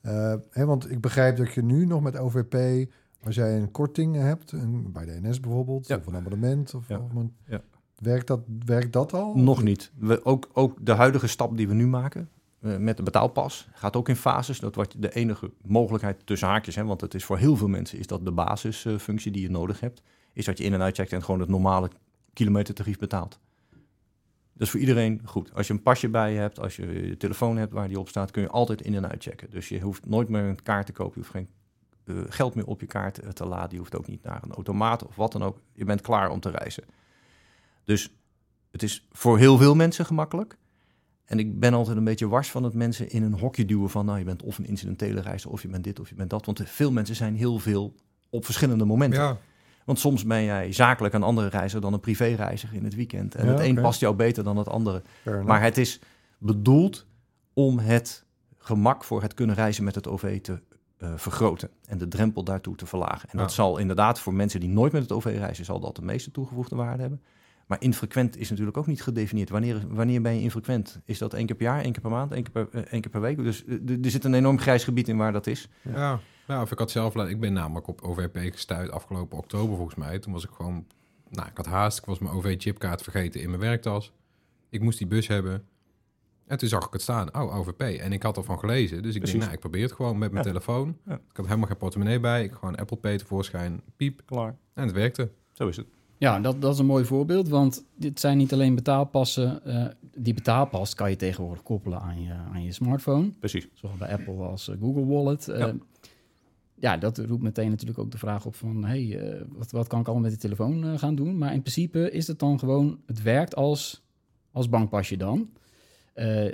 eh, 0.00 0.34
hè, 0.50 0.64
want 0.66 0.90
ik 0.90 1.00
begrijp 1.00 1.36
dat 1.36 1.52
je 1.52 1.62
nu 1.62 1.86
nog 1.86 2.02
met 2.02 2.16
OVP, 2.18 2.88
als 3.22 3.34
jij 3.34 3.56
een 3.56 3.70
korting 3.70 4.16
hebt, 4.16 4.52
een, 4.52 4.92
bij 4.92 5.04
de 5.04 5.18
NS 5.22 5.40
bijvoorbeeld, 5.40 5.86
Ja. 5.86 5.96
of 5.96 6.06
een 6.06 6.16
abonnement, 6.16 6.74
of, 6.74 6.88
Ja. 6.88 6.98
of 6.98 7.14
een- 7.14 7.34
Ja. 7.46 7.60
Werkt, 7.98 8.26
dat, 8.26 8.40
werkt 8.64 8.92
dat 8.92 9.12
al? 9.12 9.36
Nog 9.36 9.62
niet. 9.62 9.92
We, 9.98 10.24
ook, 10.24 10.48
ook 10.52 10.86
de 10.86 10.92
huidige 10.92 11.26
stap 11.26 11.56
die 11.56 11.68
we 11.68 11.74
nu 11.74 11.86
maken 11.86 12.28
eh, 12.60 12.76
met 12.76 12.96
de 12.96 13.02
betaalpas 13.02 13.68
gaat 13.72 13.96
ook 13.96 14.08
in 14.08 14.16
fases. 14.16 14.60
Dat 14.60 14.74
wordt 14.74 15.02
de 15.02 15.14
enige 15.14 15.50
mogelijkheid 15.62 16.26
tussen 16.26 16.48
haakjes, 16.48 16.74
hè, 16.74 16.84
want 16.84 17.00
het 17.00 17.14
is 17.14 17.24
voor 17.24 17.38
heel 17.38 17.56
veel 17.56 17.68
mensen 17.68 17.98
is 17.98 18.06
dat 18.06 18.24
de 18.24 18.32
basisfunctie 18.32 19.32
die 19.32 19.42
je 19.42 19.50
nodig 19.50 19.80
hebt, 19.80 20.02
is 20.32 20.44
dat 20.44 20.58
je 20.58 20.64
in 20.64 20.74
en 20.74 20.82
uitcheckt 20.82 21.12
en 21.12 21.24
gewoon 21.24 21.40
het 21.40 21.48
normale 21.48 21.90
kilometertarief 22.32 22.98
betaalt. 22.98 23.38
Dat 24.52 24.62
is 24.62 24.70
voor 24.70 24.80
iedereen 24.80 25.20
goed. 25.24 25.54
Als 25.54 25.66
je 25.66 25.72
een 25.72 25.82
pasje 25.82 26.08
bij 26.08 26.32
je 26.32 26.38
hebt, 26.38 26.60
als 26.60 26.76
je 26.76 27.08
je 27.08 27.16
telefoon 27.16 27.56
hebt 27.56 27.72
waar 27.72 27.88
die 27.88 27.98
op 27.98 28.08
staat, 28.08 28.30
kun 28.30 28.42
je 28.42 28.48
altijd 28.48 28.82
in 28.82 28.94
en 28.94 29.10
uitchecken. 29.10 29.50
Dus 29.50 29.68
je 29.68 29.80
hoeft 29.80 30.06
nooit 30.06 30.28
meer 30.28 30.42
een 30.42 30.62
kaart 30.62 30.86
te 30.86 30.92
kopen, 30.92 31.12
je 31.14 31.20
hoeft 31.20 31.30
geen 31.30 31.48
eh, 32.04 32.16
geld 32.28 32.54
meer 32.54 32.66
op 32.66 32.80
je 32.80 32.86
kaart 32.86 33.18
eh, 33.18 33.28
te 33.28 33.46
laden, 33.46 33.70
je 33.70 33.78
hoeft 33.78 33.96
ook 33.96 34.06
niet 34.06 34.22
naar 34.22 34.42
een 34.42 34.52
automaat 34.52 35.06
of 35.06 35.16
wat 35.16 35.32
dan 35.32 35.42
ook. 35.42 35.60
Je 35.72 35.84
bent 35.84 36.00
klaar 36.00 36.30
om 36.30 36.40
te 36.40 36.50
reizen. 36.50 36.84
Dus 37.84 38.14
het 38.70 38.82
is 38.82 39.06
voor 39.12 39.38
heel 39.38 39.56
veel 39.56 39.74
mensen 39.74 40.06
gemakkelijk. 40.06 40.56
En 41.24 41.38
ik 41.38 41.60
ben 41.60 41.74
altijd 41.74 41.96
een 41.96 42.04
beetje 42.04 42.28
wars 42.28 42.50
van 42.50 42.62
het 42.62 42.74
mensen 42.74 43.10
in 43.10 43.22
een 43.22 43.38
hokje 43.38 43.64
duwen 43.64 43.90
van... 43.90 44.06
nou, 44.06 44.18
je 44.18 44.24
bent 44.24 44.42
of 44.42 44.58
een 44.58 44.66
incidentele 44.66 45.20
reiziger, 45.20 45.52
of 45.52 45.62
je 45.62 45.68
bent 45.68 45.84
dit, 45.84 46.00
of 46.00 46.08
je 46.08 46.14
bent 46.14 46.30
dat. 46.30 46.46
Want 46.46 46.60
veel 46.64 46.92
mensen 46.92 47.16
zijn 47.16 47.36
heel 47.36 47.58
veel 47.58 47.94
op 48.30 48.44
verschillende 48.44 48.84
momenten. 48.84 49.20
Ja, 49.20 49.38
Want 49.84 49.98
soms 49.98 50.24
ben 50.24 50.44
jij 50.44 50.72
zakelijk 50.72 51.14
een 51.14 51.22
andere 51.22 51.48
reiziger 51.48 51.80
dan 51.80 51.92
een 51.92 52.00
privéreiziger 52.00 52.76
in 52.76 52.84
het 52.84 52.94
weekend. 52.94 53.34
En 53.34 53.46
Ja, 53.46 53.52
het 53.52 53.60
een 53.60 53.80
past 53.80 54.00
jou 54.00 54.14
beter 54.14 54.44
dan 54.44 54.56
het 54.56 54.68
andere. 54.68 55.02
Maar 55.44 55.62
het 55.62 55.78
is 55.78 56.00
bedoeld 56.38 57.06
om 57.52 57.78
het 57.78 58.24
gemak 58.58 59.04
voor 59.04 59.22
het 59.22 59.34
kunnen 59.34 59.56
reizen 59.56 59.84
met 59.84 59.94
het 59.94 60.08
OV 60.08 60.40
te 60.40 60.60
eh, 60.96 61.12
vergroten. 61.16 61.70
En 61.86 61.98
de 61.98 62.08
drempel 62.08 62.44
daartoe 62.44 62.76
te 62.76 62.86
verlagen. 62.86 63.28
En 63.28 63.38
dat 63.38 63.52
zal 63.52 63.78
inderdaad 63.78 64.20
voor 64.20 64.34
mensen 64.34 64.60
die 64.60 64.68
nooit 64.68 64.92
met 64.92 65.02
het 65.02 65.12
OV 65.12 65.24
reizen... 65.24 65.64
zal 65.64 65.80
dat 65.80 65.96
de 65.96 66.02
meeste 66.02 66.30
toegevoegde 66.30 66.76
waarde 66.76 67.00
hebben. 67.00 67.22
Maar 67.74 67.82
infrequent 67.82 68.36
is 68.36 68.50
natuurlijk 68.50 68.76
ook 68.76 68.86
niet 68.86 69.02
gedefinieerd. 69.02 69.48
Wanneer, 69.50 69.82
wanneer 69.88 70.22
ben 70.22 70.34
je 70.34 70.40
infrequent? 70.40 71.00
Is 71.04 71.18
dat 71.18 71.34
één 71.34 71.46
keer 71.46 71.56
per 71.56 71.66
jaar, 71.66 71.82
één 71.82 71.92
keer 71.92 72.00
per 72.00 72.10
maand, 72.10 72.32
één 72.32 72.42
keer 72.42 72.52
per, 72.52 72.68
eh, 72.72 72.92
één 72.92 73.00
keer 73.00 73.10
per 73.10 73.20
week? 73.20 73.36
Dus 73.36 73.64
eh, 73.64 73.74
er 73.74 73.98
er 74.02 74.10
zit 74.10 74.24
een 74.24 74.34
enorm 74.34 74.58
grijs 74.58 74.84
gebied 74.84 75.08
in 75.08 75.16
waar 75.16 75.32
dat 75.32 75.46
is. 75.46 75.68
ja. 75.82 76.20
ja, 76.46 76.62
of 76.62 76.72
ik 76.72 76.78
had 76.78 76.90
zelf... 76.90 77.16
Ik 77.16 77.40
ben 77.40 77.52
namelijk 77.52 77.86
op 77.86 78.00
OVP 78.02 78.38
gestuurd 78.52 78.90
afgelopen 78.90 79.38
oktober 79.38 79.76
volgens 79.76 79.96
mij. 79.96 80.18
Toen 80.18 80.32
was 80.32 80.44
ik 80.44 80.50
gewoon... 80.50 80.86
Nou, 81.30 81.48
ik 81.48 81.56
had 81.56 81.66
haast. 81.66 81.98
Ik 81.98 82.04
was 82.04 82.18
mijn 82.18 82.34
OV-chipkaart 82.34 83.02
vergeten 83.02 83.40
in 83.40 83.48
mijn 83.48 83.60
werktas. 83.60 84.12
Ik 84.70 84.80
moest 84.80 84.98
die 84.98 85.06
bus 85.06 85.26
hebben. 85.28 85.64
En 86.46 86.58
toen 86.58 86.68
zag 86.68 86.86
ik 86.86 86.92
het 86.92 87.02
staan. 87.02 87.34
Oh, 87.34 87.56
OVP. 87.56 87.80
En 87.80 88.12
ik 88.12 88.22
had 88.22 88.36
ervan 88.36 88.58
gelezen. 88.58 89.02
Dus 89.02 89.14
ik 89.14 89.20
Precies. 89.20 89.30
denk, 89.30 89.42
nou, 89.42 89.54
ik 89.54 89.60
probeer 89.60 89.82
het 89.82 89.92
gewoon 89.92 90.18
met 90.18 90.30
mijn 90.32 90.44
Ja. 90.44 90.50
telefoon. 90.50 90.96
Ja. 91.06 91.14
Ik 91.14 91.36
had 91.36 91.46
helemaal 91.46 91.68
geen 91.68 91.76
portemonnee 91.76 92.20
bij. 92.20 92.44
Ik 92.44 92.52
gewoon 92.52 92.76
Apple 92.76 92.96
Pay 92.96 93.18
tevoorschijn. 93.18 93.82
Piep. 93.96 94.22
Klaar. 94.26 94.56
En 94.74 94.82
het 94.84 94.92
werkte. 94.92 95.30
Zo 95.52 95.68
is 95.68 95.76
het. 95.76 95.86
Ja, 96.24 96.40
dat, 96.40 96.60
dat 96.62 96.72
is 96.72 96.78
een 96.78 96.86
mooi 96.86 97.04
voorbeeld, 97.04 97.48
want 97.48 97.84
dit 97.96 98.20
zijn 98.20 98.36
niet 98.38 98.52
alleen 98.52 98.74
betaalpassen. 98.74 99.64
eh, 99.64 99.86
die 100.16 100.34
betaalpas 100.34 100.94
kan 100.94 101.10
je 101.10 101.16
tegenwoordig 101.16 101.62
koppelen 101.62 102.00
aan 102.00 102.22
je, 102.22 102.32
aan 102.32 102.62
je 102.62 102.72
smartphone, 102.72 103.30
Precies. 103.38 103.68
zowel 103.72 103.96
bij 103.96 104.12
Apple 104.12 104.34
als 104.34 104.68
eh, 104.68 104.76
Google 104.80 105.06
Wallet. 105.06 105.48
Eh, 105.48 105.58
Ja. 105.58 105.74
ja. 106.74 106.96
dat 106.96 107.18
roept 107.18 107.42
meteen 107.42 107.70
natuurlijk 107.70 107.98
ook 107.98 108.10
de 108.10 108.18
vraag 108.18 108.46
op 108.46 108.54
van, 108.54 108.84
hey, 108.84 109.18
eh, 109.18 109.40
wat, 109.48 109.70
wat 109.70 109.86
kan 109.86 110.00
ik 110.00 110.04
allemaal 110.06 110.30
met 110.30 110.32
die 110.40 110.50
telefoon 110.50 110.98
gaan 110.98 111.14
doen? 111.14 111.38
Maar 111.38 111.52
in 111.54 111.60
principe 111.60 112.10
is 112.10 112.26
het 112.26 112.38
dan 112.38 112.58
gewoon, 112.58 113.00
het 113.06 113.22
werkt 113.22 113.54
als, 113.56 114.02
als 114.52 114.68
bankpasje 114.68 115.16
dan. 115.16 115.50
Eh, 116.12 116.52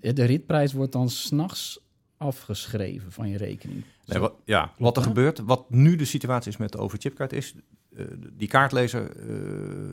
de 0.00 0.24
ritprijs 0.24 0.72
wordt 0.72 0.92
dan 0.92 1.08
s'nachts 1.08 1.80
afgeschreven 2.16 3.12
van 3.12 3.28
je 3.28 3.36
rekening. 3.36 3.82
Nee, 4.06 4.18
wat, 4.18 4.34
ja, 4.44 4.72
wat 4.78 4.96
er 4.96 5.02
gebeurt, 5.02 5.38
wat 5.38 5.70
nu 5.70 5.96
de 5.96 6.04
situatie 6.04 6.50
is 6.50 6.56
met 6.56 6.72
de 6.72 6.78
overchipkaart 6.78 7.32
is, 7.32 7.54
die 8.32 8.48
kaartlezer 8.48 9.16
eh, 9.16 9.26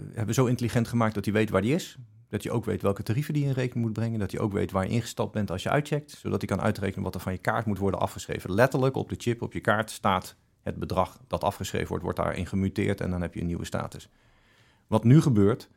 hebben 0.06 0.26
we 0.26 0.34
zo 0.34 0.46
intelligent 0.46 0.88
gemaakt 0.88 1.14
dat 1.14 1.26
hij 1.26 1.34
weet 1.34 1.50
waar 1.50 1.62
die 1.62 1.74
is. 1.74 1.98
Dat 2.30 2.44
je 2.44 2.52
ook 2.52 2.66
weet 2.66 2.82
welke 2.82 3.04
tarieven 3.04 3.34
die 3.34 3.46
in 3.46 3.52
rekening 3.52 3.86
moet 3.86 3.94
brengen. 3.94 4.20
Dat 4.20 4.32
je 4.32 4.40
ook 4.40 4.52
weet 4.52 4.72
waar 4.72 4.84
je 4.84 4.92
ingestapt 4.92 5.32
bent 5.32 5.52
als 5.52 5.64
je 5.64 5.70
uitcheckt. 5.70 6.12
Zodat 6.12 6.42
hij 6.42 6.50
kan 6.50 6.66
uitrekenen 6.66 7.04
wat 7.04 7.16
er 7.16 7.22
van 7.22 7.32
je 7.32 7.38
kaart 7.38 7.66
moet 7.66 7.78
worden 7.78 8.00
afgeschreven. 8.00 8.54
Letterlijk 8.54 8.96
op 8.96 9.10
de 9.10 9.16
chip, 9.18 9.42
op 9.42 9.54
je 9.54 9.60
kaart 9.60 9.92
staat 9.92 10.36
het 10.62 10.76
bedrag 10.76 11.20
dat 11.28 11.44
afgeschreven 11.44 11.88
wordt, 11.88 12.04
wordt 12.04 12.18
daarin 12.18 12.48
gemuteerd 12.48 13.02
en 13.02 13.10
dan 13.10 13.22
heb 13.22 13.34
je 13.34 13.40
een 13.40 13.46
nieuwe 13.46 13.66
status. 13.66 14.10
Wat 14.88 15.04
nu 15.04 15.22
gebeurt, 15.22 15.70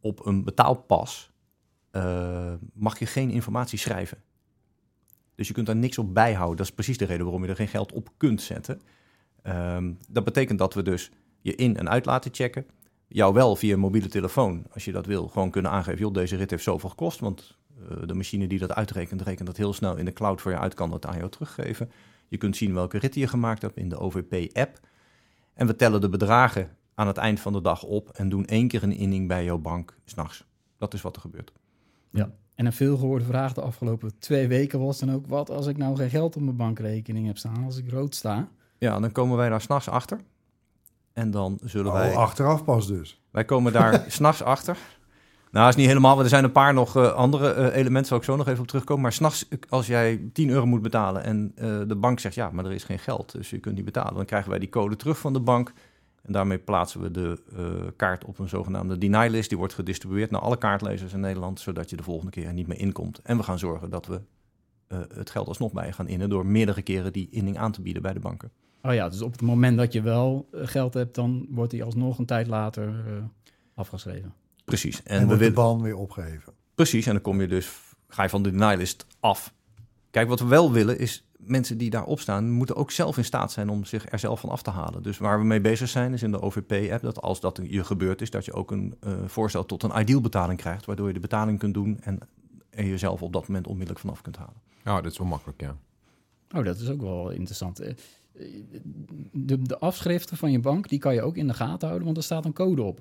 op 0.00 0.26
een 0.26 0.44
betaalpas 0.44 1.32
eh, 1.90 2.52
mag 2.72 2.98
je 2.98 3.06
geen 3.06 3.30
informatie 3.30 3.78
schrijven. 3.78 4.22
Dus 5.34 5.48
je 5.48 5.54
kunt 5.54 5.66
daar 5.66 5.76
niks 5.76 5.98
op 5.98 6.14
bijhouden. 6.14 6.56
Dat 6.56 6.66
is 6.66 6.72
precies 6.72 6.98
de 6.98 7.04
reden 7.04 7.24
waarom 7.24 7.42
je 7.42 7.48
er 7.48 7.56
geen 7.56 7.68
geld 7.68 7.92
op 7.92 8.08
kunt 8.16 8.42
zetten. 8.42 8.80
Ehm, 9.42 9.92
dat 10.08 10.24
betekent 10.24 10.58
dat 10.58 10.74
we 10.74 10.82
dus 10.82 11.10
je 11.42 11.54
in- 11.54 11.76
en 11.76 11.88
uit 11.88 12.04
laten 12.04 12.34
checken. 12.34 12.66
Jou 13.08 13.34
wel 13.34 13.56
via 13.56 13.72
een 13.72 13.80
mobiele 13.80 14.08
telefoon, 14.08 14.64
als 14.72 14.84
je 14.84 14.92
dat 14.92 15.06
wil, 15.06 15.28
gewoon 15.28 15.50
kunnen 15.50 15.70
aangeven... 15.70 16.00
joh, 16.00 16.12
deze 16.12 16.36
rit 16.36 16.50
heeft 16.50 16.62
zoveel 16.62 16.88
gekost, 16.88 17.20
want 17.20 17.56
eh, 17.90 17.96
de 18.06 18.14
machine 18.14 18.46
die 18.46 18.58
dat 18.58 18.74
uitrekent... 18.74 19.22
rekent 19.22 19.46
dat 19.46 19.56
heel 19.56 19.72
snel 19.72 19.96
in 19.96 20.04
de 20.04 20.12
cloud 20.12 20.40
voor 20.40 20.50
je 20.50 20.58
uit, 20.58 20.74
kan 20.74 20.90
dat 20.90 21.06
aan 21.06 21.16
jou 21.16 21.30
teruggeven. 21.30 21.90
Je 22.28 22.36
kunt 22.36 22.56
zien 22.56 22.74
welke 22.74 22.98
ritten 22.98 23.20
je 23.20 23.26
gemaakt 23.26 23.62
hebt 23.62 23.76
in 23.76 23.88
de 23.88 23.98
OVP-app. 23.98 24.80
En 25.54 25.66
we 25.66 25.76
tellen 25.76 26.00
de 26.00 26.08
bedragen 26.08 26.76
aan 26.94 27.06
het 27.06 27.16
eind 27.16 27.40
van 27.40 27.52
de 27.52 27.60
dag 27.60 27.82
op... 27.82 28.08
en 28.08 28.28
doen 28.28 28.44
één 28.44 28.68
keer 28.68 28.82
een 28.82 28.96
inning 28.96 29.28
bij 29.28 29.44
jouw 29.44 29.58
bank 29.58 29.96
s'nachts. 30.04 30.44
Dat 30.78 30.94
is 30.94 31.02
wat 31.02 31.16
er 31.16 31.22
gebeurt. 31.22 31.52
En 32.54 32.66
een 32.66 32.72
veelgehoorde 32.72 33.24
vraag 33.24 33.52
de 33.52 33.60
afgelopen 33.60 34.18
twee 34.18 34.48
weken 34.48 34.80
was 34.80 34.98
dan 34.98 35.12
ook... 35.12 35.26
wat 35.26 35.50
als 35.50 35.66
ik 35.66 35.76
nou 35.76 35.96
geen 35.96 36.10
geld 36.10 36.36
op 36.36 36.42
mijn 36.42 36.56
bankrekening 36.56 37.26
heb 37.26 37.38
staan, 37.38 37.64
als 37.64 37.76
ik 37.76 37.90
rood 37.90 38.14
sta? 38.14 38.48
Ja, 38.78 39.00
dan 39.00 39.12
komen 39.12 39.36
wij 39.36 39.48
daar 39.48 39.60
s'nachts 39.60 39.88
achter. 39.88 40.20
En 41.12 41.30
dan 41.30 41.58
zullen 41.64 41.92
Oh, 41.92 41.98
wij... 41.98 42.14
achteraf 42.14 42.64
pas 42.64 42.86
dus. 42.86 43.20
Wij 43.30 43.44
komen 43.44 43.72
daar 43.72 44.04
s'nachts 44.08 44.42
achter. 44.42 44.76
Nou, 45.50 45.68
is 45.68 45.76
niet 45.76 45.86
helemaal, 45.86 46.10
want 46.12 46.22
er 46.22 46.28
zijn 46.28 46.44
een 46.44 46.52
paar 46.52 46.74
nog 46.74 46.96
eh, 46.96 47.12
andere 47.12 47.52
eh, 47.52 47.76
elementen, 47.76 48.06
zal 48.06 48.16
ik 48.16 48.24
zo 48.24 48.36
nog 48.36 48.48
even 48.48 48.60
op 48.60 48.66
terugkomen. 48.66 49.02
Maar 49.02 49.12
s'nachts, 49.12 49.48
als 49.68 49.86
jij 49.86 50.30
10 50.32 50.50
euro 50.50 50.66
moet 50.66 50.82
betalen 50.82 51.22
en 51.24 51.52
eh, 51.54 51.80
de 51.86 51.96
bank 51.96 52.20
zegt 52.20 52.34
ja, 52.34 52.50
maar 52.50 52.64
er 52.64 52.72
is 52.72 52.84
geen 52.84 52.98
geld, 52.98 53.32
dus 53.32 53.50
je 53.50 53.58
kunt 53.58 53.74
niet 53.74 53.84
betalen, 53.84 54.14
dan 54.14 54.24
krijgen 54.24 54.50
wij 54.50 54.58
die 54.58 54.68
code 54.68 54.96
terug 54.96 55.18
van 55.18 55.32
de 55.32 55.40
bank. 55.40 55.72
En 56.22 56.32
daarmee 56.32 56.58
plaatsen 56.58 57.00
we 57.00 57.10
de 57.10 57.42
eh, 57.56 57.64
kaart 57.96 58.24
op 58.24 58.38
een 58.38 58.48
zogenaamde 58.48 58.98
deny 58.98 59.28
list. 59.28 59.48
Die 59.48 59.58
wordt 59.58 59.74
gedistribueerd 59.74 60.30
naar 60.30 60.40
alle 60.40 60.58
kaartlezers 60.58 61.12
in 61.12 61.20
Nederland, 61.20 61.60
zodat 61.60 61.90
je 61.90 61.96
de 61.96 62.02
volgende 62.02 62.30
keer 62.30 62.46
er 62.46 62.52
niet 62.52 62.66
meer 62.66 62.78
inkomt. 62.78 63.20
En 63.22 63.36
we 63.36 63.42
gaan 63.42 63.58
zorgen 63.58 63.90
dat 63.90 64.06
we 64.06 64.20
eh, 64.86 64.98
het 65.14 65.30
geld 65.30 65.48
alsnog 65.48 65.72
bij 65.72 65.86
je 65.86 65.92
gaan 65.92 66.08
innen 66.08 66.28
door 66.28 66.46
meerdere 66.46 66.82
keren 66.82 67.12
die 67.12 67.28
inning 67.30 67.58
aan 67.58 67.72
te 67.72 67.82
bieden 67.82 68.02
bij 68.02 68.12
de 68.12 68.20
banken. 68.20 68.50
Oh 68.82 68.94
ja, 68.94 69.08
dus 69.08 69.22
op 69.22 69.32
het 69.32 69.40
moment 69.40 69.76
dat 69.76 69.92
je 69.92 70.02
wel 70.02 70.48
eh, 70.52 70.60
geld 70.64 70.94
hebt, 70.94 71.14
dan 71.14 71.46
wordt 71.50 71.70
die 71.70 71.84
alsnog 71.84 72.18
een 72.18 72.26
tijd 72.26 72.46
later 72.46 72.88
eh, 72.88 73.12
afgeschreven. 73.74 74.34
Precies. 74.64 75.02
En, 75.02 75.20
En, 75.20 75.28
we 75.28 75.36
willen. 75.36 75.54
ban 75.54 75.82
weer 75.82 75.96
opgeheven. 75.96 76.52
Precies, 76.74 77.06
en 77.06 77.12
dan 77.12 77.22
kom 77.22 77.40
je 77.40 77.48
dus, 77.48 77.70
ga 78.08 78.22
je 78.22 78.28
van 78.28 78.42
de 78.42 78.50
denialist 78.50 79.06
af. 79.20 79.54
Kijk, 80.10 80.28
wat 80.28 80.40
we 80.40 80.46
wel 80.46 80.72
willen 80.72 80.98
is, 80.98 81.26
mensen 81.36 81.78
die 81.78 81.90
daarop 81.90 82.20
staan, 82.20 82.50
moeten 82.50 82.76
ook 82.76 82.90
zelf 82.90 83.16
in 83.16 83.24
staat 83.24 83.52
zijn 83.52 83.68
om 83.68 83.84
zich 83.84 84.12
er 84.12 84.18
zelf 84.18 84.40
van 84.40 84.48
af 84.50 84.62
te 84.62 84.70
halen. 84.70 85.02
Dus 85.02 85.18
waar 85.18 85.38
we 85.38 85.44
mee 85.44 85.60
bezig 85.60 85.88
zijn, 85.88 86.12
is 86.12 86.22
in 86.22 86.30
de 86.30 86.40
OVP-app, 86.40 87.02
dat 87.02 87.22
als 87.22 87.40
dat 87.40 87.60
je 87.62 87.84
gebeurd 87.84 88.20
is, 88.20 88.30
dat 88.30 88.44
je 88.44 88.52
ook 88.52 88.70
een 88.70 88.96
eh, 89.00 89.12
voorstel 89.26 89.66
tot 89.66 89.82
een 89.82 90.00
ideal 90.00 90.20
betaling 90.20 90.58
krijgt, 90.58 90.84
waardoor 90.84 91.06
je 91.06 91.14
de 91.14 91.20
betaling 91.20 91.58
kunt 91.58 91.74
doen 91.74 92.00
en 92.00 92.18
er 92.70 92.86
jezelf 92.86 93.22
op 93.22 93.32
dat 93.32 93.46
moment 93.46 93.66
onmiddellijk 93.66 94.00
vanaf 94.00 94.22
kunt 94.22 94.36
halen. 94.36 94.60
Ja, 94.84 95.00
dat 95.00 95.12
is 95.12 95.18
wel 95.18 95.26
makkelijk, 95.26 95.60
ja. 95.60 95.76
Oh, 96.56 96.64
dat 96.64 96.78
is 96.78 96.88
ook 96.88 97.00
wel 97.00 97.30
interessant. 97.30 97.80
De, 99.32 99.62
de 99.62 99.78
afschriften 99.78 100.36
van 100.36 100.50
je 100.52 100.58
bank, 100.58 100.88
die 100.88 100.98
kan 100.98 101.14
je 101.14 101.22
ook 101.22 101.36
in 101.36 101.46
de 101.46 101.54
gaten 101.54 101.86
houden, 101.86 102.04
want 102.06 102.16
er 102.16 102.22
staat 102.22 102.44
een 102.44 102.52
code 102.52 102.82
op. 102.82 103.00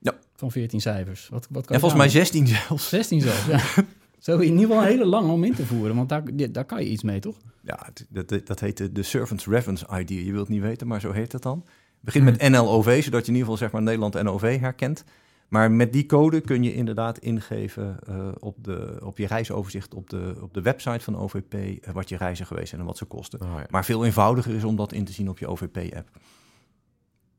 Ja. 0.00 0.14
Van 0.34 0.50
14 0.50 0.80
cijfers. 0.80 1.28
Wat, 1.28 1.46
wat 1.50 1.64
kan 1.64 1.74
En 1.74 1.80
volgens 1.80 2.00
mij 2.00 2.10
daar 2.12 2.20
16 2.24 2.46
zelfs. 2.46 2.68
nog- 2.68 2.80
16 2.80 3.20
zelfs, 3.20 3.46
ja. 3.46 3.60
Zo 4.18 4.38
in 4.38 4.52
ieder 4.52 4.66
geval 4.66 4.82
hele 4.82 5.06
lang 5.06 5.30
om 5.30 5.44
in 5.44 5.54
te 5.54 5.66
voeren, 5.66 5.96
want 5.96 6.08
daar, 6.08 6.22
daar 6.52 6.64
kan 6.64 6.84
je 6.84 6.90
iets 6.90 7.02
mee, 7.02 7.20
toch? 7.20 7.36
Ja, 7.62 7.88
dat, 8.10 8.28
dat, 8.28 8.46
dat 8.46 8.60
heet 8.60 8.94
de, 8.94 9.02
Servants 9.02 9.46
Reference 9.46 9.86
ID. 9.98 10.08
Je 10.08 10.24
wilt 10.32 10.38
het 10.46 10.48
niet 10.48 10.60
weten, 10.60 10.86
maar 10.86 11.00
zo 11.00 11.12
heet 11.12 11.32
het 11.32 11.42
dan. 11.42 11.64
Begin 12.00 12.24
met 12.24 12.48
NLOV, 12.48 13.02
zodat 13.04 13.26
je 13.26 13.32
in 13.32 13.38
ieder 13.38 13.40
geval 13.40 13.56
zeg 13.56 13.70
maar 13.72 13.82
Nederland 13.82 14.22
NOV 14.22 14.60
herkent. 14.60 15.04
Maar 15.48 15.70
met 15.70 15.92
die 15.92 16.06
code 16.06 16.40
kun 16.40 16.62
je 16.62 16.74
inderdaad 16.74 17.18
ingeven 17.18 17.98
eh, 18.06 18.28
op, 18.38 18.64
de, 18.64 18.98
op 19.02 19.18
je 19.18 19.26
reisoverzicht 19.26 19.94
op 19.94 20.10
de, 20.10 20.36
op 20.40 20.54
de 20.54 20.62
website 20.62 21.04
van 21.04 21.16
OVP 21.16 21.54
eh, 21.54 21.92
wat 21.92 22.08
je 22.08 22.16
reizen 22.16 22.46
geweest 22.46 22.68
zijn 22.68 22.80
en 22.80 22.86
wat 22.86 22.96
ze 22.96 23.04
kosten. 23.04 23.40
Oh, 23.40 23.54
ja. 23.56 23.66
Maar 23.70 23.84
veel 23.84 24.04
eenvoudiger 24.04 24.54
is 24.54 24.64
om 24.64 24.76
dat 24.76 24.92
in 24.92 25.04
te 25.04 25.12
zien 25.12 25.28
op 25.28 25.38
je 25.38 25.46
OVP-app. 25.46 26.08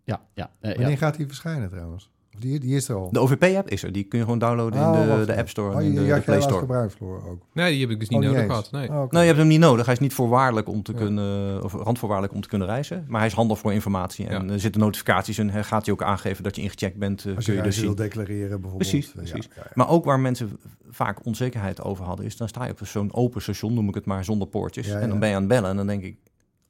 Ja, 0.04 0.28
ja. 0.34 0.52
eh, 0.60 0.72
Wanneer 0.72 0.90
ja. 0.90 0.98
gaat 0.98 1.18
die 1.18 1.28
verschijnen 1.28 1.70
trouwens? 1.70 2.12
Die, 2.40 2.60
die 2.60 2.76
is 2.76 2.90
er 2.90 2.96
al. 2.96 3.12
De 3.12 3.20
OVP-app 3.20 3.70
is 3.70 3.84
er, 3.84 3.92
die 3.92 4.04
kun 4.04 4.18
je 4.18 4.24
gewoon 4.24 4.40
downloaden 4.40 4.82
Oh, 4.82 4.86
in 4.96 5.02
de, 5.02 5.08
wacht 5.08 5.18
de 5.18 5.22
even. 5.32 5.38
App 5.38 5.50
Store 5.50 5.70
Oh, 5.74 5.76
en 5.80 5.82
in 5.86 5.94
je- 5.94 6.00
de, 6.08 6.14
de 6.14 6.22
Play 6.22 6.42
Store. 6.42 6.60
gebruikt 6.60 6.96
voor 6.98 7.24
ook. 7.30 7.42
Nee, 7.54 7.72
die 7.72 7.82
heb 7.82 7.90
ik 7.90 8.00
dus 8.00 8.10
niet 8.10 8.20
Oh, 8.20 8.26
nodig 8.26 8.46
gehad. 8.46 8.72
Nee. 8.72 8.88
Oh. 8.90 8.96
Nou, 8.96 9.20
je 9.20 9.26
hebt 9.26 9.38
hem 9.38 9.48
niet 9.48 9.60
nodig. 9.60 9.86
Hij 9.86 9.94
is 9.94 10.00
niet 10.00 10.14
voorwaardelijk 10.14 10.68
om 10.70 10.84
te 10.84 10.92
Ja. 10.92 10.98
kunnen, 10.98 11.64
of 11.64 11.74
randvoorwaardelijk 11.74 12.36
om 12.36 12.42
te 12.42 12.48
kunnen 12.48 12.68
reizen. 12.68 13.06
Maar 13.08 13.20
hij 13.20 13.30
is 13.30 13.36
handig 13.36 13.58
voor 13.60 13.74
informatie. 13.74 14.28
En 14.28 14.48
Ja. 14.48 14.54
er 14.54 14.60
zitten 14.60 14.82
notificaties 14.82 15.40
in. 15.40 15.50
Hij 15.50 15.64
gaat 15.64 15.86
je 15.86 15.92
ook 15.92 16.04
aangeven 16.04 16.44
dat 16.44 16.56
je 16.56 16.62
ingecheckt 16.62 16.98
bent. 16.98 17.26
eh, 17.26 17.36
Als 17.36 17.46
kun 17.46 17.54
je 17.54 17.60
je 17.60 17.66
dus 17.66 17.80
wil 17.80 17.96
declareren 17.96 18.62
bijvoorbeeld. 18.62 18.90
Precies, 18.92 19.08
Eh, 19.08 19.14
ja, 19.26 19.32
precies. 19.32 19.50
ja, 19.56 19.62
ja. 19.64 19.72
Maar 19.74 19.90
ook 19.90 20.06
waar 20.06 20.20
mensen 20.20 20.58
vaak 20.90 21.26
onzekerheid 21.26 21.82
over 21.84 22.06
hadden, 22.06 22.26
is 22.26 22.38
dan 22.38 22.48
sta 22.48 22.66
je 22.66 22.72
op 22.72 22.80
zo'n 22.88 23.14
open 23.14 23.42
station, 23.42 23.74
noem 23.74 23.88
ik 23.88 23.96
het 23.96 24.06
maar, 24.06 24.24
zonder 24.26 24.48
poortjes. 24.48 24.88
Ja, 24.88 25.00
En 25.00 25.10
dan 25.10 25.20
ben 25.20 25.30
je 25.30 25.36
aan 25.36 25.42
het 25.42 25.50
bellen 25.50 25.70
en 25.70 25.76
dan 25.78 25.88
denk 25.88 26.04
ik, 26.04 26.18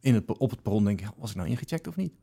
in 0.01 0.13
het, 0.13 0.37
op 0.37 0.49
het 0.49 0.61
perron 0.61 0.83
denk 0.85 1.01
ik, 1.01 1.07
was 1.17 1.29
ik 1.29 1.35
nou 1.35 1.49
ingecheckt 1.49 1.87
of 1.87 1.95
niet? 1.95 2.13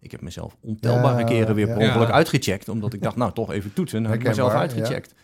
Ik 0.00 0.10
heb 0.10 0.20
mezelf 0.20 0.56
ontelbare 0.60 1.18
Ja, 1.18 1.24
keren 1.26 1.54
weer 1.54 1.66
ja. 1.66 1.74
per 1.76 1.86
ongeluk 1.88 2.10
uitgecheckt, 2.10 2.68
omdat 2.68 2.92
ik 2.92 3.02
dacht, 3.02 3.16
nou 3.16 3.32
toch 3.32 3.52
even 3.52 3.72
toetsen. 3.72 3.96
En 3.96 4.02
dan 4.02 4.12
heb 4.12 4.20
ik 4.20 4.28
mezelf 4.28 4.52
uitgecheckt. 4.52 5.14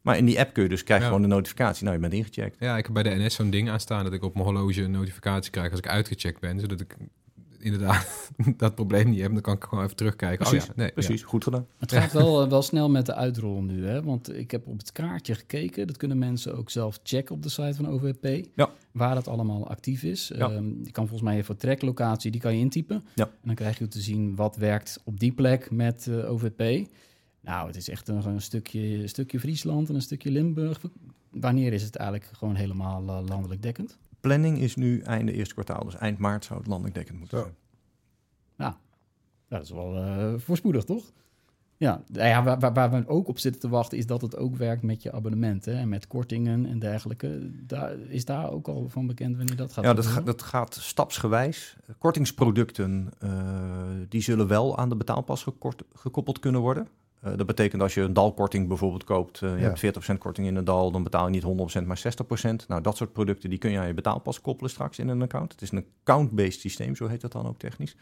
Maar 0.00 0.16
in 0.16 0.24
die 0.24 0.38
app 0.40 0.52
kun 0.52 0.62
je 0.62 0.68
dus 0.68 0.82
krijg 0.84 1.00
je 1.00 1.06
Ja. 1.06 1.12
gewoon 1.12 1.28
de 1.28 1.34
notificatie, 1.34 1.84
nou 1.84 1.96
je 1.96 2.02
bent 2.02 2.12
ingecheckt. 2.12 2.56
Ja, 2.58 2.76
ik 2.76 2.84
heb 2.84 2.94
bij 2.94 3.02
de 3.02 3.10
NS 3.24 3.34
zo'n 3.34 3.50
ding 3.50 3.70
aanstaan 3.70 4.04
dat 4.04 4.12
ik 4.12 4.22
op 4.22 4.34
mijn 4.34 4.46
horloge 4.46 4.82
een 4.82 4.90
notificatie 4.90 5.50
krijg 5.50 5.70
als 5.70 5.78
ik 5.78 5.88
uitgecheckt 5.88 6.40
ben. 6.40 6.60
Zodat 6.60 6.80
ik 6.80 6.96
inderdaad 7.60 8.30
dat 8.56 8.74
probleem 8.74 9.10
niet 9.10 9.20
heb. 9.20 9.32
Dan 9.32 9.40
kan 9.40 9.54
ik 9.54 9.64
gewoon 9.64 9.84
even 9.84 9.96
terugkijken. 9.96 10.46
Precies, 10.48 10.68
oh, 10.68 10.74
ja, 10.76 10.82
nee, 10.82 10.92
Precies, 10.92 11.22
goed 11.22 11.44
gedaan. 11.44 11.66
Het 11.78 11.92
gaat 11.92 12.12
wel, 12.12 12.42
eh, 12.42 12.48
wel 12.48 12.62
snel 12.62 12.90
met 12.90 13.06
de 13.06 13.14
uitrol 13.14 13.62
nu, 13.62 13.86
hè? 13.86 14.02
want 14.02 14.36
ik 14.36 14.50
heb 14.50 14.66
op 14.66 14.78
het 14.78 14.92
kaartje 14.92 15.34
gekeken. 15.34 15.86
Dat 15.86 15.96
kunnen 15.96 16.18
mensen 16.18 16.56
ook 16.56 16.70
zelf 16.70 17.00
checken 17.02 17.34
op 17.34 17.42
de 17.42 17.48
site 17.48 17.74
van 17.74 17.88
OVP, 17.88 18.46
Ja. 18.54 18.70
waar 18.92 19.14
dat 19.14 19.28
allemaal 19.28 19.68
actief 19.68 20.02
is. 20.02 20.30
Ja. 20.34 20.50
Ehm, 20.50 20.64
je 20.84 20.90
kan 20.90 21.08
volgens 21.08 21.22
mij 21.28 21.36
je 21.36 21.44
vertreklocatie, 21.44 22.30
die 22.30 22.40
kan 22.40 22.54
je 22.54 22.60
intypen. 22.60 23.04
Ja. 23.14 23.24
En 23.24 23.30
dan 23.44 23.54
krijg 23.54 23.78
je 23.78 23.88
te 23.88 24.00
zien 24.00 24.34
wat 24.34 24.56
werkt 24.56 25.00
op 25.04 25.20
die 25.20 25.32
plek 25.32 25.70
met 25.70 26.06
eh, 26.06 26.32
OVP. 26.32 26.88
Nou, 27.40 27.66
het 27.66 27.76
is 27.76 27.88
echt 27.88 28.08
een, 28.08 28.26
een 28.26 28.40
stukje, 28.40 29.06
stukje 29.06 29.40
Friesland 29.40 29.88
en 29.88 29.94
een 29.94 30.02
stukje 30.02 30.30
Limburg. 30.30 30.80
Wanneer 31.30 31.72
is 31.72 31.82
het 31.82 31.96
eigenlijk 31.96 32.30
gewoon 32.32 32.54
helemaal 32.54 33.08
eh, 33.08 33.28
landelijk 33.28 33.62
dekkend? 33.62 33.98
Planning 34.20 34.58
is 34.58 34.76
nu 34.76 35.00
einde 35.00 35.32
eerste 35.32 35.54
kwartaal, 35.54 35.84
dus 35.84 35.96
eind 35.96 36.18
maart 36.18 36.44
zou 36.44 36.58
het 36.58 36.68
landelijk 36.68 36.94
dekkend 36.94 37.18
moeten 37.18 37.38
Zo. 37.38 37.44
zijn. 37.44 37.56
Ja, 38.56 38.78
dat 39.48 39.62
is 39.62 39.70
wel 39.70 39.96
eh, 39.96 40.34
voorspoedig, 40.36 40.84
toch? 40.84 41.12
Ja, 41.76 42.02
nou 42.06 42.28
ja 42.28 42.42
waar, 42.42 42.58
waar, 42.58 42.72
waar 42.72 42.90
we 42.90 43.08
ook 43.08 43.28
op 43.28 43.38
zitten 43.38 43.60
te 43.60 43.68
wachten 43.68 43.98
is 43.98 44.06
dat 44.06 44.20
het 44.20 44.36
ook 44.36 44.56
werkt 44.56 44.82
met 44.82 45.02
je 45.02 45.12
abonnementen 45.12 45.74
en 45.74 45.88
met 45.88 46.06
kortingen 46.06 46.66
en 46.66 46.78
dergelijke. 46.78 47.50
Daar, 47.66 47.98
is 47.98 48.24
daar 48.24 48.50
ook 48.50 48.68
al 48.68 48.88
van 48.88 49.06
bekend 49.06 49.36
wanneer 49.36 49.56
dat 49.56 49.72
gaat 49.72 49.84
Ja, 49.84 49.94
dat, 49.94 50.20
dat 50.24 50.42
gaat 50.42 50.74
stapsgewijs. 50.74 51.76
Kortingsproducten 51.98 53.10
eh, 53.18 53.30
die 54.08 54.20
zullen 54.20 54.46
wel 54.46 54.78
aan 54.78 54.88
de 54.88 54.96
betaalpas 54.96 55.42
gekort, 55.42 55.82
gekoppeld 55.94 56.38
kunnen 56.38 56.60
worden. 56.60 56.88
Eh, 57.20 57.36
dat 57.36 57.46
betekent 57.46 57.82
als 57.82 57.94
je 57.94 58.00
een 58.00 58.12
dalkorting 58.12 58.68
bijvoorbeeld 58.68 59.04
koopt, 59.04 59.42
eh, 59.42 59.50
je 59.50 59.56
Ja. 59.56 59.62
hebt 59.62 59.78
40% 59.78 60.18
korting 60.18 60.46
in 60.46 60.56
een 60.56 60.64
dal, 60.64 60.90
dan 60.90 61.02
betaal 61.02 61.24
je 61.24 61.30
niet 61.30 61.42
100% 61.42 61.86
maar 61.86 61.98
60%. 61.98 62.68
Nou, 62.68 62.82
dat 62.82 62.96
soort 62.96 63.12
producten 63.12 63.50
die 63.50 63.58
kun 63.58 63.70
je 63.70 63.78
aan 63.78 63.86
je 63.86 63.94
betaalpas 63.94 64.40
koppelen 64.40 64.70
straks 64.70 64.98
in 64.98 65.08
een 65.08 65.22
account. 65.22 65.52
Het 65.52 65.62
is 65.62 65.70
een 65.70 65.86
account-based 66.00 66.60
systeem, 66.60 66.96
zo 66.96 67.06
heet 67.06 67.20
dat 67.20 67.32
dan 67.32 67.46
ook 67.46 67.58
technisch. 67.58 67.96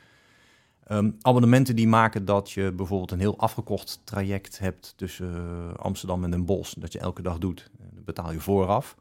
Ehm, 0.84 1.10
abonnementen 1.20 1.76
die 1.76 1.88
maken 1.88 2.24
dat 2.24 2.50
je 2.50 2.72
bijvoorbeeld 2.72 3.10
een 3.10 3.18
heel 3.20 3.38
afgekocht 3.38 4.00
traject 4.04 4.58
hebt 4.58 4.92
tussen 4.96 5.34
eh, 5.34 5.74
Amsterdam 5.74 6.24
en 6.24 6.30
Den 6.30 6.44
Bosch, 6.44 6.74
dat 6.78 6.92
je 6.92 6.98
elke 6.98 7.22
dag 7.22 7.38
doet. 7.38 7.70
Dat 7.94 8.04
betaal 8.04 8.32
je 8.32 8.40
vooraf. 8.40 8.96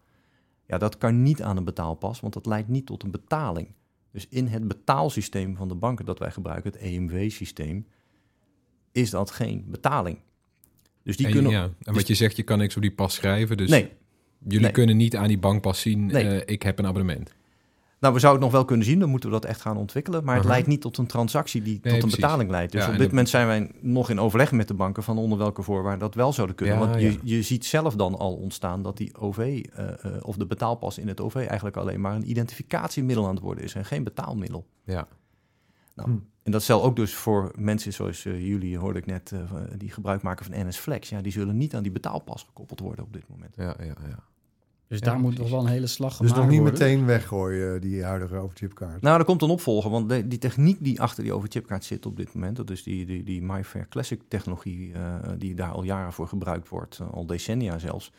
Ja, 0.66 0.78
dat 0.78 0.98
kan 0.98 1.22
niet 1.24 1.42
aan 1.42 1.58
een 1.58 1.64
betaalpas, 1.64 2.20
want 2.20 2.34
dat 2.34 2.46
leidt 2.46 2.68
niet 2.68 2.86
tot 2.86 3.04
een 3.04 3.12
betaling. 3.12 3.68
Dus 4.12 4.28
in 4.30 4.48
het 4.48 4.68
betaalsysteem 4.68 5.56
van 5.56 5.68
de 5.68 5.76
banken 5.76 6.06
dat 6.06 6.20
wij 6.20 6.32
gebruiken, 6.32 6.72
het 6.72 6.82
EMW-systeem, 6.82 7.88
is 8.98 9.10
dat 9.10 9.32
geen 9.32 9.66
betaling. 9.68 10.18
Dus 11.04 11.18
die 11.18 11.26
en, 11.26 11.32
kunnen... 11.32 11.52
ja, 11.52 11.64
en 11.64 11.74
dus- 11.80 11.96
wat 11.96 12.08
je 12.08 12.16
zegt, 12.16 12.36
je 12.38 12.44
kan 12.44 12.58
niks 12.58 12.76
op 12.76 12.82
die 12.82 12.92
pas 12.92 13.14
schrijven. 13.14 13.58
Dus 13.58 13.70
nee, 13.70 13.92
jullie 14.44 14.60
nee. 14.60 14.72
kunnen 14.72 14.98
niet 14.98 15.16
aan 15.16 15.28
die 15.28 15.38
bankpas 15.40 15.82
zien, 15.82 16.06
Nee. 16.06 16.24
eh, 16.42 16.54
ik 16.54 16.62
heb 16.64 16.80
een 16.80 16.86
abonnement. 16.86 17.36
nou 18.00 18.14
we 18.14 18.20
zouden 18.20 18.42
het 18.44 18.52
nog 18.52 18.60
wel 18.62 18.66
kunnen 18.68 18.86
zien, 18.86 19.00
dan 19.00 19.10
moeten 19.10 19.30
we 19.30 19.36
dat 19.36 19.46
echt 19.46 19.62
gaan 19.62 19.78
ontwikkelen. 19.78 20.24
Maar 20.24 20.36
het 20.36 20.44
Aha. 20.44 20.54
leidt 20.54 20.68
niet 20.68 20.82
tot 20.82 20.98
een 20.98 21.08
transactie 21.08 21.62
die 21.62 21.80
tot 21.80 21.92
een 21.92 21.98
precies. 22.00 22.16
betaling 22.16 22.50
leidt. 22.50 22.72
Dus 22.72 22.82
Ja, 22.82 22.88
op 22.88 22.94
dit 22.94 23.02
dat- 23.02 23.10
moment 23.12 23.30
zijn 23.30 23.48
wij 23.48 23.72
nog 23.82 24.10
in 24.10 24.20
overleg 24.20 24.52
met 24.52 24.68
de 24.68 24.74
banken 24.74 25.04
van 25.04 25.18
onder 25.18 25.38
welke 25.38 25.62
voorwaarden 25.64 26.00
dat 26.00 26.16
wel 26.16 26.34
zouden 26.34 26.56
kunnen. 26.56 26.76
Ja, 26.80 26.82
Want 26.88 27.02
ja. 27.02 27.08
je, 27.10 27.20
je 27.24 27.42
ziet 27.42 27.66
zelf 27.66 27.96
dan 27.96 28.18
al 28.18 28.34
ontstaan 28.36 28.82
dat 28.84 28.98
die 28.98 29.18
OV 29.18 29.38
eh, 29.38 29.88
eh, 29.88 30.12
of 30.22 30.36
de 30.36 30.46
betaalpas 30.46 30.98
in 30.98 31.08
het 31.08 31.22
OV 31.22 31.36
eigenlijk 31.36 31.78
alleen 31.78 32.02
maar 32.02 32.16
een 32.16 32.30
identificatiemiddel 32.30 33.28
aan 33.28 33.34
het 33.36 33.44
worden 33.44 33.64
is 33.64 33.74
en 33.74 33.86
geen 33.86 34.04
betaalmiddel. 34.04 34.66
Ja. 34.84 35.08
Nou, 35.96 36.10
Hm. 36.10 36.18
En 36.48 36.54
dat 36.54 36.64
zal 36.64 36.84
ook 36.84 36.96
dus 36.96 37.14
voor 37.14 37.52
mensen 37.58 37.94
zoals 37.94 38.26
eh, 38.26 38.48
jullie, 38.48 38.78
hoorde 38.78 39.00
ik 39.00 39.06
net, 39.06 39.32
eh, 39.32 39.40
die 39.78 39.92
gebruik 39.92 40.22
maken 40.22 40.46
van 40.46 40.68
NS 40.68 40.78
Flex. 40.78 41.10
Ja, 41.10 41.22
die 41.22 41.32
zullen 41.32 41.58
niet 41.58 41.76
aan 41.76 41.84
die 41.84 41.92
betaalpas 41.92 42.44
gekoppeld 42.44 42.80
worden 42.80 43.06
op 43.06 43.14
dit 43.14 43.24
moment. 43.30 43.54
Ja, 43.56 43.76
ja, 43.80 43.86
ja. 43.86 44.20
Dus 44.88 45.00
Ja, 45.00 45.06
daar 45.06 45.20
moet 45.20 45.38
nog 45.38 45.50
wel 45.50 45.60
een 45.60 45.66
hele 45.68 45.88
slag 45.88 46.10
Dus 46.10 46.18
gemaakt 46.18 46.36
nog 46.38 46.50
niet 46.50 46.60
worden. 46.60 46.80
meteen 46.80 47.06
weggooien, 47.06 47.82
die 47.82 48.04
huidige 48.04 48.36
overchipkaart. 48.36 49.02
Nou, 49.02 49.20
er 49.20 49.26
komt 49.26 49.42
een 49.42 49.50
opvolger, 49.50 49.92
want 49.92 50.10
de- 50.10 50.28
die 50.28 50.38
techniek 50.40 50.78
die 50.84 51.02
achter 51.02 51.24
die 51.24 51.34
overchipkaart 51.34 51.84
zit 51.86 52.06
op 52.06 52.18
dit 52.18 52.34
moment, 52.34 52.56
dat 52.56 52.70
is 52.70 52.84
die, 52.84 53.06
die, 53.06 53.24
die 53.24 53.42
MyFair 53.42 53.88
Classic 53.88 54.22
technologie, 54.28 54.94
eh, 54.94 55.16
die 55.38 55.54
daar 55.56 55.72
al 55.72 55.84
jaren 55.84 56.14
voor 56.14 56.28
gebruikt 56.28 56.70
wordt, 56.70 57.00
eh, 57.00 57.12
al 57.14 57.26
decennia 57.26 57.78
zelfs, 57.80 58.12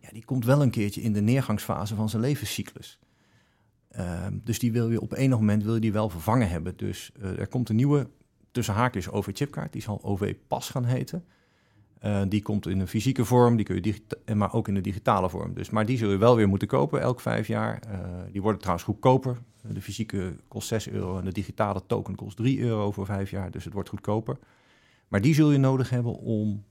ja, 0.00 0.08
die 0.12 0.24
komt 0.24 0.44
wel 0.44 0.62
een 0.62 0.70
keertje 0.70 1.00
in 1.02 1.12
de 1.12 1.20
neergangsfase 1.20 1.94
van 1.94 2.08
zijn 2.08 2.22
levenscyclus. 2.22 2.98
Ehm, 3.96 4.38
dus 4.44 4.58
die 4.58 4.72
wil 4.72 4.90
je 4.90 5.00
op 5.00 5.12
enig 5.12 5.38
moment 5.38 5.62
wil 5.62 5.74
je 5.74 5.80
die 5.80 5.92
wel 5.92 6.08
vervangen 6.08 6.48
hebben. 6.48 6.76
Dus 6.76 7.10
eh, 7.20 7.38
er 7.38 7.48
komt 7.48 7.68
een 7.68 7.76
nieuwe, 7.76 8.08
tussen 8.50 8.74
haakjes, 8.74 9.10
OV-chipkaart, 9.10 9.72
die 9.72 9.82
zal 9.82 10.02
OV-pas 10.02 10.70
gaan 10.70 10.84
heten. 10.84 11.24
Eh, 11.98 12.22
die 12.28 12.42
komt 12.42 12.66
in 12.66 12.80
een 12.80 12.88
fysieke 12.88 13.24
vorm, 13.24 13.56
die 13.56 13.64
kun 13.64 13.82
je 13.82 14.34
maar 14.34 14.52
ook 14.52 14.68
in 14.68 14.76
een 14.76 14.82
digitale 14.82 15.30
vorm. 15.30 15.54
Dus, 15.54 15.70
maar 15.70 15.86
die 15.86 15.98
zul 15.98 16.10
je 16.10 16.16
wel 16.16 16.36
weer 16.36 16.48
moeten 16.48 16.68
kopen 16.68 17.00
elk 17.00 17.20
vijf 17.20 17.46
jaar. 17.46 17.80
Eh, 17.80 18.00
die 18.32 18.42
worden 18.42 18.60
trouwens 18.60 18.86
goedkoper. 18.86 19.38
De 19.72 19.82
fysieke 19.82 20.36
kost 20.48 20.68
6 20.68 20.88
euro 20.88 21.18
en 21.18 21.24
de 21.24 21.32
digitale 21.32 21.82
token 21.86 22.14
kost 22.14 22.36
3 22.36 22.60
euro 22.60 22.92
voor 22.92 23.06
vijf 23.06 23.30
jaar. 23.30 23.50
Dus 23.50 23.64
het 23.64 23.72
wordt 23.72 23.88
goedkoper. 23.88 24.38
Maar 25.08 25.20
die 25.20 25.34
zul 25.34 25.50
je 25.50 25.58
nodig 25.58 25.90
hebben 25.90 26.14
om 26.18 26.64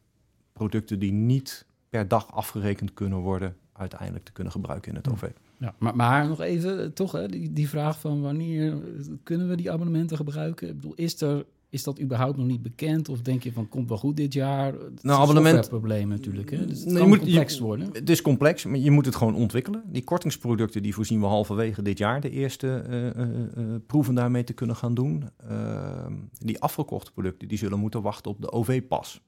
producten 0.54 1.00
die 1.00 1.12
niet 1.12 1.66
per 1.90 2.08
dag 2.08 2.32
afgerekend 2.32 2.94
kunnen 2.94 3.20
worden, 3.20 3.56
uiteindelijk 3.74 4.26
te 4.26 4.32
kunnen 4.32 4.54
gebruiken 4.54 4.90
in 4.90 4.98
het 4.98 5.10
OV. 5.10 5.30
Ja, 5.60 5.76
maar, 5.80 5.96
maar 5.96 6.28
nog 6.28 6.41
even, 6.41 6.82
eh, 6.84 6.86
toch, 6.89 7.12
hè, 7.12 7.28
die, 7.28 7.54
die 7.54 7.70
vraag 7.70 8.00
van 8.00 8.22
wanneer 8.22 8.72
eh, 8.74 8.80
kunnen 9.24 9.50
we 9.50 9.56
die 9.56 9.72
abonnementen 9.72 10.18
gebruiken? 10.18 10.68
Ik 10.70 10.76
bedoel, 10.76 10.94
is 10.96 11.22
er, 11.22 11.46
is 11.70 11.84
dat 11.84 12.02
überhaupt 12.02 12.38
nog 12.38 12.46
niet 12.48 12.62
bekend? 12.62 13.10
Of 13.10 13.22
denk 13.22 13.44
je 13.44 13.52
van, 13.52 13.70
komt 13.70 13.89
wel 13.89 13.98
goed 13.98 14.18
dit 14.18 14.34
jaar? 14.34 14.74
Het 14.74 15.04
Nou, 15.04 15.22
abonnement- 15.22 15.70
probleem 15.70 16.08
natuurlijk. 16.08 16.52
Hè? 16.52 16.65
Dus 16.65 16.80
het 16.80 16.88
Nee, 16.88 16.98
kan 16.98 17.08
moet- 17.08 17.20
complex 17.20 17.56
je- 17.58 17.63
worden. 17.63 17.89
Het 17.94 18.10
is 18.10 18.22
complex, 18.22 18.65
maar 18.65 18.78
je 18.78 18.91
moet 18.91 19.06
het 19.06 19.15
gewoon 19.15 19.36
ontwikkelen. 19.36 19.84
Die 19.86 20.04
kortingsproducten 20.04 20.82
die 20.84 20.94
voorzien 20.94 21.20
we 21.20 21.26
halverwege 21.26 21.82
dit 21.82 21.98
jaar 21.98 22.22
de 22.22 22.30
eerste 22.30 22.68
eh, 22.89 23.08
eh, 23.08 23.30
eh, 23.58 23.63
proeven 23.88 24.15
daarmee 24.15 24.44
te 24.44 24.54
kunnen 24.54 24.76
gaan 24.76 24.94
doen. 24.94 25.24
Ehm, 25.50 26.13
die 26.39 26.60
afgekochte 26.62 27.12
producten 27.12 27.48
die 27.48 27.58
zullen 27.58 27.80
moeten 27.80 28.02
wachten 28.02 28.32
op 28.32 28.41
de 28.41 28.52
OV-pas. 28.52 29.22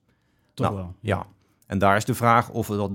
Toch 0.54 0.66
Nou, 0.66 0.78
wel. 0.78 0.94
Ja, 1.00 1.26
en 1.68 1.78
daar 1.80 1.96
is 1.98 2.06
de 2.06 2.14
vraag 2.14 2.50
of 2.50 2.68
we 2.68 2.76
dat, 2.76 2.92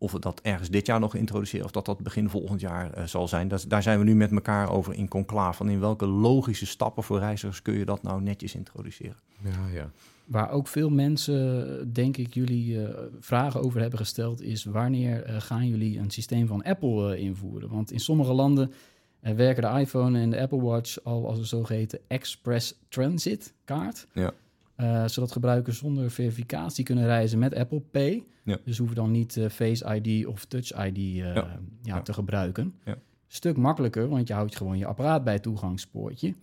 of 0.00 0.12
we 0.12 0.18
dat 0.18 0.40
ergens 0.42 0.68
dit 0.68 0.86
jaar 0.86 1.00
nog 1.00 1.14
introduceren 1.14 1.64
of 1.64 1.70
dat 1.70 1.86
dat 1.86 1.98
begin 1.98 2.28
volgend 2.28 2.60
jaar 2.60 2.92
eh, 2.92 3.04
zal 3.04 3.28
zijn. 3.28 3.48
Dat, 3.48 3.64
daar 3.68 3.82
zijn 3.82 3.98
we 3.98 4.04
nu 4.04 4.14
met 4.14 4.32
elkaar 4.32 4.70
over 4.70 4.94
in 4.94 5.08
conclave. 5.08 5.56
Van 5.56 5.68
in 5.68 5.80
welke 5.80 6.06
logische 6.06 6.66
stappen 6.66 7.02
voor 7.02 7.18
reizigers 7.18 7.62
kun 7.62 7.74
je 7.74 7.84
dat 7.84 8.02
nou 8.02 8.22
netjes 8.22 8.54
introduceren? 8.54 9.16
Ja, 9.42 9.68
ja. 9.72 9.90
Waar 10.24 10.50
ook 10.50 10.68
veel 10.68 10.90
mensen, 10.90 11.92
denk 11.92 12.16
ik, 12.16 12.34
jullie 12.34 12.84
eh, 12.84 13.02
vragen 13.20 13.62
over 13.62 13.80
hebben 13.80 13.98
gesteld, 13.98 14.42
is 14.42 14.64
wanneer 14.64 15.24
eh, 15.24 15.40
gaan 15.40 15.68
jullie 15.68 15.98
een 15.98 16.10
systeem 16.10 16.46
van 16.46 16.62
Apple 16.62 17.14
eh, 17.14 17.22
invoeren? 17.22 17.68
Want 17.68 17.92
in 17.92 18.00
sommige 18.00 18.32
landen 18.32 18.72
eh, 19.20 19.34
werken 19.34 19.62
de 19.62 19.80
iPhone 19.80 20.20
en 20.20 20.30
de 20.30 20.40
Apple 20.40 20.60
Watch 20.60 21.04
al 21.04 21.26
als 21.26 21.38
een 21.38 21.46
zogeheten 21.46 21.98
Express 22.06 22.74
Transit 22.88 23.54
kaart. 23.64 24.06
Ja. 24.12 24.32
Eh, 24.80 25.04
zodat 25.06 25.32
gebruikers 25.32 25.78
zonder 25.78 26.10
verificatie 26.10 26.84
kunnen 26.84 27.04
reizen 27.04 27.38
met 27.38 27.54
Apple 27.54 27.80
Pay. 27.80 28.24
Ja. 28.44 28.58
Dus 28.64 28.78
hoeven 28.78 28.96
dan 28.96 29.10
niet 29.10 29.36
eh, 29.36 29.48
Face 29.48 30.00
ID 30.00 30.26
of 30.26 30.44
Touch 30.44 30.70
ID 30.86 30.96
eh, 30.98 31.14
ja. 31.34 31.60
Ja. 31.82 32.02
te 32.02 32.12
gebruiken. 32.12 32.74
Ja. 32.84 32.96
Stuk 33.26 33.56
makkelijker, 33.56 34.08
want 34.08 34.28
je 34.28 34.34
houdt 34.34 34.56
gewoon 34.56 34.78
je 34.78 34.86
apparaat 34.86 35.24
bij 35.24 35.32
het 35.32 35.42
toegangspoortje. 35.42 36.34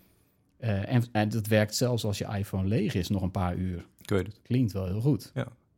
Eh, 0.57 0.93
en, 0.93 1.03
en 1.11 1.29
dat 1.29 1.47
werkt 1.47 1.75
zelfs 1.75 2.03
als 2.05 2.17
je 2.17 2.25
iPhone 2.37 2.67
leeg 2.67 2.93
is, 2.93 3.09
nog 3.09 3.21
een 3.21 3.31
paar 3.31 3.55
uur. 3.55 3.85
Ik 4.01 4.09
weet 4.09 4.27
het. 4.27 4.39
Klinkt 4.43 4.71
wel 4.71 4.85
heel 4.85 5.01
goed. 5.01 5.31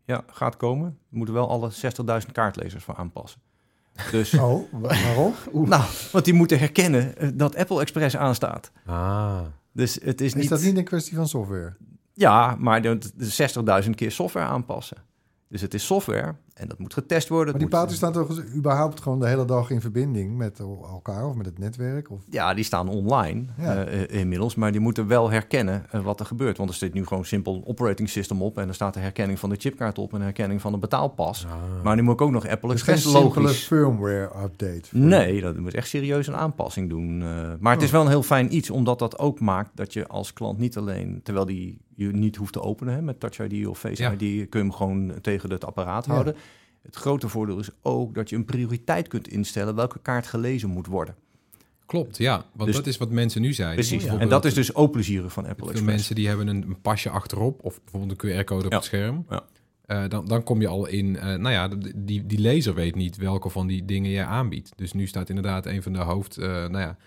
Ja, 0.06 0.24
gaat 0.28 0.58
komen. 0.58 0.98
We 1.10 1.17
moeten 1.17 1.36
wel 1.36 1.50
alle 1.50 1.72
60.000 2.26 2.32
kaartlezers 2.32 2.84
voor 2.84 2.95
aanpassen. 2.95 3.41
Dus, 4.12 4.34
Oh, 4.34 4.72
wa- 4.72 4.80
waarom? 5.04 5.34
nou, 5.69 5.84
want 6.12 6.26
die 6.26 6.34
moeten 6.34 6.60
herkennen 6.60 7.38
dat 7.38 7.56
Apple 7.56 7.82
Express 7.82 8.17
aanstaat. 8.17 8.72
Ah. 8.86 9.41
Dus 9.72 10.00
het 10.04 10.22
is 10.22 10.28
Is 10.28 10.34
niet... 10.34 10.50
dat 10.50 10.62
niet 10.62 10.78
een 10.78 10.84
kwestie 10.84 11.15
van 11.15 11.28
software? 11.28 11.76
Ja, 12.20 12.56
maar 12.60 12.82
de, 12.82 12.98
de 13.16 13.84
60.000 13.84 13.90
keer 13.90 14.12
software 14.12 14.46
aanpassen. 14.46 14.98
Dus 15.48 15.62
het 15.62 15.74
is 15.74 15.86
software 15.86 16.36
en 16.60 16.67
dat 16.67 16.80
moet 16.80 16.93
getest 16.93 17.28
worden. 17.30 17.45
Maar 17.52 17.54
die 17.62 17.63
moet- 17.63 17.72
paaltjes 17.78 17.98
staan 17.98 18.13
toch 18.13 18.54
überhaupt 18.56 19.02
gewoon 19.02 19.19
de 19.19 19.28
hele 19.28 19.45
dag 19.45 19.69
in 19.69 19.82
verbinding 19.82 20.38
met 20.38 20.60
elkaar 20.60 21.28
of 21.28 21.36
met 21.36 21.45
het 21.45 21.60
netwerk? 21.60 22.12
Of... 22.12 22.22
Ja, 22.30 22.54
die 22.54 22.63
staan 22.63 22.89
online 22.89 23.43
Ja. 23.58 23.84
eh, 23.86 24.02
eh, 24.04 24.19
inmiddels, 24.19 24.56
maar 24.56 24.72
die 24.72 24.82
moeten 24.82 25.08
wel 25.08 25.30
herkennen 25.32 25.86
eh, 25.91 26.02
wat 26.02 26.19
er 26.19 26.26
gebeurt. 26.26 26.58
Want 26.58 26.69
er 26.69 26.76
zit 26.76 26.93
nu 26.93 27.06
gewoon 27.06 27.26
simpel 27.26 27.63
operating 27.65 28.10
system 28.10 28.41
op 28.41 28.58
en 28.58 28.67
er 28.67 28.74
staat 28.74 28.93
de 28.93 29.00
herkenning 29.00 29.39
van 29.39 29.50
de 29.50 29.56
chipkaart 29.56 29.98
op 29.98 30.12
en 30.13 30.17
de 30.17 30.24
herkenning 30.24 30.62
van 30.62 30.72
de 30.72 30.78
betaalpas. 30.78 31.45
Ah. 31.45 31.84
Maar 31.84 31.95
nu 31.95 32.02
moet 32.02 32.13
ik 32.13 32.22
ook 32.22 32.32
nog 32.32 32.48
Apple 32.48 32.69
Dus 32.72 32.82
geen 32.82 32.93
Express 32.95 33.17
logisch. 33.24 33.65
firmware 33.67 34.30
update. 34.43 34.82
Nee, 34.91 35.41
dat 35.41 35.58
moet 35.58 35.74
echt 35.74 35.88
serieus 35.88 36.28
een 36.28 36.36
aanpassing 36.36 36.89
doen. 36.89 37.22
eh. 37.22 37.28
maar 37.60 37.74
het 37.74 37.82
is 37.84 37.91
wel 37.91 38.02
een 38.02 38.08
heel 38.08 38.24
fijn 38.24 38.56
iets, 38.56 38.69
omdat 38.69 39.00
dat 39.00 39.19
ook 39.19 39.39
maakt 39.39 39.69
dat 39.76 39.93
je 39.93 40.08
als 40.08 40.34
klant 40.34 40.58
niet 40.60 40.78
alleen, 40.78 41.19
terwijl 41.24 41.45
die 41.45 41.78
je 41.95 42.08
niet 42.12 42.36
hoeft 42.36 42.54
te 42.54 42.62
openen 42.62 42.93
hè, 42.93 43.02
met 43.02 43.19
Touch 43.19 43.39
ID 43.39 43.67
of 43.67 43.80
Face 43.80 44.02
Ja. 44.04 44.12
ID, 44.12 44.19
kun 44.19 44.60
je 44.60 44.65
hem 44.65 44.72
gewoon 44.72 45.13
tegen 45.22 45.52
het 45.52 45.65
apparaat 45.65 46.06
Ja. 46.06 46.34
Het 46.82 46.96
grote 46.96 47.28
voordeel 47.30 47.60
is 47.60 47.70
ook 47.82 48.15
dat 48.15 48.30
je 48.30 48.36
een 48.36 48.46
prioriteit 48.46 49.08
kunt 49.08 49.28
instellen 49.28 49.76
welke 49.76 50.00
kaart 50.00 50.28
gelezen 50.28 50.70
moet 50.70 50.88
worden. 50.88 51.15
Klopt, 51.86 52.18
ja. 52.18 52.46
Want 52.54 52.65
Dus- 52.68 52.76
dat 52.76 52.88
is 52.88 52.98
wat 52.98 53.10
mensen 53.10 53.42
nu 53.42 53.54
zeiden. 53.54 53.86
Precies. 53.86 54.04
ja. 54.04 54.18
En 54.20 54.30
dat 54.30 54.46
is 54.46 54.54
dus 54.54 54.74
ook 54.76 54.92
plezierig 54.92 55.34
van 55.34 55.44
Apple 55.46 55.58
Veel 55.65 55.70
Express. 55.74 55.96
mensen 55.96 56.15
die 56.15 56.28
hebben 56.28 56.48
een, 56.48 56.62
een 56.63 56.82
pasje 56.82 57.10
achterop 57.10 57.63
of 57.63 57.82
bijvoorbeeld 57.84 58.24
een 58.24 58.30
QR-code 58.39 58.65
op 58.65 58.72
Ja. 58.72 58.78
het 58.78 58.86
scherm. 58.86 59.26
Ja. 59.30 59.44
Eh, 59.86 60.04
dan, 60.08 60.26
dan 60.28 60.44
kom 60.44 60.62
je 60.62 60.68
al 60.68 60.86
in, 60.88 61.15
eh, 61.18 61.26
nou 61.26 61.50
ja, 61.50 61.68
die, 61.96 62.26
die 62.26 62.39
lezer 62.39 62.74
weet 62.74 62.96
niet 62.96 63.18
welke 63.18 63.50
van 63.50 63.68
die 63.68 63.86
dingen 63.86 64.12
je 64.12 64.24
aanbiedt. 64.24 64.72
Dus 64.76 64.94
nu 64.94 65.08
staat 65.08 65.30
inderdaad 65.30 65.65
een 65.65 65.84
van 65.84 65.94
de 65.94 66.00
hoofd, 66.00 66.38
eh, 66.38 66.48
nou 66.48 66.80
ja, 66.80 66.98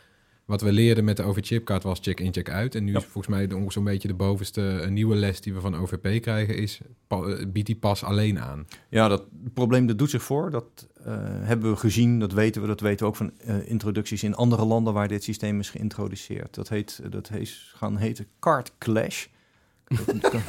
wat 0.45 0.61
we 0.61 0.73
leerden 0.73 1.05
met 1.05 1.17
de 1.17 1.23
OV-chipkaart 1.23 1.83
was 1.83 1.99
check-in, 2.03 2.33
check-out. 2.33 2.75
En 2.75 2.85
nu 2.85 2.93
Ja. 2.93 2.99
is 2.99 3.05
volgens 3.05 3.35
mij 3.35 3.47
de, 3.47 3.55
ongeveer 3.55 3.73
zo'n 3.73 3.85
beetje 3.85 4.09
de 4.09 4.15
bovenste 4.15 4.61
een 4.61 4.93
nieuwe 4.93 5.15
les 5.15 5.41
die 5.41 5.55
we 5.55 5.61
van 5.61 5.77
OVP 5.77 6.23
krijgen 6.23 6.57
is, 6.57 6.81
eh, 7.09 7.19
biedt 7.49 7.67
die 7.67 7.77
pas 7.77 8.05
alleen 8.05 8.41
aan. 8.41 8.67
Ja, 8.89 9.09
dat 9.09 9.25
probleem 9.55 9.87
dat 9.87 9.99
doet 9.99 10.11
zich 10.11 10.23
voor. 10.23 10.51
Dat 10.51 10.89
eh, 11.05 11.15
hebben 11.21 11.71
we 11.71 11.77
gezien, 11.77 12.19
dat 12.19 12.33
weten 12.33 12.61
we. 12.61 12.67
Dat 12.67 12.81
weten 12.81 12.99
we 12.99 13.07
ook 13.07 13.17
van 13.17 13.33
eh, 13.39 13.69
introducties 13.71 14.23
in 14.23 14.35
andere 14.35 14.65
landen 14.65 14.93
waar 14.93 15.09
dit 15.09 15.23
systeem 15.23 15.59
is 15.59 15.71
geïntroduceerd. 15.71 16.55
Dat 16.55 16.69
heet, 16.69 17.01
dat 17.11 17.29
heet 17.29 17.51
gaan 17.75 17.97
heten 17.97 18.27
card 18.39 18.73
clash. 18.79 19.27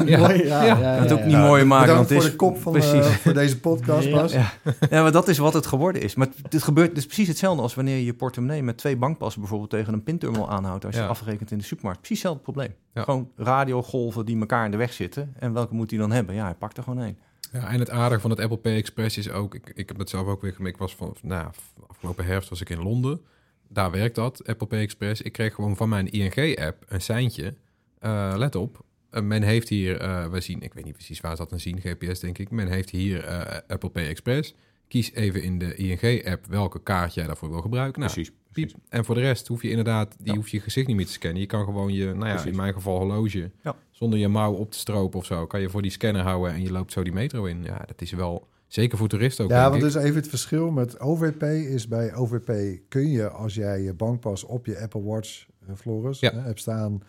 Ja. 0.06 0.20
Mooi, 0.20 0.46
ja, 0.46 0.64
ja, 0.64 0.78
ja, 0.80 0.84
het 1.02 1.12
ook 1.12 1.20
ja. 1.20 1.26
niet 1.26 1.38
mooi 1.38 1.64
maken. 1.64 1.88
Bedankt 1.88 2.10
want 2.10 2.10
het 2.10 2.18
voor 2.18 2.24
is- 2.26 2.32
de 2.32 2.36
kop 2.36 2.58
van 2.58 2.72
precies. 2.72 2.92
eh, 3.06 3.06
voor 3.06 3.34
deze 3.34 3.60
podcast. 3.60 4.12
Bas. 4.12 4.32
Ja. 4.34 4.54
ja, 4.90 5.02
maar 5.02 5.12
dat 5.12 5.28
is 5.28 5.38
wat 5.38 5.54
het 5.54 5.66
geworden 5.66 6.02
is. 6.02 6.16
Maar 6.16 6.28
dit 6.50 6.64
gebeurt 6.64 6.90
het 6.90 6.98
is 6.98 7.06
precies 7.06 7.28
hetzelfde 7.28 7.62
als 7.62 7.76
wanneer 7.76 7.96
je 7.98 8.06
je 8.06 8.14
portemonnee 8.14 8.64
met 8.64 8.78
twee 8.78 8.98
bankpassen 8.98 9.42
bijvoorbeeld 9.42 9.70
tegen 9.70 9.94
een 9.94 10.04
pinterminal 10.04 10.50
aanhoudt 10.50 10.86
als 10.86 10.96
je 10.96 11.06
afrekent 11.06 11.52
in 11.52 11.58
de 11.58 11.64
supermarkt. 11.64 12.00
Precies 12.00 12.18
hetzelfde 12.18 12.44
probleem. 12.44 12.74
Ja. 12.94 13.04
Gewoon 13.04 13.30
radiogolven 13.38 14.26
die 14.26 14.40
elkaar 14.40 14.66
in 14.66 14.72
de 14.72 14.78
weg 14.78 14.94
zitten. 14.94 15.34
En 15.40 15.54
welke 15.54 15.74
moet 15.74 15.90
hij 15.90 16.00
dan 16.00 16.12
hebben? 16.12 16.36
Ja, 16.36 16.44
hij 16.44 16.54
pakt 16.56 16.78
er 16.78 16.84
gewoon 16.84 17.04
één. 17.04 17.18
Ja, 17.52 17.70
en 17.72 17.80
het 17.80 17.90
aardige 17.90 18.22
van 18.22 18.30
het 18.30 18.40
Apple 18.40 18.58
Pay 18.58 18.76
Express 18.76 19.18
is 19.18 19.30
ook, 19.32 19.56
ik, 19.56 19.72
ik 19.76 19.88
heb 19.88 19.98
het 19.98 20.10
zelf 20.10 20.28
ook 20.28 20.42
weer 20.42 20.54
gemaakt. 20.54 20.74
Ik 20.74 20.80
was 20.82 20.96
van, 20.96 21.16
nou, 21.22 21.48
afgelopen 21.88 22.26
herfst 22.26 22.50
was 22.50 22.62
ik 22.62 22.70
in 22.70 22.84
Londen. 22.84 23.22
Daar 23.70 23.92
werkt 23.92 24.16
dat, 24.16 24.42
Apple 24.48 24.68
Pay 24.68 24.80
Express. 24.80 25.22
Ik 25.22 25.32
kreeg 25.32 25.54
gewoon 25.56 25.76
van 25.76 25.90
mijn 25.90 26.10
ING-app 26.12 26.84
een 26.88 27.02
seintje. 27.02 27.54
Eh, 28.00 28.34
let 28.38 28.56
op, 28.56 28.80
men 29.22 29.42
heeft 29.44 29.70
hier, 29.70 29.98
eh, 30.00 30.28
we 30.28 30.42
zien, 30.42 30.62
ik 30.62 30.74
weet 30.74 30.84
niet 30.86 30.94
precies 30.94 31.22
waar 31.22 31.32
ze 31.32 31.38
dat 31.38 31.50
dan 31.50 31.60
zien, 31.60 31.80
GPS 31.82 32.20
denk 32.20 32.38
ik. 32.38 32.52
Men 32.52 32.68
heeft 32.68 32.90
hier 32.90 33.24
eh, 33.24 33.58
Apple 33.68 33.90
Pay 33.90 34.08
Express. 34.08 34.56
Kies 34.88 35.14
even 35.14 35.44
in 35.44 35.60
de 35.60 35.76
ING-app 35.76 36.46
welke 36.46 36.84
kaart 36.84 37.14
jij 37.14 37.26
daarvoor 37.28 37.50
wil 37.50 37.62
gebruiken. 37.62 38.00
Nou, 38.02 38.14
precies. 38.14 38.34
piep. 38.52 38.72
En 38.90 39.06
voor 39.06 39.16
de 39.16 39.22
rest 39.22 39.48
hoef 39.48 39.62
je 39.62 39.70
inderdaad, 39.70 40.16
die 40.20 40.32
Ja. 40.32 40.36
hoef 40.38 40.50
je 40.50 40.60
gezicht 40.60 40.88
niet 40.88 40.96
meer 40.96 41.06
te 41.06 41.12
scannen. 41.12 41.40
Je 41.40 41.46
kan 41.48 41.64
gewoon 41.66 41.94
je, 41.94 42.06
nou 42.06 42.26
ja, 42.26 42.32
Precies. 42.32 42.52
in 42.52 42.56
mijn 42.58 42.74
geval 42.74 42.98
horloge, 42.98 43.52
Ja. 43.64 43.76
zonder 43.92 44.20
je 44.20 44.28
mouw 44.28 44.54
op 44.54 44.72
te 44.72 44.78
stropen 44.78 45.20
of 45.20 45.26
zo, 45.26 45.46
kan 45.48 45.62
je 45.62 45.70
voor 45.70 45.82
die 45.82 45.92
scanner 45.92 46.22
houden 46.22 46.54
en 46.54 46.62
je 46.62 46.72
loopt 46.72 46.92
zo 46.92 47.04
die 47.04 47.14
metro 47.14 47.46
in. 47.46 47.64
Ja, 47.64 47.78
dat 47.86 48.02
is 48.02 48.12
wel 48.12 48.48
zeker 48.68 48.98
voor 48.98 49.08
toeristen 49.08 49.44
ook. 49.46 49.52
Ja, 49.52 49.70
want 49.70 49.82
dus 49.82 49.96
even 49.96 50.16
het 50.16 50.28
verschil 50.28 50.72
met 50.72 51.00
OVP 51.00 51.44
is 51.44 51.88
bij 51.88 52.16
OVP 52.16 52.80
kun 52.90 53.10
je 53.12 53.30
als 53.30 53.54
jij 53.54 53.82
je 53.82 53.94
bankpas 53.94 54.44
op 54.44 54.66
je 54.66 54.80
Apple 54.80 55.04
Watch, 55.04 55.46
eh, 55.68 55.76
Floris, 55.76 56.20
Ja. 56.20 56.32
hè, 56.32 56.40
hebt 56.40 56.60
staan, 56.60 57.02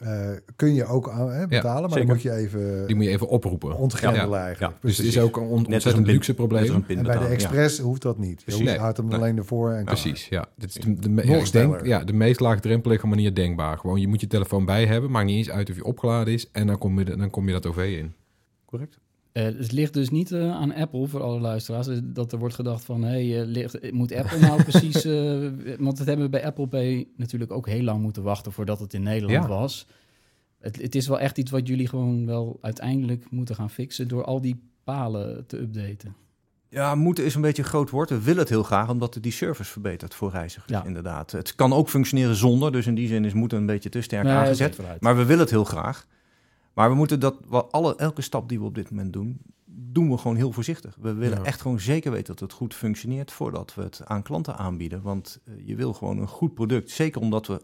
eh, 0.00 0.30
kun 0.56 0.74
je 0.74 0.84
ook 0.84 1.08
aan, 1.10 1.30
hè, 1.30 1.46
betalen, 1.46 1.90
maar 1.90 1.98
dan 1.98 2.06
moet 2.08 2.22
je 2.22 2.32
even 2.32 2.86
Die 2.86 2.96
moet 2.96 3.04
je 3.04 3.10
even 3.10 3.28
oproepen. 3.28 3.76
ontgrendelen 3.76 4.38
Ja. 4.38 4.44
eigenlijk. 4.44 4.72
Ja, 4.74 4.78
Dus 4.88 4.96
het 4.96 5.06
is 5.06 5.18
ook 5.18 5.36
een 5.36 5.42
on- 5.42 5.66
ontzettend 5.66 6.06
een 6.06 6.12
luxe 6.12 6.34
probleem. 6.34 6.74
een 6.74 6.84
en 6.96 7.02
bij 7.04 7.18
de. 7.18 7.24
Express 7.24 7.78
hoeft 7.78 8.02
dat 8.02 8.18
niet. 8.18 8.42
Je 8.46 8.78
houdt 8.78 8.96
hem 8.96 9.06
Nee. 9.06 9.16
alleen 9.18 9.36
ervoor 9.36 9.72
en 9.72 9.84
Precies, 9.84 10.28
ja. 10.28 10.46
Dit 10.56 10.68
is 10.68 10.74
de, 10.74 11.10
ik 11.22 11.52
denk, 11.52 11.86
ja, 11.86 12.04
de 12.04 12.12
meest 12.12 12.40
laagdrempelige 12.40 13.06
manier 13.06 13.34
denkbaar. 13.34 13.78
Gewoon, 13.78 14.00
je 14.00 14.08
moet 14.08 14.20
je 14.20 14.26
telefoon 14.26 14.64
bij 14.64 14.86
hebben, 14.86 15.10
maakt 15.10 15.26
niet 15.26 15.36
eens 15.36 15.50
uit 15.50 15.70
of 15.70 15.76
je 15.76 15.84
opgeladen 15.84 16.32
is. 16.32 16.50
En 16.52 16.66
dan 16.66 16.78
kom 16.78 16.98
je, 16.98 17.04
dan 17.16 17.30
kom 17.30 17.46
je 17.46 17.52
dat 17.52 17.66
OV 17.66 17.96
in. 17.98 18.12
Correct. 18.66 18.98
Eh, 19.32 19.44
het 19.44 19.72
ligt 19.72 19.94
dus 19.94 20.10
niet 20.10 20.32
eh, 20.32 20.50
aan 20.50 20.74
Apple, 20.74 21.06
voor 21.06 21.22
alle 21.22 21.40
luisteraars, 21.40 21.86
eh, 21.88 21.98
dat 22.02 22.32
er 22.32 22.38
wordt 22.38 22.54
gedacht 22.54 22.84
van, 22.84 23.02
hey, 23.02 23.44
ligt, 23.44 23.92
moet 23.92 24.14
Apple 24.14 24.38
nou 24.38 24.62
precies... 24.70 25.04
want 25.78 25.96
dat 25.96 26.06
hebben 26.06 26.24
we 26.24 26.30
bij 26.30 26.44
Apple 26.44 26.66
Pay 26.68 27.08
natuurlijk 27.16 27.50
ook 27.52 27.66
heel 27.68 27.82
lang 27.82 28.00
moeten 28.02 28.22
wachten 28.22 28.52
voordat 28.52 28.78
het 28.80 28.94
in 28.94 29.02
Nederland 29.02 29.44
Ja. 29.44 29.48
was. 29.48 29.86
Het, 30.58 30.82
het 30.82 30.94
is 30.94 31.08
wel 31.08 31.20
echt 31.20 31.38
iets 31.38 31.50
wat 31.50 31.68
jullie 31.68 31.88
gewoon 31.88 32.26
wel 32.26 32.58
uiteindelijk 32.60 33.30
moeten 33.30 33.54
gaan 33.54 33.70
fixen 33.70 34.08
door 34.08 34.24
al 34.24 34.40
die 34.40 34.60
palen 34.84 35.46
te 35.46 35.58
updaten. 35.60 36.14
Ja, 36.68 36.94
moeten 36.94 37.24
is 37.24 37.34
een 37.34 37.40
beetje 37.40 37.62
een 37.62 37.68
groot 37.68 37.90
woord. 37.90 38.10
We 38.10 38.22
willen 38.22 38.40
het 38.40 38.48
heel 38.48 38.62
graag, 38.62 38.88
omdat 38.88 39.14
het 39.14 39.22
die 39.22 39.32
service 39.32 39.70
verbetert 39.70 40.14
voor 40.14 40.30
reizigers, 40.30 40.72
Ja. 40.72 40.84
inderdaad. 40.84 41.30
Het 41.30 41.54
kan 41.54 41.72
ook 41.72 41.88
functioneren 41.88 42.34
zonder, 42.34 42.72
dus 42.72 42.86
in 42.86 42.94
die 42.94 43.08
zin 43.08 43.24
is 43.24 43.32
moeten 43.32 43.58
een 43.58 43.66
beetje 43.66 43.88
te 43.88 44.00
sterk 44.00 44.24
Nee, 44.24 44.32
aangezet. 44.32 44.78
Maar 45.00 45.16
we 45.16 45.24
willen 45.24 45.42
het 45.42 45.50
heel 45.50 45.64
graag. 45.64 46.06
Maar 46.74 46.88
we 46.90 46.94
moeten 46.94 47.20
dat, 47.20 47.36
wat 47.46 47.72
alle, 47.72 47.96
elke 47.96 48.22
stap 48.22 48.48
die 48.48 48.58
we 48.58 48.64
op 48.64 48.74
dit 48.74 48.90
moment 48.90 49.12
doen, 49.12 49.40
doen 49.64 50.10
we 50.10 50.16
gewoon 50.18 50.36
heel 50.36 50.52
voorzichtig. 50.52 50.96
We 51.00 51.12
willen 51.14 51.38
Ja. 51.38 51.44
echt 51.44 51.60
gewoon 51.60 51.80
zeker 51.80 52.10
weten 52.10 52.26
dat 52.26 52.40
het 52.40 52.52
goed 52.52 52.74
functioneert 52.74 53.32
voordat 53.32 53.74
we 53.74 53.82
het 53.82 54.00
aan 54.04 54.22
klanten 54.22 54.56
aanbieden. 54.56 55.02
Want 55.02 55.40
eh, 55.44 55.54
je 55.66 55.76
wil 55.76 55.92
gewoon 55.92 56.18
een 56.18 56.28
goed 56.28 56.54
product. 56.54 56.90
Zeker 56.90 57.20
omdat 57.20 57.46
we 57.46 57.60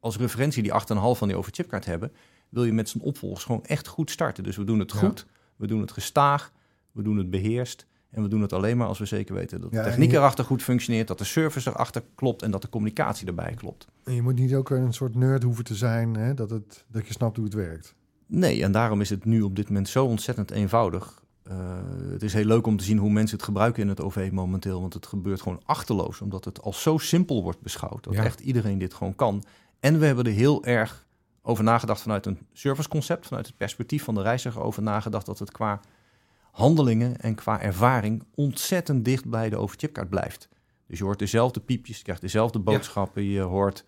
als 0.00 0.16
referentie 0.18 0.62
die 0.62 0.72
8,5 0.72 1.18
van 1.18 1.28
die 1.28 1.36
overchipkaart 1.36 1.84
hebben, 1.84 2.12
wil 2.48 2.64
je 2.64 2.72
met 2.72 2.88
zijn 2.88 3.02
opvolgers 3.04 3.44
gewoon 3.44 3.64
echt 3.64 3.88
goed 3.88 4.10
starten. 4.10 4.44
Dus 4.44 4.56
we 4.56 4.64
doen 4.64 4.78
het 4.78 4.92
Ja. 4.92 4.98
goed, 4.98 5.26
we 5.56 5.66
doen 5.66 5.80
het 5.80 5.92
gestaag, 5.92 6.52
we 6.92 7.02
doen 7.02 7.16
het 7.16 7.30
beheerst. 7.30 7.86
En 8.10 8.22
we 8.22 8.28
doen 8.28 8.40
het 8.40 8.52
alleen 8.52 8.76
maar 8.76 8.86
als 8.86 8.98
we 8.98 9.04
zeker 9.04 9.34
weten 9.34 9.60
dat 9.60 9.70
de 9.70 9.76
Ja, 9.76 9.82
techniek 9.82 10.10
je- 10.10 10.16
erachter 10.16 10.44
goed 10.44 10.62
functioneert, 10.62 11.08
dat 11.08 11.18
de 11.18 11.24
service 11.24 11.70
erachter 11.70 12.02
klopt 12.14 12.42
en 12.42 12.50
dat 12.50 12.62
de 12.62 12.68
communicatie 12.68 13.26
erbij 13.26 13.54
klopt. 13.54 13.86
En 14.04 14.14
je 14.14 14.22
moet 14.22 14.34
niet 14.38 14.54
ook 14.54 14.70
een 14.70 14.92
soort 14.92 15.14
nerd 15.14 15.42
hoeven 15.42 15.64
te 15.64 15.74
zijn, 15.74 16.14
hè, 16.14 16.34
dat, 16.34 16.50
het, 16.50 16.84
dat 16.88 17.06
je 17.06 17.12
snapt 17.12 17.36
hoe 17.36 17.44
het 17.44 17.54
werkt. 17.54 17.94
Nee, 18.34 18.62
en 18.62 18.72
daarom 18.72 19.00
is 19.00 19.10
het 19.10 19.24
nu 19.24 19.42
op 19.42 19.56
dit 19.56 19.68
moment 19.68 19.88
zo 19.88 20.04
ontzettend 20.04 20.50
eenvoudig. 20.50 21.22
Eh, 21.42 21.56
het 22.10 22.22
is 22.22 22.32
heel 22.32 22.44
leuk 22.44 22.66
om 22.66 22.76
te 22.76 22.84
zien 22.84 22.98
hoe 22.98 23.10
mensen 23.10 23.36
het 23.36 23.46
gebruiken 23.46 23.82
in 23.82 23.88
het 23.88 24.00
OV 24.00 24.28
momenteel. 24.32 24.80
Want 24.80 24.94
het 24.94 25.06
gebeurt 25.06 25.40
gewoon 25.42 25.60
achterloos, 25.64 26.20
omdat 26.20 26.44
het 26.44 26.62
al 26.62 26.72
zo 26.72 26.98
simpel 26.98 27.42
wordt 27.42 27.60
beschouwd. 27.60 28.04
Dat 28.04 28.14
Ja. 28.14 28.24
echt 28.24 28.40
iedereen 28.40 28.78
dit 28.78 28.94
gewoon 28.94 29.14
kan. 29.14 29.42
En 29.80 29.98
we 29.98 30.06
hebben 30.06 30.24
er 30.24 30.32
heel 30.32 30.64
erg 30.64 31.06
over 31.42 31.64
nagedacht 31.64 32.02
vanuit 32.02 32.26
een 32.26 32.38
serviceconcept, 32.52 33.26
vanuit 33.26 33.46
het 33.46 33.56
perspectief 33.56 34.04
van 34.04 34.14
de 34.14 34.22
reiziger, 34.22 34.62
over 34.62 34.82
nagedacht 34.82 35.26
dat 35.26 35.38
het 35.38 35.50
qua 35.50 35.80
handelingen 36.50 37.16
en 37.20 37.34
qua 37.34 37.60
ervaring 37.60 38.22
ontzettend 38.34 39.04
dicht 39.04 39.28
bij 39.30 39.48
de 39.50 39.56
overchipkaart 39.56 40.08
blijft. 40.08 40.48
Dus 40.86 40.98
je 40.98 41.04
hoort 41.04 41.18
dezelfde 41.18 41.60
piepjes, 41.60 41.96
je 41.96 42.02
krijgt 42.02 42.20
dezelfde 42.22 42.58
boodschappen, 42.58 43.22
je 43.22 43.40
hoort 43.40 43.84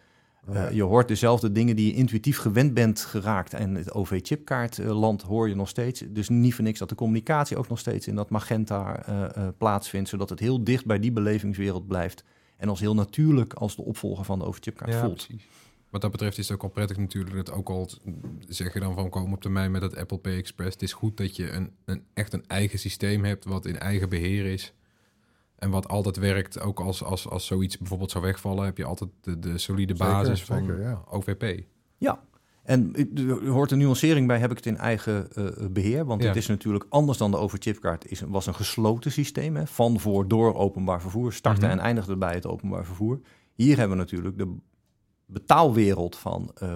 uh, 0.50 0.70
je 0.70 0.82
hoort 0.82 1.08
dezelfde 1.08 1.52
dingen 1.52 1.76
die 1.76 1.86
je 1.86 1.94
intuïtief 1.94 2.38
gewend 2.38 2.74
bent 2.74 3.00
geraakt. 3.00 3.54
En 3.54 3.74
het 3.74 3.92
OV-chipkaartland 3.92 5.22
hoor 5.22 5.48
je 5.48 5.54
nog 5.54 5.68
steeds. 5.68 6.04
Dus 6.08 6.28
niet 6.28 6.54
voor 6.54 6.64
niks 6.64 6.78
dat 6.78 6.88
de 6.88 6.94
communicatie 6.94 7.56
ook 7.56 7.68
nog 7.68 7.78
steeds 7.78 8.06
in 8.06 8.14
dat 8.14 8.30
magenta 8.30 9.08
uh, 9.08 9.24
uh, 9.38 9.48
plaatsvindt. 9.58 10.08
Zodat 10.08 10.30
het 10.30 10.40
heel 10.40 10.64
dicht 10.64 10.86
bij 10.86 10.98
die 10.98 11.12
belevingswereld 11.12 11.86
blijft. 11.86 12.24
En 12.56 12.68
als 12.68 12.80
heel 12.80 12.94
natuurlijk 12.94 13.52
als 13.52 13.76
de 13.76 13.82
opvolger 13.82 14.24
van 14.24 14.38
de 14.38 14.44
OV-chipkaart 14.44 14.92
Ja, 14.92 15.00
voelt. 15.00 15.26
precies. 15.26 15.46
Wat 15.90 16.00
dat 16.02 16.10
betreft 16.10 16.38
is 16.38 16.48
het 16.48 16.56
ook 16.56 16.62
al 16.62 16.68
prettig 16.68 16.96
natuurlijk 16.96 17.36
dat 17.36 17.52
ook 17.52 17.68
al 17.68 17.90
zeg 18.48 18.72
je 18.72 18.80
dan 18.80 18.94
van 18.94 19.10
komen 19.10 19.32
op 19.32 19.40
termijn 19.40 19.70
met 19.70 19.80
dat 19.80 19.96
Apple 19.96 20.18
Pay 20.18 20.36
Express. 20.36 20.72
Het 20.72 20.82
is 20.82 20.92
goed 20.92 21.16
dat 21.16 21.36
je 21.36 21.50
een, 21.50 21.70
een 21.84 22.02
echt 22.14 22.32
een 22.32 22.44
eigen 22.46 22.78
systeem 22.78 23.24
hebt 23.24 23.44
wat 23.44 23.66
in 23.66 23.78
eigen 23.78 24.08
beheer 24.08 24.46
is. 24.46 24.72
En 25.58 25.70
wat 25.70 25.88
altijd 25.88 26.16
werkt, 26.16 26.60
ook 26.60 26.80
als, 26.80 27.02
als, 27.04 27.28
als 27.28 27.46
zoiets 27.46 27.78
bijvoorbeeld 27.78 28.10
zou 28.10 28.24
wegvallen, 28.24 28.64
heb 28.64 28.76
je 28.76 28.84
altijd 28.84 29.10
de, 29.20 29.38
de 29.38 29.58
solide 29.58 29.96
Zeker, 29.96 30.12
basis 30.12 30.44
van 30.44 30.58
zeker, 30.58 30.80
ja. 30.80 31.02
OVP. 31.10 31.62
Ja, 31.98 32.20
en 32.62 32.92
er 33.16 33.48
hoort 33.48 33.70
een 33.70 33.78
nuancering 33.78 34.26
bij, 34.26 34.38
heb 34.38 34.50
ik 34.50 34.56
het 34.56 34.66
in 34.66 34.76
eigen 34.76 35.32
eh, 35.32 35.66
beheer. 35.70 36.04
Want 36.04 36.22
Ja. 36.22 36.28
het 36.28 36.36
is 36.36 36.46
natuurlijk 36.46 36.86
anders 36.88 37.18
dan 37.18 37.30
de 37.30 37.36
overchipkaart. 37.36 38.10
Is, 38.10 38.20
was 38.20 38.46
een 38.46 38.54
gesloten 38.54 39.12
systeem, 39.12 39.56
hè, 39.56 39.66
van, 39.66 40.00
voor, 40.00 40.28
door 40.28 40.54
openbaar 40.54 41.00
vervoer. 41.00 41.32
Startte 41.32 41.66
Mhm. 41.66 41.70
en 41.70 41.78
eindigde 41.78 42.16
bij 42.16 42.34
het 42.34 42.46
openbaar 42.46 42.84
vervoer. 42.84 43.20
Hier 43.54 43.76
hebben 43.78 43.96
we 43.96 44.02
natuurlijk 44.02 44.38
de 44.38 44.54
betaalwereld 45.26 46.16
van 46.16 46.50
eh, 46.54 46.68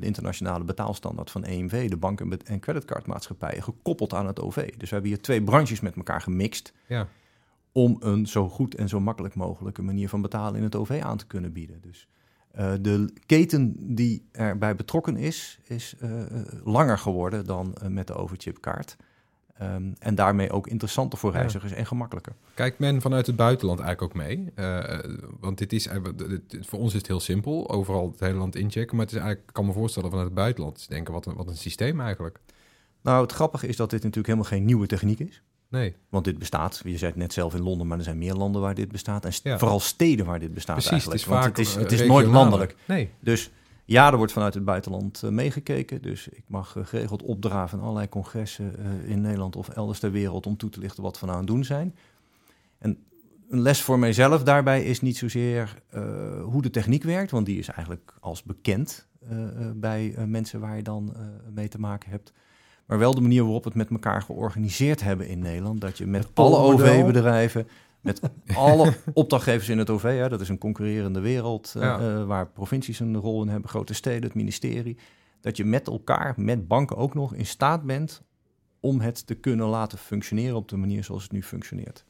de 0.00 0.06
internationale 0.06 0.64
betaalstandaard 0.64 1.30
van 1.30 1.44
EMV, 1.44 1.88
de 1.88 1.96
bank- 1.96 2.20
en 2.20 2.28
bet- 2.28 2.42
en 2.42 2.60
creditcardmaatschappijen, 2.60 3.62
gekoppeld 3.62 4.14
aan 4.14 4.26
het 4.26 4.40
OV. 4.40 4.54
Dus 4.76 4.88
we 4.88 4.94
hebben 4.94 5.10
hier 5.12 5.20
twee 5.22 5.42
branches 5.42 5.80
met 5.80 5.96
elkaar 5.96 6.20
gemixt 6.20 6.72
Ja, 6.86 7.08
om 7.76 7.96
een 8.00 8.26
zo 8.26 8.48
goed 8.48 8.74
en 8.74 8.88
zo 8.88 9.00
makkelijk 9.00 9.34
mogelijke 9.34 9.82
manier 9.82 10.08
van 10.08 10.22
betalen 10.22 10.56
in 10.56 10.62
het 10.62 10.74
OV 10.76 11.00
aan 11.02 11.16
te 11.16 11.26
kunnen 11.26 11.52
bieden. 11.52 11.80
Dus 11.80 12.08
eh, 12.50 12.72
de 12.80 13.12
keten 13.26 13.94
die 13.94 14.28
erbij 14.32 14.76
betrokken 14.76 15.16
is, 15.16 15.58
is 15.64 15.94
eh, 15.98 16.20
eh, 16.22 16.46
langer 16.64 16.98
geworden 16.98 17.44
dan 17.44 17.74
met 17.88 18.06
de 18.06 18.14
overchipkaart. 18.14 18.96
Ehm, 19.58 19.92
en 19.98 20.14
daarmee 20.14 20.50
ook 20.50 20.66
interessanter 20.66 21.18
voor 21.18 21.32
Ja. 21.32 21.38
reizigers 21.38 21.72
en 21.72 21.86
gemakkelijker. 21.86 22.32
Kijkt 22.54 22.78
men 22.78 23.00
vanuit 23.00 23.26
het 23.26 23.36
buitenland 23.36 23.80
eigenlijk 23.80 24.12
ook 24.16 24.22
mee? 24.22 24.52
Want 25.40 25.58
dit 25.58 25.72
is, 25.72 25.88
dit- 26.48 26.66
voor 26.66 26.78
ons 26.78 26.92
is 26.92 26.98
het 26.98 27.06
heel 27.06 27.20
simpel, 27.20 27.70
overal 27.70 28.10
het 28.10 28.20
hele 28.20 28.38
land 28.38 28.56
inchecken. 28.56 28.96
Maar 28.96 29.04
het 29.06 29.14
is 29.14 29.20
eigenlijk, 29.20 29.48
ik 29.48 29.54
kan 29.54 29.66
me 29.66 29.72
voorstellen 29.72 30.08
vanuit 30.10 30.28
het 30.28 30.36
buitenland 30.38 30.82
te 30.82 30.88
denken, 30.94 31.12
wat 31.12 31.26
een, 31.26 31.34
wat 31.34 31.48
een 31.48 31.56
systeem 31.56 32.00
eigenlijk. 32.00 32.38
Nou, 33.02 33.22
het 33.22 33.32
grappige 33.32 33.66
is 33.66 33.76
dat 33.76 33.90
dit 33.90 33.98
natuurlijk 34.02 34.26
helemaal 34.26 34.50
geen 34.50 34.64
nieuwe 34.64 34.86
techniek 34.86 35.18
is. 35.20 35.42
Nee, 35.68 35.94
Want 36.08 36.24
dit 36.24 36.38
bestaat, 36.38 36.80
je 36.84 36.98
zei 36.98 37.10
het 37.10 37.20
net 37.20 37.32
zelf 37.32 37.54
in 37.54 37.62
Londen, 37.62 37.86
maar 37.86 37.98
er 37.98 38.04
zijn 38.04 38.18
meer 38.18 38.34
landen 38.34 38.60
waar 38.60 38.74
dit 38.74 38.92
bestaat. 38.92 39.24
En 39.24 39.32
st- 39.32 39.44
Ja. 39.44 39.58
vooral 39.58 39.80
steden 39.80 40.26
waar 40.26 40.38
dit 40.38 40.54
bestaat 40.54 40.76
precies. 40.76 41.04
Het 41.04 41.12
eigenlijk. 41.12 41.20
is 41.22 41.26
Want 41.28 41.40
vaak 41.44 41.56
het 41.56 41.66
is, 41.66 41.74
het 41.74 42.00
is 42.00 42.08
nooit 42.08 42.26
landelijk. 42.26 42.76
Nee, 42.86 43.10
Dus 43.20 43.50
ja, 43.84 44.10
er 44.10 44.16
wordt 44.16 44.32
vanuit 44.32 44.54
het 44.54 44.64
buitenland 44.64 45.22
eh, 45.22 45.30
meegekeken. 45.30 46.02
Dus 46.02 46.28
ik 46.28 46.42
mag 46.46 46.76
eh, 46.76 46.84
geregeld 46.86 47.22
opdraven 47.22 47.78
aan 47.78 47.84
allerlei 47.84 48.08
congressen 48.08 48.74
eh, 48.78 49.10
in 49.10 49.20
Nederland 49.20 49.56
of 49.56 49.68
elders 49.68 49.98
ter 49.98 50.10
wereld 50.10 50.46
om 50.46 50.56
toe 50.56 50.70
te 50.70 50.80
lichten 50.80 51.02
wat 51.02 51.20
we 51.20 51.26
nou 51.26 51.38
aan 51.38 51.44
het 51.44 51.52
doen 51.54 51.64
zijn. 51.64 51.94
En 52.78 52.98
een 53.48 53.60
les 53.60 53.82
voor 53.82 53.98
mijzelf 53.98 54.42
daarbij 54.42 54.84
is 54.84 55.00
niet 55.00 55.16
zozeer 55.16 55.82
hoe 56.42 56.62
de 56.62 56.70
techniek 56.70 57.02
werkt, 57.02 57.30
want 57.30 57.46
die 57.46 57.58
is 57.58 57.68
eigenlijk 57.68 58.14
als 58.20 58.42
bekend 58.42 59.06
bij 59.74 60.14
mensen 60.26 60.60
waar 60.60 60.76
je 60.76 60.82
dan 60.82 61.14
mee 61.54 61.68
te 61.68 61.80
maken 61.80 62.10
hebt. 62.10 62.32
Maar 62.86 62.98
wel 62.98 63.14
de 63.14 63.20
manier 63.20 63.42
waarop 63.42 63.62
we 63.62 63.68
het 63.68 63.78
met 63.78 63.90
elkaar 63.90 64.22
georganiseerd 64.22 65.02
hebben 65.02 65.28
in 65.28 65.38
Nederland. 65.38 65.80
Dat 65.80 65.98
je 65.98 66.06
met 66.06 66.22
Het 66.22 66.30
alle. 66.34 66.56
OV-bedrijven, 66.56 67.68
met 68.00 68.20
alle 68.56 68.92
opdrachtgevers 69.12 69.68
in 69.68 69.78
het 69.78 69.90
OV, 69.90 70.02
hè, 70.18 70.28
dat 70.28 70.40
is 70.40 70.48
een 70.48 70.58
concurrerende 70.58 71.20
wereld 71.20 71.72
eh, 71.76 71.82
Ja. 71.82 71.98
eh, 71.98 72.24
waar 72.24 72.46
provincies 72.46 73.00
een 73.00 73.16
rol 73.16 73.42
in 73.42 73.48
hebben, 73.48 73.68
grote 73.70 73.94
steden, 73.94 74.22
het 74.22 74.34
ministerie. 74.34 74.96
Dat 75.40 75.56
je 75.56 75.64
met 75.64 75.86
elkaar, 75.86 76.34
met 76.36 76.68
banken 76.68 76.96
ook 76.96 77.14
nog, 77.14 77.34
in 77.34 77.46
staat 77.46 77.82
bent 77.82 78.22
om 78.80 79.00
het 79.00 79.26
te 79.26 79.34
kunnen 79.34 79.66
laten 79.66 79.98
functioneren 79.98 80.56
op 80.56 80.68
de 80.68 80.76
manier 80.76 81.04
zoals 81.04 81.22
het 81.22 81.32
nu 81.32 81.42
functioneert. 81.42 82.04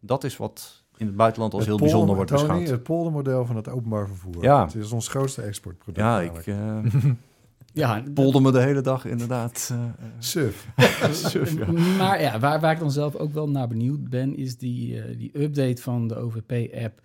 Dat 0.00 0.24
is 0.24 0.36
wat 0.36 0.84
in 0.96 1.06
het 1.06 1.16
buitenland 1.16 1.52
als 1.54 1.66
Het 1.66 1.70
heel 1.70 1.78
polder- 1.78 1.96
bijzonder 2.06 2.16
wordt 2.16 2.30
Tony, 2.30 2.46
beschouwd. 2.58 2.68
Het 2.78 2.82
poldermodel 2.82 3.46
van 3.46 3.56
het 3.56 3.68
openbaar 3.68 4.06
vervoer. 4.06 4.42
Ja. 4.42 4.64
Het 4.64 4.74
is 4.74 4.92
ons 4.92 5.08
grootste 5.08 5.42
exportproduct. 5.42 6.06
Ja, 6.06 6.20
ik 6.20 6.32
eigenlijk. 6.34 7.04
eh 7.74 7.80
Ja, 7.80 8.02
polder 8.14 8.42
me 8.42 8.52
de 8.52 8.60
hele 8.60 8.80
dag 8.80 9.04
inderdaad. 9.04 9.68
eh, 9.72 9.82
eh, 9.84 9.90
Suf. 10.18 10.68
suf, 11.30 11.54
ja. 11.58 11.72
Maar 11.72 12.20
ja, 12.22 12.38
waar, 12.38 12.60
waar 12.60 12.72
ik 12.72 12.78
dan 12.78 12.90
zelf 12.92 13.14
ook 13.16 13.32
wel 13.32 13.48
naar 13.48 13.68
benieuwd 13.68 14.08
ben, 14.08 14.36
is 14.36 14.56
die, 14.58 15.02
eh, 15.02 15.18
die 15.18 15.42
update 15.42 15.82
van 15.82 16.08
de 16.08 16.16
OVP-app. 16.16 17.00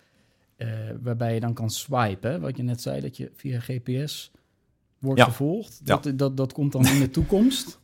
eh, 0.56 0.68
waarbij 1.02 1.34
je 1.34 1.40
dan 1.40 1.54
kan 1.54 1.70
swipen. 1.70 2.30
hè? 2.30 2.40
Wat 2.40 2.56
je 2.56 2.62
net 2.62 2.80
zei, 2.82 3.00
dat 3.00 3.16
je 3.16 3.30
via 3.34 3.60
GPS 3.60 4.30
wordt 4.98 5.20
Ja. 5.20 5.24
gevolgd. 5.26 5.80
Ja. 5.84 5.96
Dat, 5.96 6.18
dat, 6.18 6.36
dat 6.36 6.52
komt 6.52 6.72
dan 6.72 6.86
in 6.86 6.98
de 7.00 7.10
toekomst. 7.10 7.66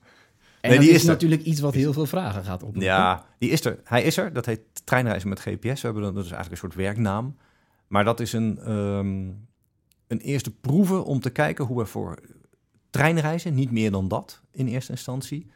En 0.61 0.71
Nee, 0.71 0.79
dat 0.79 0.87
die 0.89 0.95
is, 0.97 1.03
is 1.03 1.09
natuurlijk 1.09 1.43
iets 1.43 1.61
wat 1.61 1.75
heel 1.75 1.93
veel 1.93 2.07
vragen 2.07 2.45
gaat 2.45 2.63
oproepen. 2.63 2.83
Ja, 2.83 3.25
die 3.39 3.51
is 3.51 3.65
er. 3.65 3.81
Hij 3.85 4.03
is 4.03 4.17
er. 4.17 4.33
Dat 4.33 4.47
heet 4.47 4.61
treinreizen 4.85 5.29
met 5.29 5.41
GPS. 5.41 5.81
We 5.81 5.87
hebben 5.87 6.03
dat, 6.03 6.15
dat 6.15 6.25
is 6.25 6.31
eigenlijk 6.31 6.51
een 6.63 6.69
soort 6.71 6.75
werknaam. 6.87 7.37
Maar 7.89 8.05
dat 8.05 8.21
is 8.21 8.33
een, 8.33 8.59
ehm, 8.59 9.29
een 10.07 10.19
eerste 10.21 10.51
proeven 10.51 11.05
om 11.05 11.21
te 11.21 11.31
kijken 11.31 11.65
hoe 11.65 11.79
we 11.79 11.87
voor 11.87 12.19
treinreizen, 12.99 13.55
niet 13.55 13.71
meer 13.71 13.91
dan 13.91 14.09
dat 14.09 14.41
in 14.53 14.67
eerste 14.67 14.91
instantie, 14.93 15.51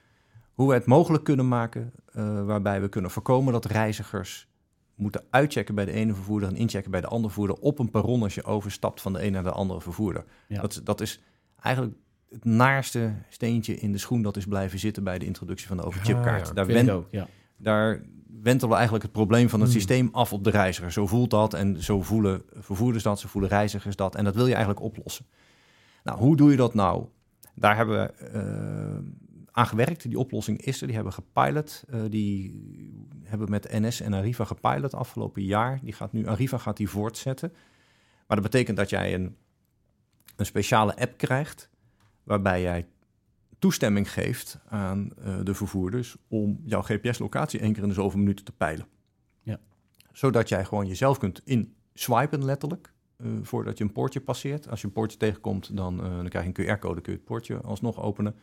hoe 0.55 0.69
we 0.69 0.75
het 0.75 0.87
mogelijk 0.87 1.25
kunnen 1.25 1.49
maken 1.49 1.93
eh, 2.13 2.45
waarbij 2.45 2.81
we 2.81 2.89
kunnen 2.89 3.11
voorkomen 3.11 3.53
dat 3.53 3.65
reizigers 3.65 4.49
moeten 4.95 5.25
uitchecken 5.31 5.75
bij 5.75 5.85
de 5.85 5.93
ene 5.93 6.15
vervoerder 6.15 6.49
en 6.49 6.57
inchecken 6.57 6.91
bij 6.91 7.01
de 7.01 7.07
andere 7.07 7.33
vervoerder 7.33 7.57
op 7.65 7.79
een 7.79 7.91
perron 7.91 8.23
als 8.23 8.35
je 8.35 8.45
overstapt 8.45 9.01
van 9.01 9.13
de 9.13 9.19
ene 9.19 9.31
naar 9.31 9.43
de 9.43 9.51
andere 9.53 9.81
vervoerder. 9.81 10.25
Ja. 10.49 10.61
Dat, 10.61 10.73
is- 10.73 10.83
dat 10.85 11.01
is 11.01 11.21
eigenlijk 11.61 11.97
het 12.31 12.45
naarste 12.45 13.13
steentje 13.29 13.75
in 13.77 13.93
de 13.93 13.99
schoen 13.99 14.23
dat 14.23 14.37
is 14.37 14.47
blijven 14.47 14.79
zitten 14.79 15.05
bij 15.05 15.19
de 15.19 15.25
introductie 15.27 15.67
van 15.69 15.77
de 15.77 15.83
overchipkaart. 15.83 16.41
Ah, 16.43 16.47
ja. 16.49 16.53
Daar 16.53 16.65
Vind 16.67 16.79
ik 16.79 16.85
wen- 16.87 16.95
ook, 16.95 17.07
ja. 17.11 17.27
daar 17.57 18.03
wentelen 18.41 18.69
we 18.69 18.75
eigenlijk 18.75 19.05
het 19.05 19.13
probleem 19.13 19.49
van 19.49 19.61
het 19.61 19.69
Hmm. 19.69 19.79
systeem 19.79 20.09
af 20.13 20.33
op 20.33 20.45
de 20.45 20.51
reiziger. 20.51 20.93
Zo 20.93 21.07
voelt 21.07 21.31
dat 21.31 21.55
en 21.55 21.83
zo 21.83 22.03
voelen 22.03 22.43
vervoerders 22.53 23.03
dat, 23.05 23.21
zo 23.21 23.29
voelen 23.29 23.51
reizigers 23.51 23.97
dat. 23.97 24.15
En 24.15 24.25
dat 24.25 24.35
wil 24.35 24.47
je 24.47 24.55
eigenlijk 24.55 24.83
oplossen. 24.85 25.27
Nou, 26.05 26.19
hoe 26.19 26.37
doe 26.37 26.51
je 26.51 26.57
dat 26.57 26.75
nou? 26.75 27.05
Daar 27.59 27.77
hebben 27.77 28.03
we 28.03 28.13
eh, 28.13 29.11
aan 29.51 29.67
gewerkt. 29.67 30.03
Die 30.03 30.19
oplossing 30.19 30.61
is 30.61 30.81
er. 30.81 30.87
Die 30.87 30.97
hebben 30.97 31.15
we 31.15 31.23
gepilot. 31.23 31.85
Eh, 31.89 32.01
die 32.09 32.63
hebben 33.25 33.51
met 33.51 33.73
NS 33.73 34.01
en 34.01 34.13
Arriva 34.13 34.45
gepilot 34.45 34.95
afgelopen 34.95 35.43
jaar. 35.43 35.81
Die 35.83 35.93
gaat 35.93 36.13
nu, 36.13 36.27
Arriva 36.27 36.59
gaat 36.59 36.77
die 36.77 36.89
voortzetten. 36.89 37.53
Maar 38.27 38.41
dat 38.41 38.51
betekent 38.51 38.77
dat 38.77 38.91
jij 38.91 39.15
een, 39.15 39.37
een 40.37 40.47
speciale 40.47 40.97
app 40.97 41.19
krijgt... 41.19 41.71
waarbij 42.23 42.63
jij 42.63 42.87
toestemming 43.59 44.13
geeft 44.13 44.59
aan 44.69 45.13
eh, 45.17 45.39
de 45.43 45.55
vervoerders 45.55 46.17
om 46.29 46.61
jouw 46.65 46.83
GPS-locatie 46.83 47.61
één 47.61 47.73
keer 47.73 47.83
in 47.83 47.89
de 47.89 47.95
zoveel 47.95 48.19
minuten 48.19 48.45
te 48.45 48.53
peilen. 48.53 48.87
Ja. 49.43 49.61
Zodat 50.13 50.49
jij 50.49 50.65
gewoon 50.65 50.87
jezelf 50.87 51.19
kunt 51.19 51.43
inswipen, 51.45 52.45
letterlijk, 52.45 52.93
voordat 53.43 53.79
je 53.79 53.85
een 53.85 53.93
poortje 53.93 54.21
passeert. 54.21 54.69
Als 54.69 54.81
je 54.81 54.87
een 54.87 54.93
poortje 54.93 55.19
tegenkomt, 55.19 55.77
dan, 55.77 56.05
eh, 56.05 56.17
dan 56.17 56.29
krijg 56.29 56.45
je 56.45 56.65
een 56.65 56.77
QR-code, 56.77 57.01
kun 57.01 57.13
je 57.13 57.19
het 57.19 57.29
poortje 57.29 57.57
alsnog 57.57 58.03
openen. 58.03 58.35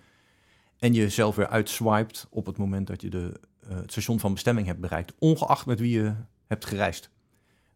En 0.77 0.93
je 0.93 1.09
zelf 1.09 1.35
weer 1.35 1.47
uitswipet 1.47 2.27
op 2.29 2.45
het 2.45 2.57
moment 2.57 2.87
dat 2.87 3.01
je 3.01 3.09
de, 3.09 3.39
eh, 3.59 3.75
het 3.75 3.91
station 3.91 4.19
van 4.19 4.33
bestemming 4.33 4.67
hebt 4.67 4.79
bereikt, 4.79 5.13
ongeacht 5.19 5.65
met 5.65 5.79
wie 5.79 5.99
je 5.99 6.13
hebt 6.47 6.65
gereisd. 6.65 7.09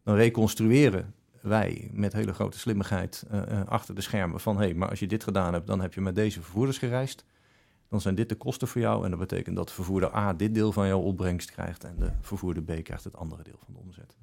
Dan 0.02 0.14
reconstrueren 0.14 1.14
wij 1.40 1.90
met 1.92 2.12
hele 2.12 2.32
grote 2.32 2.58
slimmigheid 2.58 3.24
eh, 3.30 3.60
eh, 3.60 3.66
achter 3.66 3.94
de 3.94 4.00
schermen 4.00 4.40
van 4.40 4.56
hé, 4.56 4.64
hey, 4.64 4.74
maar 4.74 4.88
als 4.88 4.98
je 4.98 5.06
dit 5.06 5.24
gedaan 5.24 5.52
hebt, 5.52 5.66
dan 5.66 5.80
heb 5.80 5.94
je 5.94 6.00
met 6.00 6.14
deze 6.14 6.42
vervoerders 6.42 6.78
gereisd. 6.78 7.24
Dan 7.88 8.00
zijn 8.00 8.14
dit 8.14 8.28
de 8.28 8.34
kosten 8.34 8.68
voor 8.68 8.80
jou 8.80 9.04
en 9.04 9.10
dat 9.10 9.18
betekent 9.18 9.56
dat 9.56 9.72
vervoerder 9.72 10.16
A 10.16 10.32
dit 10.32 10.54
deel 10.54 10.72
van 10.72 10.86
jouw 10.86 11.00
opbrengst 11.00 11.50
krijgt 11.50 11.84
en 11.84 11.96
de 11.98 12.10
vervoerder 12.20 12.62
B 12.62 12.84
krijgt 12.84 13.04
het 13.04 13.16
andere 13.16 13.42
deel 13.42 13.58
van 13.64 13.74
de 13.74 13.80
omzet. 13.80 14.16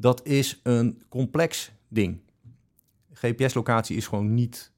Dat 0.00 0.26
is 0.26 0.60
een 0.62 1.02
complex 1.08 1.72
ding. 1.88 2.20
GPS-locatie 3.12 3.96
is 3.96 4.06
gewoon 4.06 4.34
niet 4.34 4.72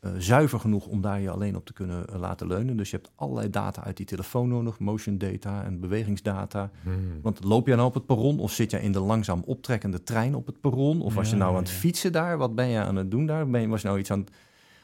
eh, 0.00 0.10
zuiver 0.18 0.60
genoeg 0.60 0.86
om 0.86 1.00
daar 1.00 1.20
je 1.20 1.30
alleen 1.30 1.56
op 1.56 1.66
te 1.66 1.72
kunnen 1.72 2.08
eh, 2.08 2.18
laten 2.18 2.46
leunen. 2.46 2.76
Dus 2.76 2.90
je 2.90 2.96
hebt 2.96 3.10
allerlei 3.14 3.50
data 3.50 3.84
uit 3.84 3.96
die 3.96 4.06
telefoon 4.06 4.48
nodig, 4.48 4.78
motion 4.78 5.18
data 5.18 5.64
en 5.64 5.80
bewegingsdata. 5.80 6.70
Hmm. 6.82 7.20
Want 7.22 7.44
loop 7.44 7.66
jij 7.66 7.76
nou 7.76 7.88
op 7.88 7.94
het 7.94 8.06
perron 8.06 8.38
of 8.38 8.52
zit 8.52 8.70
jij 8.70 8.80
in 8.80 8.92
de 8.92 9.00
langzaam 9.00 9.42
optrekkende 9.46 10.02
trein 10.02 10.34
op 10.34 10.46
het 10.46 10.60
perron? 10.60 11.00
Of 11.00 11.14
was 11.14 11.30
je 11.30 11.36
nou 11.36 11.50
ja, 11.50 11.56
aan 11.56 11.62
het 11.62 11.72
fietsen 11.72 12.12
daar? 12.12 12.38
Wat 12.38 12.54
ben 12.54 12.68
je 12.68 12.78
aan 12.78 12.96
het 12.96 13.10
doen 13.10 13.26
daar? 13.26 13.50
Ben 13.50 13.60
je, 13.60 13.68
was 13.68 13.80
je 13.80 13.86
nou 13.86 13.98
iets 13.98 14.10
aan 14.10 14.20
het... 14.20 14.30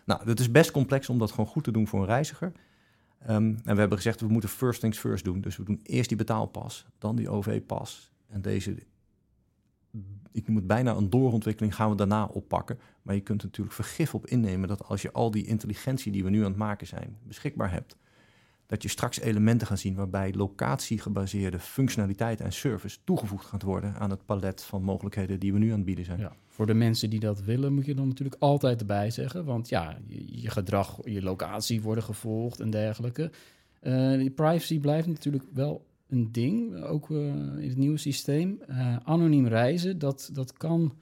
Nou, 0.04 0.28
het 0.28 0.40
is 0.40 0.50
best 0.50 0.70
complex 0.70 1.08
om 1.08 1.18
dat 1.18 1.30
gewoon 1.30 1.46
goed 1.46 1.64
te 1.64 1.70
doen 1.70 1.86
voor 1.86 2.00
een 2.00 2.06
reiziger. 2.06 2.52
Ehm, 3.18 3.34
en 3.34 3.74
we 3.74 3.80
hebben 3.80 3.96
gezegd, 3.96 4.20
we 4.20 4.28
moeten 4.28 4.48
first 4.48 4.80
things 4.80 4.98
first 4.98 5.24
doen. 5.24 5.40
Dus 5.40 5.56
we 5.56 5.64
doen 5.64 5.80
eerst 5.82 6.08
die 6.08 6.18
betaalpas, 6.18 6.86
dan 6.98 7.16
die 7.16 7.28
OV-pas. 7.28 8.12
En 8.28 8.42
deze 8.42 8.74
ik 10.34 10.46
het 10.46 10.66
bijna 10.66 10.94
een 10.94 11.10
doorontwikkeling, 11.10 11.74
gaan 11.74 11.90
we 11.90 11.96
daarna 11.96 12.24
oppakken. 12.24 12.78
Maar 13.02 13.14
je 13.14 13.20
kunt 13.20 13.42
natuurlijk 13.42 13.74
vergif 13.74 14.14
op 14.14 14.26
innemen 14.26 14.68
dat 14.68 14.84
als 14.84 15.02
je 15.02 15.12
al 15.12 15.30
die 15.30 15.46
intelligentie 15.46 16.12
die 16.12 16.24
we 16.24 16.30
nu 16.30 16.38
aan 16.38 16.50
het 16.50 16.56
maken 16.56 16.86
zijn 16.86 17.16
beschikbaar 17.22 17.70
hebt, 17.70 17.96
dat 18.66 18.82
je 18.82 18.88
straks 18.88 19.20
elementen 19.20 19.66
gaat 19.66 19.78
zien 19.78 19.94
waarbij 19.94 20.32
locatiegebaseerde 20.32 21.58
functionaliteit 21.58 22.40
en 22.40 22.52
service 22.52 22.98
toegevoegd 23.04 23.46
gaat 23.46 23.62
worden 23.62 23.94
aan 23.94 24.10
het 24.10 24.26
palet 24.26 24.62
van 24.62 24.82
mogelijkheden 24.82 25.40
die 25.40 25.52
we 25.52 25.58
nu 25.58 25.70
aan 25.70 25.76
het 25.76 25.84
bieden 25.84 26.04
zijn. 26.04 26.18
Ja, 26.18 26.32
voor 26.48 26.66
de 26.66 26.74
mensen 26.74 27.10
die 27.10 27.20
dat 27.20 27.42
willen, 27.42 27.74
moet 27.74 27.86
je 27.86 27.94
dan 27.94 28.08
natuurlijk 28.08 28.42
altijd 28.42 28.80
erbij 28.80 29.10
zeggen. 29.10 29.44
Want 29.44 29.68
ja, 29.68 29.98
je, 30.06 30.40
je 30.40 30.50
gedrag, 30.50 30.98
je 31.04 31.22
locatie 31.22 31.82
worden 31.82 32.04
gevolgd 32.04 32.60
en 32.60 32.70
dergelijke. 32.70 33.30
Eh, 33.80 34.12
die 34.12 34.30
privacy 34.30 34.80
blijft 34.80 35.06
natuurlijk 35.06 35.44
wel 35.52 35.86
een 36.14 36.32
ding, 36.32 36.82
ook 36.82 37.10
eh, 37.10 37.16
in 37.62 37.68
het 37.68 37.76
nieuwe 37.76 37.96
systeem. 37.98 38.60
Eh, 38.66 38.96
anoniem 39.04 39.46
reizen, 39.46 39.98
dat, 39.98 40.30
dat 40.32 40.52
kan 40.52 40.94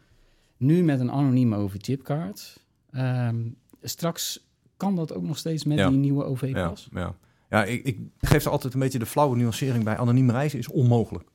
nu 0.56 0.82
met 0.82 1.00
een 1.00 1.10
anonieme 1.10 1.56
OV-chipkaart. 1.56 2.60
Ehm, 2.90 3.48
straks 3.82 4.46
kan 4.76 4.96
dat 4.96 5.14
ook 5.14 5.22
nog 5.22 5.38
steeds 5.38 5.64
met 5.64 5.78
Ja. 5.78 5.88
die 5.88 5.98
nieuwe 5.98 6.22
Ja, 6.22 6.28
OV-pas. 6.28 6.88
ja. 6.92 7.14
ja 7.50 7.64
ik, 7.64 7.84
ik 7.84 7.98
geef 8.18 8.44
er 8.44 8.50
altijd 8.50 8.74
een 8.74 8.80
beetje 8.80 8.98
de 8.98 9.06
flauwe 9.06 9.36
nuancering 9.36 9.84
bij. 9.84 9.96
Anoniem 9.96 10.30
reizen 10.30 10.58
is 10.58 10.68
onmogelijk. 10.68 11.28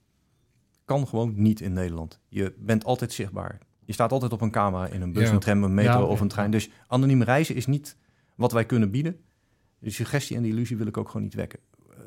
Kan 0.86 1.08
gewoon 1.08 1.34
niet 1.36 1.62
in 1.62 1.74
Nederland. 1.74 2.20
Je 2.28 2.54
bent 2.60 2.84
altijd 2.86 3.14
zichtbaar. 3.14 3.58
Je 3.86 3.94
staat 3.94 4.12
altijd 4.12 4.32
op 4.34 4.42
een 4.42 4.52
camera 4.52 4.88
in 4.88 5.02
een 5.02 5.14
bus, 5.14 5.28
Ja. 5.28 5.34
een 5.34 5.40
tram, 5.40 5.64
een 5.64 5.74
metro 5.74 5.92
Ja, 5.92 6.04
of 6.04 6.22
een 6.22 6.28
trein. 6.28 6.52
Dus 6.52 6.70
anoniem 6.88 7.22
reizen 7.24 7.56
is 7.56 7.66
niet 7.66 7.98
wat 8.36 8.52
wij 8.52 8.66
kunnen 8.66 8.92
bieden. 8.92 9.18
De 9.80 9.90
suggestie 9.90 10.36
en 10.36 10.42
de 10.44 10.48
illusie 10.50 10.78
wil 10.78 10.88
ik 10.88 10.98
ook 10.98 11.08
gewoon 11.08 11.24
niet 11.24 11.34
wekken. 11.34 11.60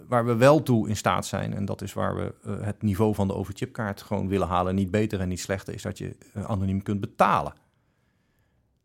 Waar 0.09 0.25
we 0.27 0.35
wel 0.35 0.63
toe 0.63 0.89
in 0.89 0.97
staat 0.97 1.27
zijn, 1.27 1.55
en 1.55 1.65
dat 1.65 1.83
is 1.83 1.93
waar 1.93 2.17
we 2.17 2.35
eh, 2.45 2.55
het 2.61 2.83
niveau 2.83 3.15
van 3.15 3.27
de 3.27 3.35
overchipkaart 3.35 4.03
gewoon 4.03 4.29
willen 4.29 4.49
halen, 4.49 4.75
niet 4.75 4.91
beter 4.91 5.21
en 5.21 5.29
niet 5.29 5.41
slechter, 5.41 5.75
is 5.75 5.83
dat 5.83 5.99
je 5.99 6.17
eh, 6.33 6.45
anoniem 6.45 6.83
kunt 6.83 7.01
betalen. 7.01 7.53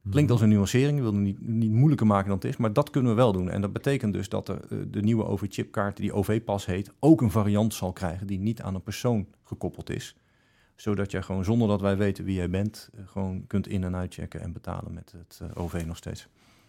Klinkt 0.10 0.32
als 0.32 0.42
een 0.42 0.50
nuancering, 0.50 0.98
ik 0.98 1.04
wil 1.04 1.14
het 1.14 1.22
niet, 1.22 1.48
niet 1.48 1.72
moeilijker 1.72 2.08
maken 2.08 2.28
dan 2.28 2.36
het 2.36 2.46
is, 2.46 2.58
maar 2.58 2.74
dat 2.74 2.90
kunnen 2.90 3.12
we 3.12 3.18
wel 3.18 3.32
doen. 3.32 3.50
En 3.50 3.62
dat 3.62 3.74
betekent 3.74 4.14
dus 4.14 4.30
dat 4.30 4.46
de, 4.46 4.60
eh, 4.70 4.78
de 4.88 5.02
nieuwe 5.02 5.26
OV-chipkaart, 5.26 5.98
die 5.98 6.14
OV-pas 6.14 6.66
heet, 6.66 6.92
ook 7.00 7.22
een 7.22 7.32
variant 7.32 7.74
zal 7.74 7.94
krijgen 7.94 8.28
die 8.28 8.40
niet 8.40 8.62
aan 8.62 8.76
een 8.76 8.84
persoon 8.84 9.28
gekoppeld 9.44 9.90
is. 9.90 10.16
Zodat 10.76 11.12
je 11.12 11.22
gewoon 11.22 11.44
zonder 11.44 11.68
dat 11.68 11.82
wij 11.82 11.98
weten 11.98 12.26
wie 12.26 12.36
jij 12.36 12.50
bent, 12.50 12.90
gewoon 13.06 13.48
kunt 13.48 13.68
in- 13.68 13.84
en 13.84 13.96
uitchecken 13.96 14.42
en 14.42 14.52
betalen 14.54 14.94
met 14.94 15.14
het 15.18 15.42
OV 15.56 15.84
nog 15.86 15.98
steeds. 15.98 16.28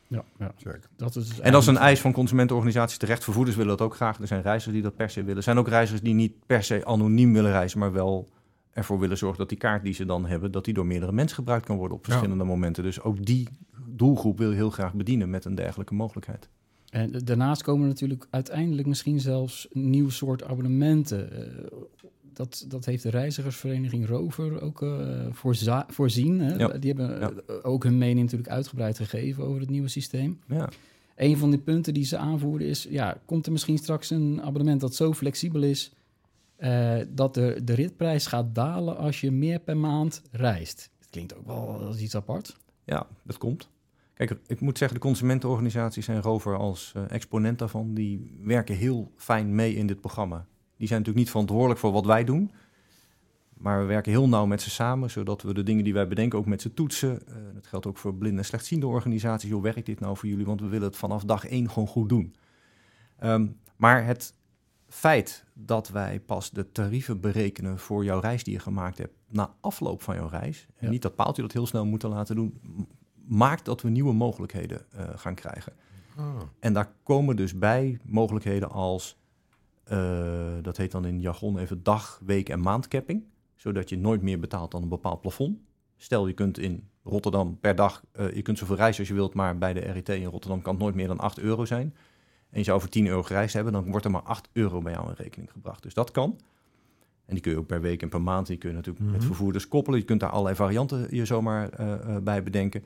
Ja, 0.08 0.24
ja. 0.38 0.52
Zeker. 0.56 0.88
Dat 0.96 1.16
is 1.16 1.28
dus 1.28 1.40
En 1.40 1.52
dat 1.52 1.62
is 1.62 1.68
een 1.68 1.76
eis 1.76 2.00
van 2.00 2.12
consumentenorganisaties 2.12 2.98
terecht. 2.98 3.24
Vervoerders 3.24 3.56
willen 3.56 3.76
dat 3.76 3.86
ook 3.86 3.94
graag. 3.94 4.20
Er 4.20 4.26
zijn 4.26 4.42
reizigers 4.42 4.74
die 4.74 4.82
dat 4.82 4.96
per 4.96 5.10
se 5.10 5.20
willen. 5.20 5.36
Er 5.36 5.42
zijn 5.42 5.58
ook 5.58 5.68
reizigers 5.68 6.02
die 6.02 6.14
niet 6.14 6.32
per 6.46 6.62
se 6.62 6.84
anoniem 6.84 7.32
willen 7.32 7.50
reizen, 7.50 7.78
maar 7.78 7.92
wel 7.92 8.28
ervoor 8.72 8.98
willen 8.98 9.18
zorgen 9.18 9.38
dat 9.38 9.48
die 9.48 9.58
kaart 9.58 9.82
die 9.82 9.92
ze 9.94 10.04
dan 10.04 10.26
hebben, 10.26 10.52
dat 10.52 10.64
die 10.64 10.74
door 10.74 10.86
meerdere 10.86 11.12
mensen 11.12 11.36
gebruikt 11.36 11.66
kan 11.66 11.76
worden 11.76 11.96
op 11.96 12.06
Ja. 12.06 12.10
verschillende 12.12 12.44
momenten. 12.44 12.82
Dus 12.82 13.00
ook 13.00 13.24
die 13.24 13.48
doelgroep 13.86 14.38
wil 14.38 14.50
je 14.50 14.56
heel 14.56 14.70
graag 14.70 14.94
bedienen 14.94 15.30
met 15.30 15.44
een 15.44 15.54
dergelijke 15.54 15.94
mogelijkheid. 15.94 16.48
En 16.90 17.12
daarnaast 17.24 17.62
komen 17.62 17.88
natuurlijk 17.88 18.26
uiteindelijk 18.30 18.88
misschien 18.88 19.20
zelfs 19.20 19.68
een 19.72 19.90
nieuw 19.90 20.08
soort 20.08 20.44
abonnementen. 20.44 21.32
Eh, 21.32 21.66
dat, 22.36 22.64
dat 22.68 22.84
heeft 22.84 23.02
de 23.02 23.10
reizigersvereniging 23.10 24.06
Rover 24.08 24.60
ook 24.62 24.82
eh, 24.82 25.26
voorza- 25.30 25.86
voorzien. 25.88 26.40
Hè? 26.40 26.54
Ja. 26.54 26.68
Die 26.68 26.92
hebben 26.94 27.20
Ja. 27.20 27.30
eh, 27.46 27.54
ook 27.62 27.84
hun 27.84 27.98
mening 27.98 28.20
natuurlijk 28.20 28.50
uitgebreid 28.50 28.96
gegeven 28.96 29.44
over 29.44 29.60
het 29.60 29.70
nieuwe 29.70 29.88
systeem. 29.88 30.40
Ja. 30.48 30.68
Een 31.16 31.36
van 31.36 31.50
die 31.50 31.58
punten 31.58 31.94
die 31.94 32.04
ze 32.04 32.16
aanvoerden 32.16 32.68
is... 32.68 32.86
Ja, 32.90 33.18
komt 33.24 33.46
er 33.46 33.52
misschien 33.52 33.78
straks 33.78 34.10
een 34.10 34.42
abonnement 34.42 34.80
dat 34.80 34.94
zo 34.94 35.12
flexibel 35.12 35.62
is... 35.62 35.92
eh, 36.56 36.96
dat 37.08 37.34
de, 37.34 37.60
de 37.64 37.74
ritprijs 37.74 38.26
gaat 38.26 38.54
dalen 38.54 38.96
als 38.96 39.20
je 39.20 39.30
meer 39.30 39.58
per 39.58 39.76
maand 39.76 40.22
reist. 40.30 40.90
Het 40.98 41.10
klinkt 41.10 41.36
ook 41.36 41.46
wel 41.46 41.56
als 41.84 41.98
iets 41.98 42.14
apart. 42.16 42.56
Ja, 42.84 43.06
dat 43.22 43.38
komt. 43.38 43.68
Kijk, 44.14 44.36
ik 44.46 44.60
moet 44.60 44.78
zeggen, 44.78 44.96
de 44.98 45.04
consumentenorganisaties 45.06 46.08
en 46.08 46.22
Rover 46.22 46.56
als 46.56 46.92
exponent 47.08 47.58
daarvan, 47.58 47.94
die 47.94 48.38
werken 48.42 48.76
heel 48.76 49.12
fijn 49.16 49.54
mee 49.54 49.74
in 49.74 49.86
dit 49.86 50.00
programma. 50.00 50.46
Die 50.76 50.86
zijn 50.86 50.98
natuurlijk 50.98 51.16
niet 51.16 51.30
verantwoordelijk 51.30 51.80
voor 51.80 51.92
wat 51.92 52.06
wij 52.06 52.24
doen, 52.24 52.50
maar 53.54 53.80
we 53.80 53.86
werken 53.86 54.12
heel 54.12 54.28
nauw 54.28 54.46
met 54.46 54.62
ze 54.62 54.70
samen, 54.70 55.10
zodat 55.10 55.42
we 55.42 55.54
de 55.54 55.62
dingen 55.62 55.84
die 55.84 55.92
wij 55.92 56.08
bedenken 56.08 56.38
ook 56.38 56.46
met 56.46 56.62
ze 56.62 56.74
toetsen. 56.74 57.26
Eh, 57.28 57.34
dat 57.54 57.66
geldt 57.66 57.86
ook 57.86 57.96
voor 57.98 58.14
blinde 58.14 58.38
en 58.38 58.44
slechtziende 58.44 58.86
organisaties. 58.86 59.50
Hoe 59.50 59.62
werkt 59.62 59.86
dit 59.86 60.00
nou 60.00 60.16
voor 60.16 60.28
jullie? 60.28 60.46
Want 60.46 60.60
we 60.60 60.66
willen 60.68 60.86
het 60.88 60.96
vanaf 60.96 61.24
dag 61.24 61.46
één 61.46 61.70
gewoon 61.70 61.88
goed 61.88 62.08
doen. 62.08 62.34
Ehm, 63.18 63.46
maar 63.76 64.04
het 64.04 64.34
feit 64.88 65.44
dat 65.54 65.88
wij 65.88 66.20
pas 66.20 66.50
de 66.50 66.72
tarieven 66.72 67.20
berekenen 67.20 67.78
voor 67.78 68.04
jouw 68.04 68.20
reis 68.20 68.44
die 68.44 68.52
je 68.52 68.58
gemaakt 68.60 68.98
hebt 68.98 69.14
na 69.28 69.54
afloop 69.60 70.02
van 70.02 70.14
jouw 70.14 70.28
reis, 70.28 70.66
en 70.76 70.84
Ja. 70.86 70.90
niet 70.90 71.02
dat 71.02 71.14
paaltje 71.14 71.42
dat 71.42 71.52
heel 71.52 71.66
snel 71.66 71.86
moeten 71.86 72.08
laten 72.08 72.36
doen, 72.36 72.60
maakt 73.26 73.64
dat 73.64 73.82
we 73.82 73.88
nieuwe 73.88 74.12
mogelijkheden 74.12 74.86
eh, 74.92 75.08
gaan 75.14 75.34
krijgen. 75.34 75.72
Ah. 76.16 76.24
En 76.60 76.72
daar 76.72 76.92
komen 77.02 77.36
dus 77.36 77.58
bij 77.58 77.98
mogelijkheden 78.04 78.70
als, 78.70 79.16
dat 80.62 80.76
heet 80.76 80.90
dan 80.90 81.04
in 81.04 81.20
jargon 81.20 81.58
even 81.58 81.82
dag, 81.82 82.20
week 82.24 82.48
en 82.48 82.60
maandcapping, 82.60 83.24
zodat 83.54 83.88
je 83.88 83.98
nooit 83.98 84.22
meer 84.22 84.38
betaalt 84.40 84.70
dan 84.70 84.82
een 84.82 84.88
bepaald 84.88 85.20
plafond. 85.20 85.58
Stel 85.96 86.26
je 86.26 86.32
kunt 86.32 86.58
in 86.58 86.88
Rotterdam 87.04 87.58
per 87.60 87.74
dag, 87.74 88.02
eh, 88.12 88.34
je 88.34 88.42
kunt 88.42 88.58
zoveel 88.58 88.76
reizen 88.76 89.00
als 89.00 89.08
je 89.08 89.14
wilt, 89.14 89.34
maar 89.34 89.58
bij 89.58 89.72
de 89.72 89.80
RIT 89.80 90.08
in 90.08 90.24
Rotterdam 90.24 90.62
kan 90.62 90.72
het 90.74 90.82
nooit 90.82 90.94
meer 90.94 91.06
dan 91.06 91.18
8 91.18 91.38
euro 91.38 91.64
zijn. 91.64 91.94
En 92.50 92.58
je 92.58 92.64
zou 92.64 92.80
voor 92.80 92.88
10 92.88 93.06
euro 93.06 93.22
gereisd 93.22 93.54
hebben, 93.54 93.72
dan 93.72 93.90
wordt 93.90 94.04
er 94.04 94.10
maar 94.10 94.22
8 94.22 94.48
euro 94.52 94.80
bij 94.80 94.92
jou 94.92 95.08
in 95.08 95.14
rekening 95.16 95.50
gebracht. 95.52 95.82
Dus 95.82 95.94
dat 95.94 96.10
kan. 96.10 96.38
En 97.26 97.32
die 97.34 97.40
kun 97.42 97.52
je 97.52 97.58
ook 97.58 97.66
per 97.66 97.80
week 97.80 98.02
en 98.02 98.08
per 98.08 98.22
maand, 98.22 98.46
die 98.46 98.56
kun 98.56 98.68
je 98.70 98.74
natuurlijk 98.76 99.04
met 99.04 99.16
Mhm. 99.16 99.26
vervoerders 99.26 99.68
koppelen. 99.68 99.98
Je 99.98 100.04
kunt 100.04 100.20
daar 100.20 100.30
allerlei 100.30 100.56
varianten 100.56 101.06
je 101.10 101.24
zomaar 101.24 101.68
eh, 101.68 101.92
eh, 102.16 102.22
bij 102.22 102.42
bedenken. 102.42 102.84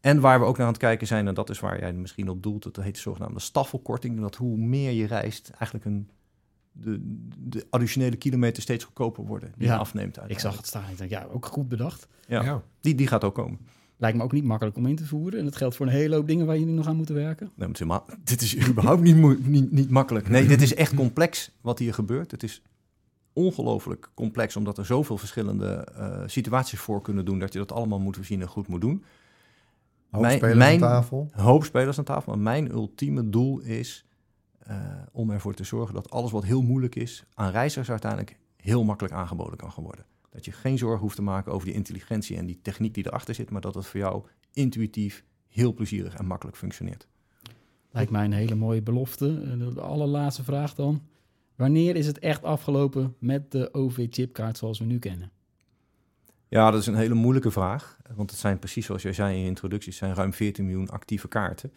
En 0.00 0.20
waar 0.20 0.40
we 0.40 0.44
ook 0.46 0.56
naar 0.56 0.66
aan 0.66 0.72
het 0.72 0.82
kijken 0.82 1.06
zijn, 1.06 1.28
en 1.28 1.34
dat 1.34 1.50
is 1.50 1.60
waar 1.60 1.78
jij 1.80 1.92
misschien 1.92 2.28
op 2.28 2.42
doelt, 2.42 2.62
dat 2.62 2.76
heet 2.76 2.94
de 2.94 3.00
zogenaamde 3.00 3.40
staffelkorting. 3.40 4.20
Dat 4.20 4.36
hoe 4.36 4.56
meer 4.56 4.90
je 4.92 5.06
reist, 5.06 5.48
eigenlijk 5.48 5.84
een, 5.84 6.08
de, 6.82 7.00
de 7.38 7.66
additionele 7.70 8.16
kilometers 8.16 8.62
steeds 8.64 8.84
goedkoper 8.84 9.24
worden 9.24 9.52
die 9.56 9.66
Ja, 9.66 9.76
afneemt. 9.76 10.18
Ik 10.26 10.38
zag 10.38 10.56
het 10.56 10.66
staan. 10.66 10.90
Ik 10.90 10.98
denk, 10.98 11.10
ja, 11.10 11.26
ook 11.32 11.46
goed 11.46 11.68
bedacht. 11.68 12.08
Ja, 12.26 12.42
Ja. 12.42 12.62
Die, 12.80 12.94
die 12.94 13.06
gaat 13.06 13.24
ook 13.24 13.34
komen. 13.34 13.58
Lijkt 13.96 14.16
me 14.16 14.22
ook 14.22 14.32
niet 14.32 14.44
makkelijk 14.44 14.76
om 14.76 14.86
in 14.86 14.96
te 14.96 15.06
voeren. 15.06 15.38
En 15.38 15.44
dat 15.44 15.56
geldt 15.56 15.76
voor 15.76 15.86
een 15.86 15.92
hele 15.92 16.14
hoop 16.14 16.26
dingen 16.26 16.46
waar 16.46 16.58
jullie 16.58 16.74
nog 16.74 16.86
aan 16.86 16.96
moeten 16.96 17.14
werken. 17.14 17.50
Nee, 17.54 17.68
maar 17.68 17.68
het 17.68 17.74
is 17.80 17.80
helemaal- 17.80 18.06
dit 18.24 18.40
is 18.42 18.68
überhaupt 18.68 19.02
niet, 19.02 19.46
niet, 19.46 19.72
niet 19.72 19.90
makkelijk. 19.90 20.28
Nee, 20.28 20.46
dit 20.46 20.62
is 20.62 20.74
echt 20.74 20.94
complex 20.94 21.50
wat 21.60 21.78
hier 21.78 21.94
gebeurt. 21.94 22.30
Het 22.30 22.42
is 22.42 22.62
ongelooflijk 23.32 24.10
complex, 24.14 24.56
omdat 24.56 24.78
er 24.78 24.84
zoveel 24.86 25.18
verschillende 25.18 25.66
eh, 25.96 26.22
situaties 26.26 26.78
voor 26.78 27.02
kunnen 27.02 27.24
doen, 27.24 27.38
dat 27.38 27.52
je 27.52 27.58
dat 27.58 27.72
allemaal 27.72 28.00
moet 28.00 28.16
voorzien 28.16 28.40
en 28.40 28.48
goed 28.48 28.68
moet 28.68 28.80
doen. 28.80 29.04
Hoop 30.10 30.20
Mijn- 30.22 30.36
spelers 30.36 30.58
mijn- 30.58 30.72
aan 30.84 30.90
tafel. 30.90 31.28
Hoop 31.32 31.64
spelers 31.64 31.98
aan 31.98 32.04
tafel. 32.04 32.32
Maar 32.32 32.42
mijn 32.42 32.70
ultieme 32.70 33.28
doel 33.30 33.60
is 33.60 34.04
om 35.12 35.30
ervoor 35.30 35.54
te 35.54 35.64
zorgen 35.64 35.94
dat 35.94 36.10
alles 36.10 36.30
wat 36.30 36.44
heel 36.44 36.62
moeilijk 36.62 36.94
is, 36.94 37.24
aan 37.34 37.50
reizigers 37.50 37.90
uiteindelijk 37.90 38.36
heel 38.56 38.84
makkelijk 38.84 39.14
aangeboden 39.14 39.56
kan 39.56 39.72
gaan 39.72 39.84
worden. 39.84 40.04
Dat 40.30 40.44
je 40.44 40.52
geen 40.52 40.78
zorgen 40.78 41.00
hoeft 41.00 41.16
te 41.16 41.22
maken 41.22 41.52
over 41.52 41.66
die 41.66 41.76
intelligentie 41.76 42.36
en 42.36 42.46
die 42.46 42.60
techniek 42.62 42.94
die 42.94 43.06
erachter 43.06 43.34
zit, 43.34 43.50
maar 43.50 43.60
dat 43.60 43.74
het 43.74 43.86
voor 43.86 44.00
jou 44.00 44.24
intuïtief 44.52 45.24
heel 45.48 45.74
plezierig 45.74 46.14
en 46.14 46.26
makkelijk 46.26 46.56
functioneert. 46.56 47.08
Lijkt 47.90 48.10
mij 48.10 48.24
een 48.24 48.32
hele 48.32 48.54
mooie 48.54 48.82
belofte. 48.82 49.56
De 49.74 49.80
allerlaatste 49.80 50.44
vraag 50.44 50.74
dan. 50.74 51.02
Wanneer 51.56 51.96
is 51.96 52.06
het 52.06 52.18
echt 52.18 52.42
afgelopen 52.42 53.14
met 53.18 53.50
de 53.50 53.74
OV-chipkaart 53.74 54.58
zoals 54.58 54.78
we 54.78 54.84
nu 54.84 54.98
kennen? 54.98 55.30
Ja, 56.48 56.70
dat 56.70 56.80
is 56.80 56.86
een 56.86 56.94
hele 56.94 57.14
moeilijke 57.14 57.50
vraag. 57.50 57.98
Want 58.14 58.30
het 58.30 58.40
zijn 58.40 58.58
precies 58.58 58.86
zoals 58.86 59.02
jij 59.02 59.12
zei 59.12 59.34
in 59.34 59.40
je 59.40 59.46
introductie, 59.46 59.88
het 59.88 59.98
zijn 59.98 60.14
ruim 60.14 60.32
14 60.32 60.64
miljoen 60.64 60.88
actieve 60.88 61.28
kaarten. 61.28 61.72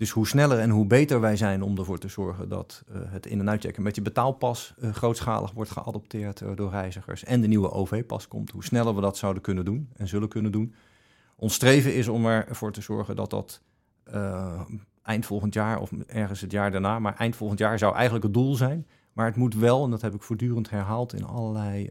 Dus 0.00 0.10
hoe 0.10 0.26
sneller 0.26 0.58
en 0.58 0.70
hoe 0.70 0.86
beter 0.86 1.20
wij 1.20 1.36
zijn 1.36 1.62
om 1.62 1.78
ervoor 1.78 1.98
te 1.98 2.08
zorgen 2.08 2.48
dat 2.48 2.84
eh, 2.88 3.00
het 3.04 3.26
in- 3.26 3.40
en 3.40 3.50
uitchecken 3.50 3.82
met 3.82 3.94
je 3.94 4.02
betaalpas 4.02 4.74
eh, 4.78 4.92
grootschalig 4.92 5.52
wordt 5.52 5.70
geadopteerd 5.70 6.40
eh, 6.40 6.50
door 6.54 6.70
reizigers 6.70 7.24
en 7.24 7.40
de 7.40 7.46
nieuwe 7.46 7.70
OV-pas 7.70 8.28
komt, 8.28 8.50
hoe 8.50 8.64
sneller 8.64 8.94
we 8.94 9.00
dat 9.00 9.16
zouden 9.16 9.42
kunnen 9.42 9.64
doen 9.64 9.88
en 9.96 10.08
zullen 10.08 10.28
kunnen 10.28 10.52
doen. 10.52 10.74
Ons 11.36 11.54
streven 11.54 11.94
is 11.94 12.08
om 12.08 12.26
ervoor 12.26 12.72
te 12.72 12.80
zorgen 12.80 13.16
dat 13.16 13.30
dat 13.30 13.62
eind 15.02 15.26
volgend 15.26 15.54
jaar 15.54 15.80
of 15.80 15.92
ergens 16.06 16.40
het 16.40 16.52
jaar 16.52 16.70
daarna, 16.70 16.98
maar 16.98 17.16
eind 17.16 17.36
volgend 17.36 17.58
jaar 17.58 17.78
zou 17.78 17.94
eigenlijk 17.94 18.24
het 18.24 18.34
doel 18.34 18.54
zijn. 18.54 18.86
Maar 19.12 19.26
het 19.26 19.36
moet 19.36 19.54
wel, 19.54 19.84
en 19.84 19.90
dat 19.90 20.00
heb 20.00 20.14
ik 20.14 20.22
voortdurend 20.22 20.70
herhaald 20.70 21.14
in 21.14 21.24
allerlei 21.24 21.90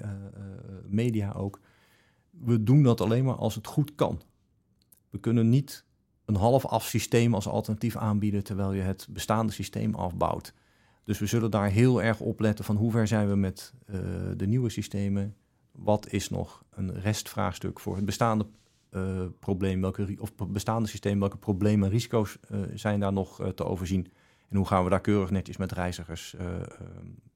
media 0.87 1.31
ook, 1.31 1.59
we 2.29 2.63
doen 2.63 2.83
dat 2.83 3.01
alleen 3.01 3.25
maar 3.25 3.35
als 3.35 3.55
het 3.55 3.67
goed 3.67 3.95
kan. 3.95 4.21
We 5.09 5.19
kunnen 5.19 5.49
niet 5.49 5.85
een 6.29 6.35
half-af 6.35 6.85
systeem 6.85 7.33
als 7.33 7.47
alternatief 7.47 7.95
aanbieden 7.95 8.43
terwijl 8.43 8.73
je 8.73 8.81
het 8.81 9.07
bestaande 9.09 9.51
systeem 9.51 9.95
afbouwt. 9.95 10.53
Dus 11.03 11.19
we 11.19 11.25
zullen 11.25 11.51
daar 11.51 11.69
heel 11.69 12.01
erg 12.01 12.19
op 12.19 12.39
letten 12.39 12.65
van 12.65 12.75
hoe 12.75 12.91
ver 12.91 13.07
zijn 13.07 13.29
we 13.29 13.35
met 13.35 13.73
eh, 13.85 13.99
de 14.37 14.47
nieuwe 14.47 14.69
systemen. 14.69 15.35
Wat 15.71 16.11
is 16.11 16.29
nog 16.29 16.63
een 16.69 16.99
restvraagstuk 16.99 17.79
voor 17.79 17.95
het 17.95 18.05
bestaande 18.05 18.45
eh, 18.89 19.25
probleem, 19.39 19.81
welke, 19.81 20.15
of 20.19 20.31
bestaande 20.47 20.87
systeem, 20.87 21.19
welke 21.19 21.37
problemen 21.37 21.85
en 21.85 21.93
risico's 21.93 22.37
eh, 22.49 22.59
zijn 22.73 22.99
daar 22.99 23.13
nog 23.13 23.51
te 23.55 23.65
overzien? 23.65 24.07
En 24.49 24.57
hoe 24.57 24.67
gaan 24.67 24.83
we 24.83 24.89
daar 24.89 25.01
keurig 25.01 25.31
netjes 25.31 25.57
met 25.57 25.71
reizigers 25.71 26.35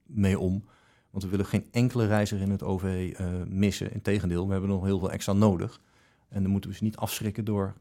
mee 0.04 0.40
om? 0.40 0.66
Want 1.10 1.24
we 1.24 1.30
willen 1.30 1.46
geen 1.46 1.68
enkele 1.72 2.08
reiziger 2.08 2.44
in 2.44 2.52
het 2.52 2.64
OV 2.64 3.14
missen. 3.48 3.94
Integendeel, 3.94 4.46
we 4.46 4.52
hebben 4.52 4.70
nog 4.70 4.84
heel 4.84 5.00
veel 5.00 5.12
extra 5.12 5.34
nodig. 5.34 5.82
En 6.30 6.42
dan 6.42 6.52
moeten 6.52 6.70
we 6.70 6.76
ze 6.76 6.84
niet 6.84 6.98
afschrikken 6.98 7.46
door 7.46 7.74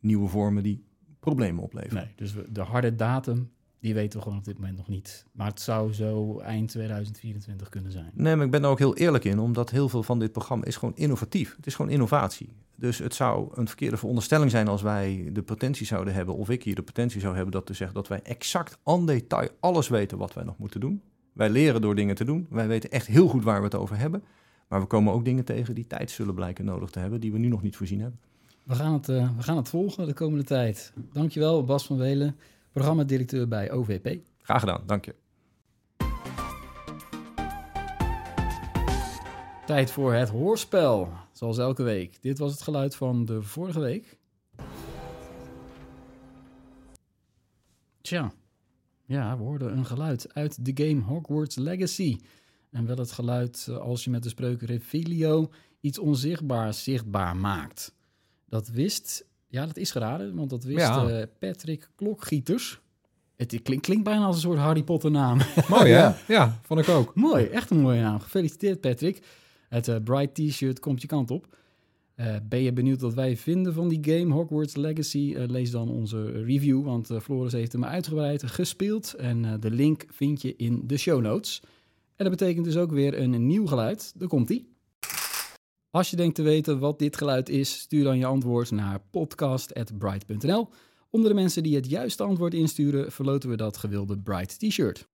nieuwe 0.00 0.28
vormen 0.28 0.62
die 0.62 0.84
problemen 1.20 1.62
opleveren. 1.62 2.04
Nee, 2.04 2.12
dus 2.16 2.34
de 2.48 2.60
harde 2.60 2.94
datum, 2.94 3.50
die 3.80 3.94
weten 3.94 4.18
we 4.18 4.24
gewoon 4.24 4.38
op 4.38 4.44
dit 4.44 4.58
moment 4.58 4.76
nog 4.76 4.88
niet. 4.88 5.26
Maar 5.32 5.46
het 5.46 5.60
zou 5.60 5.92
zo 5.92 6.38
eind 6.38 6.68
2024 6.68 7.68
kunnen 7.68 7.92
zijn. 7.92 8.10
Nee, 8.14 8.36
maar 8.36 8.44
ik 8.44 8.50
ben 8.50 8.62
daar 8.62 8.70
ook 8.70 8.78
heel 8.78 8.96
eerlijk 8.96 9.24
in, 9.24 9.38
omdat 9.38 9.70
heel 9.70 9.88
veel 9.88 10.02
van 10.02 10.18
dit 10.18 10.32
programma 10.32 10.64
is 10.64 10.76
gewoon 10.76 10.96
innovatief. 10.96 11.56
Het 11.56 11.66
is 11.66 11.74
gewoon 11.74 11.90
innovatie. 11.90 12.48
Dus 12.76 12.98
het 12.98 13.14
zou 13.14 13.50
een 13.54 13.66
verkeerde 13.66 13.96
veronderstelling 13.96 14.50
zijn 14.50 14.68
als 14.68 14.82
wij 14.82 15.30
de 15.32 15.42
potentie 15.42 15.86
zouden 15.86 16.14
hebben, 16.14 16.36
of 16.36 16.50
ik 16.50 16.62
hier 16.62 16.74
de 16.74 16.82
potentie 16.82 17.20
zou 17.20 17.34
hebben, 17.34 17.52
dat 17.52 17.66
te 17.66 17.74
zeggen 17.74 17.96
dat 17.96 18.08
wij 18.08 18.22
exact 18.22 18.78
en 18.84 19.06
detail 19.06 19.48
alles 19.60 19.88
weten 19.88 20.18
wat 20.18 20.34
wij 20.34 20.44
nog 20.44 20.58
moeten 20.58 20.80
doen. 20.80 21.02
Wij 21.32 21.50
leren 21.50 21.80
door 21.80 21.94
dingen 21.94 22.14
te 22.14 22.24
doen. 22.24 22.46
Wij 22.50 22.68
weten 22.68 22.90
echt 22.90 23.06
heel 23.06 23.28
goed 23.28 23.44
waar 23.44 23.58
we 23.58 23.64
het 23.64 23.74
over 23.74 23.98
hebben. 23.98 24.22
Maar 24.68 24.80
we 24.80 24.86
komen 24.86 25.12
ook 25.12 25.24
dingen 25.24 25.44
tegen 25.44 25.74
die 25.74 25.86
tijd 25.86 26.10
zullen 26.10 26.34
blijken 26.34 26.64
nodig 26.64 26.90
te 26.90 26.98
hebben, 26.98 27.20
die 27.20 27.32
we 27.32 27.38
nu 27.38 27.48
nog 27.48 27.62
niet 27.62 27.76
voorzien 27.76 28.00
hebben. 28.00 28.20
We 28.62 28.74
gaan 28.74 28.92
het, 28.92 29.08
eh, 29.08 29.36
we 29.36 29.42
gaan 29.42 29.56
het 29.56 29.68
volgen 29.68 30.06
de 30.06 30.14
komende 30.14 30.44
tijd. 30.44 30.92
Dankjewel, 31.12 31.64
Bas 31.64 31.86
van 31.86 31.96
Welen, 31.96 32.36
programmadirecteur 32.72 33.48
bij 33.48 33.70
OVP. 33.70 34.20
Graag 34.42 34.60
gedaan, 34.60 34.82
dank 34.86 35.04
je. 35.04 35.14
Tijd 39.66 39.90
voor 39.90 40.14
het 40.14 40.28
hoorspel, 40.28 41.12
zoals 41.32 41.58
elke 41.58 41.82
week. 41.82 42.22
Dit 42.22 42.38
was 42.38 42.52
het 42.52 42.62
geluid 42.62 42.96
van 42.96 43.24
de 43.24 43.42
vorige 43.42 43.80
week. 43.80 44.18
Tja, 48.00 48.32
ja, 49.04 49.36
we 49.36 49.42
hoorden 49.42 49.76
een 49.76 49.86
geluid 49.86 50.34
uit 50.34 50.64
de 50.64 50.86
game 50.86 51.02
Hogwarts 51.02 51.56
Legacy. 51.56 52.18
En 52.70 52.86
wel 52.86 52.96
het 52.96 53.12
geluid 53.12 53.66
eh, 53.68 53.76
als 53.76 54.04
je 54.04 54.10
met 54.10 54.22
de 54.22 54.28
spreuk 54.28 54.62
Revelio 54.62 55.50
iets 55.80 55.98
onzichtbaars 55.98 56.82
zichtbaar 56.82 57.36
maakt. 57.36 57.94
Dat 58.50 58.68
wist, 58.68 59.26
ja, 59.48 59.66
dat 59.66 59.76
is 59.76 59.90
geraden, 59.90 60.34
want 60.34 60.50
dat 60.50 60.64
wist 60.64 60.78
Ja. 60.86 61.08
eh, 61.08 61.26
Patrick 61.38 61.88
Klokgieters. 61.96 62.80
Het 63.36 63.62
klink- 63.62 63.82
klinkt 63.82 64.04
bijna 64.04 64.24
als 64.24 64.34
een 64.36 64.40
soort 64.42 64.58
Harry 64.58 64.82
Potter 64.82 65.10
naam. 65.10 65.38
Mooi 65.68 65.90
hè? 65.90 66.10
Ja, 66.32 66.58
vond 66.62 66.80
ik 66.80 66.88
ook. 66.88 67.14
Mooi, 67.14 67.44
echt 67.44 67.70
een 67.70 67.80
mooie 67.80 68.00
naam. 68.00 68.20
Gefeliciteerd 68.20 68.80
Patrick. 68.80 69.22
Het 69.68 69.88
eh, 69.88 69.96
Bright 70.04 70.34
T-shirt 70.34 70.78
komt 70.80 71.00
je 71.02 71.06
kant 71.08 71.30
op. 71.30 71.56
Eh, 72.14 72.36
ben 72.48 72.62
je 72.62 72.72
benieuwd 72.72 73.00
wat 73.00 73.14
wij 73.14 73.36
vinden 73.36 73.74
van 73.74 73.88
die 73.88 73.98
game 74.02 74.32
Hogwarts 74.34 74.76
Legacy? 74.76 75.34
Lees 75.36 75.70
dan 75.70 75.88
onze 75.88 76.30
review, 76.30 76.84
want 76.84 77.10
Floris 77.22 77.52
heeft 77.52 77.72
hem 77.72 77.84
uitgebreid 77.84 78.46
gespeeld. 78.46 79.14
En 79.14 79.60
de 79.60 79.70
link 79.70 80.04
vind 80.08 80.42
je 80.42 80.56
in 80.56 80.82
de 80.86 80.96
show 80.96 81.20
notes. 81.20 81.60
En 82.16 82.26
dat 82.26 82.38
betekent 82.38 82.64
dus 82.64 82.76
ook 82.76 82.90
weer 82.90 83.18
een 83.20 83.46
nieuw 83.46 83.66
geluid. 83.66 84.12
Daar 84.16 84.28
komt 84.28 84.50
ie. 84.50 84.69
Als 85.92 86.10
je 86.10 86.16
denkt 86.16 86.34
te 86.34 86.42
weten 86.42 86.78
wat 86.78 86.98
dit 86.98 87.16
geluid 87.16 87.48
is, 87.48 87.78
stuur 87.78 88.04
dan 88.04 88.18
je 88.18 88.26
antwoord 88.26 88.70
naar 88.70 89.00
podcast.bright.nl. 89.10 90.68
Onder 91.10 91.30
de 91.30 91.36
mensen 91.36 91.62
die 91.62 91.74
het 91.74 91.90
juiste 91.90 92.22
antwoord 92.22 92.54
insturen, 92.54 93.12
verloten 93.12 93.48
we 93.48 93.56
dat 93.56 93.76
gewilde 93.76 94.18
Bright 94.18 94.58
T-shirt. 94.58 95.08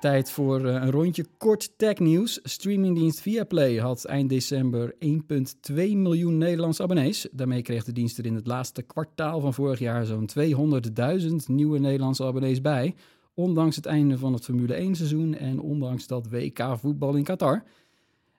Tijd 0.00 0.30
voor 0.30 0.66
eh, 0.66 0.74
een 0.74 0.90
rondje 0.90 1.26
kort 1.38 1.78
technieuws. 1.78 2.40
Streamingdienst 2.42 3.20
Viaplay 3.20 3.76
had 3.76 4.04
eind 4.04 4.28
december 4.28 4.94
1,2 4.94 5.74
miljoen 5.74 6.38
Nederlandse 6.38 6.82
abonnees. 6.82 7.28
Daarmee 7.32 7.62
kreeg 7.62 7.84
de 7.84 7.92
dienst 7.92 8.18
er 8.18 8.26
in 8.26 8.34
het 8.34 8.46
laatste 8.46 8.82
kwartaal 8.82 9.40
van 9.40 9.54
vorig 9.54 9.78
jaar 9.78 10.04
zo'n 10.04 10.30
200.000 11.20 11.26
nieuwe 11.46 11.78
Nederlandse 11.78 12.24
abonnees 12.24 12.60
bij. 12.60 12.94
Ondanks 13.34 13.76
het 13.76 13.86
einde 13.86 14.18
van 14.18 14.32
het 14.32 14.44
Formule 14.44 14.74
1 14.74 14.94
seizoen 14.94 15.34
en 15.34 15.60
ondanks 15.60 16.06
dat 16.06 16.28
WK 16.30 16.76
voetbal 16.78 17.14
in 17.14 17.24
Qatar. 17.24 17.64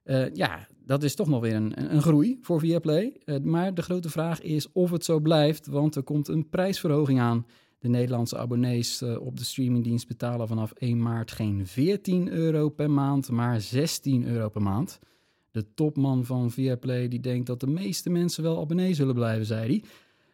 Eh, 0.04 0.34
ja, 0.34 0.68
dat 0.86 1.04
is 1.04 1.16
toch 1.16 1.28
nog 1.28 1.41
weer 1.41 1.54
een, 1.56 1.93
een- 1.93 2.02
groei 2.02 2.38
voor 2.41 2.60
Viaplay. 2.60 3.14
Eh, 3.26 3.39
maar 3.39 3.74
de 3.74 3.82
grote 3.82 4.10
vraag 4.10 4.41
is 4.41 4.72
of 4.72 4.91
het 4.91 5.06
zo 5.06 5.20
blijft, 5.20 5.68
want 5.68 5.96
er 5.96 6.04
komt 6.04 6.28
een 6.28 6.50
prijsverhoging 6.50 7.20
aan. 7.20 7.46
De 7.80 7.88
Nederlandse 7.89 8.38
abonnees 8.38 9.02
eh, 9.02 9.22
op 9.22 9.38
de 9.38 9.43
streamingdienst 9.43 10.08
betalen 10.08 10.48
vanaf 10.48 10.72
1 10.72 11.02
maart 11.02 11.32
geen 11.32 11.68
14 11.68 12.30
euro 12.32 12.70
per 12.70 12.91
maand, 12.91 13.30
maar 13.32 13.62
16 13.62 14.28
euro 14.28 14.50
per 14.50 14.62
maand. 14.62 15.00
De 15.52 15.66
topman 15.74 16.26
van 16.26 16.52
Viaplay 16.52 17.08
die 17.08 17.20
denkt 17.20 17.48
dat 17.48 17.60
de 17.60 17.68
meeste 17.68 18.10
mensen 18.10 18.43
wel 18.43 18.60
abonnee 18.62 18.93
zullen 18.93 19.14
blijven, 19.16 19.46
zei 19.46 19.84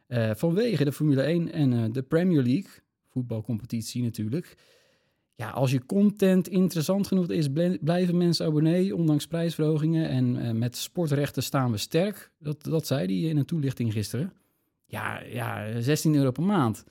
hij. 0.07 0.36
Vanwege 0.36 0.84
de 0.84 0.91
Formule 0.91 1.22
1 1.22 1.51
en 1.51 1.91
de 1.91 2.01
Premier 2.01 2.43
League, 2.43 2.72
voetbalcompetitie 3.12 4.03
natuurlijk. 4.03 4.55
Ja, 5.36 5.49
als 5.49 5.72
je 5.72 5.86
content 5.86 6.47
interessant 6.47 7.07
genoeg 7.07 7.30
is, 7.30 7.47
blijven 7.82 8.18
mensen 8.18 8.45
abonnee, 8.45 8.95
ondanks 8.95 9.28
prijsverhogingen. 9.28 10.09
En 10.09 10.38
eh, 10.38 10.51
met 10.51 10.78
sportrechten 10.78 11.43
staan 11.43 11.72
we 11.72 11.78
sterk. 11.78 12.32
Dat, 12.39 12.64
dat 12.64 12.88
zei 12.88 13.05
hij 13.05 13.30
in 13.30 13.38
een 13.38 13.45
toelichting 13.45 13.91
gisteren. 13.93 14.34
Ja, 14.86 15.22
ja, 15.22 15.82
16 15.82 16.16
euro 16.16 16.32
per 16.32 16.43
maand. 16.43 16.84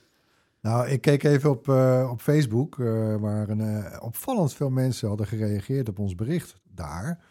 Nou, 0.61 0.87
ik 0.87 1.01
keek 1.01 1.23
even 1.23 1.49
op, 1.49 1.69
eh, 1.69 2.09
op 2.11 2.21
Facebook, 2.21 2.79
eh, 2.79 3.15
waar 3.15 3.99
opvallend 4.01 4.53
veel 4.53 4.69
mensen 4.69 5.07
hadden 5.07 5.27
gereageerd 5.27 5.89
op 5.89 5.99
ons 5.99 6.15
bericht 6.15 6.55
daar. 6.63 7.23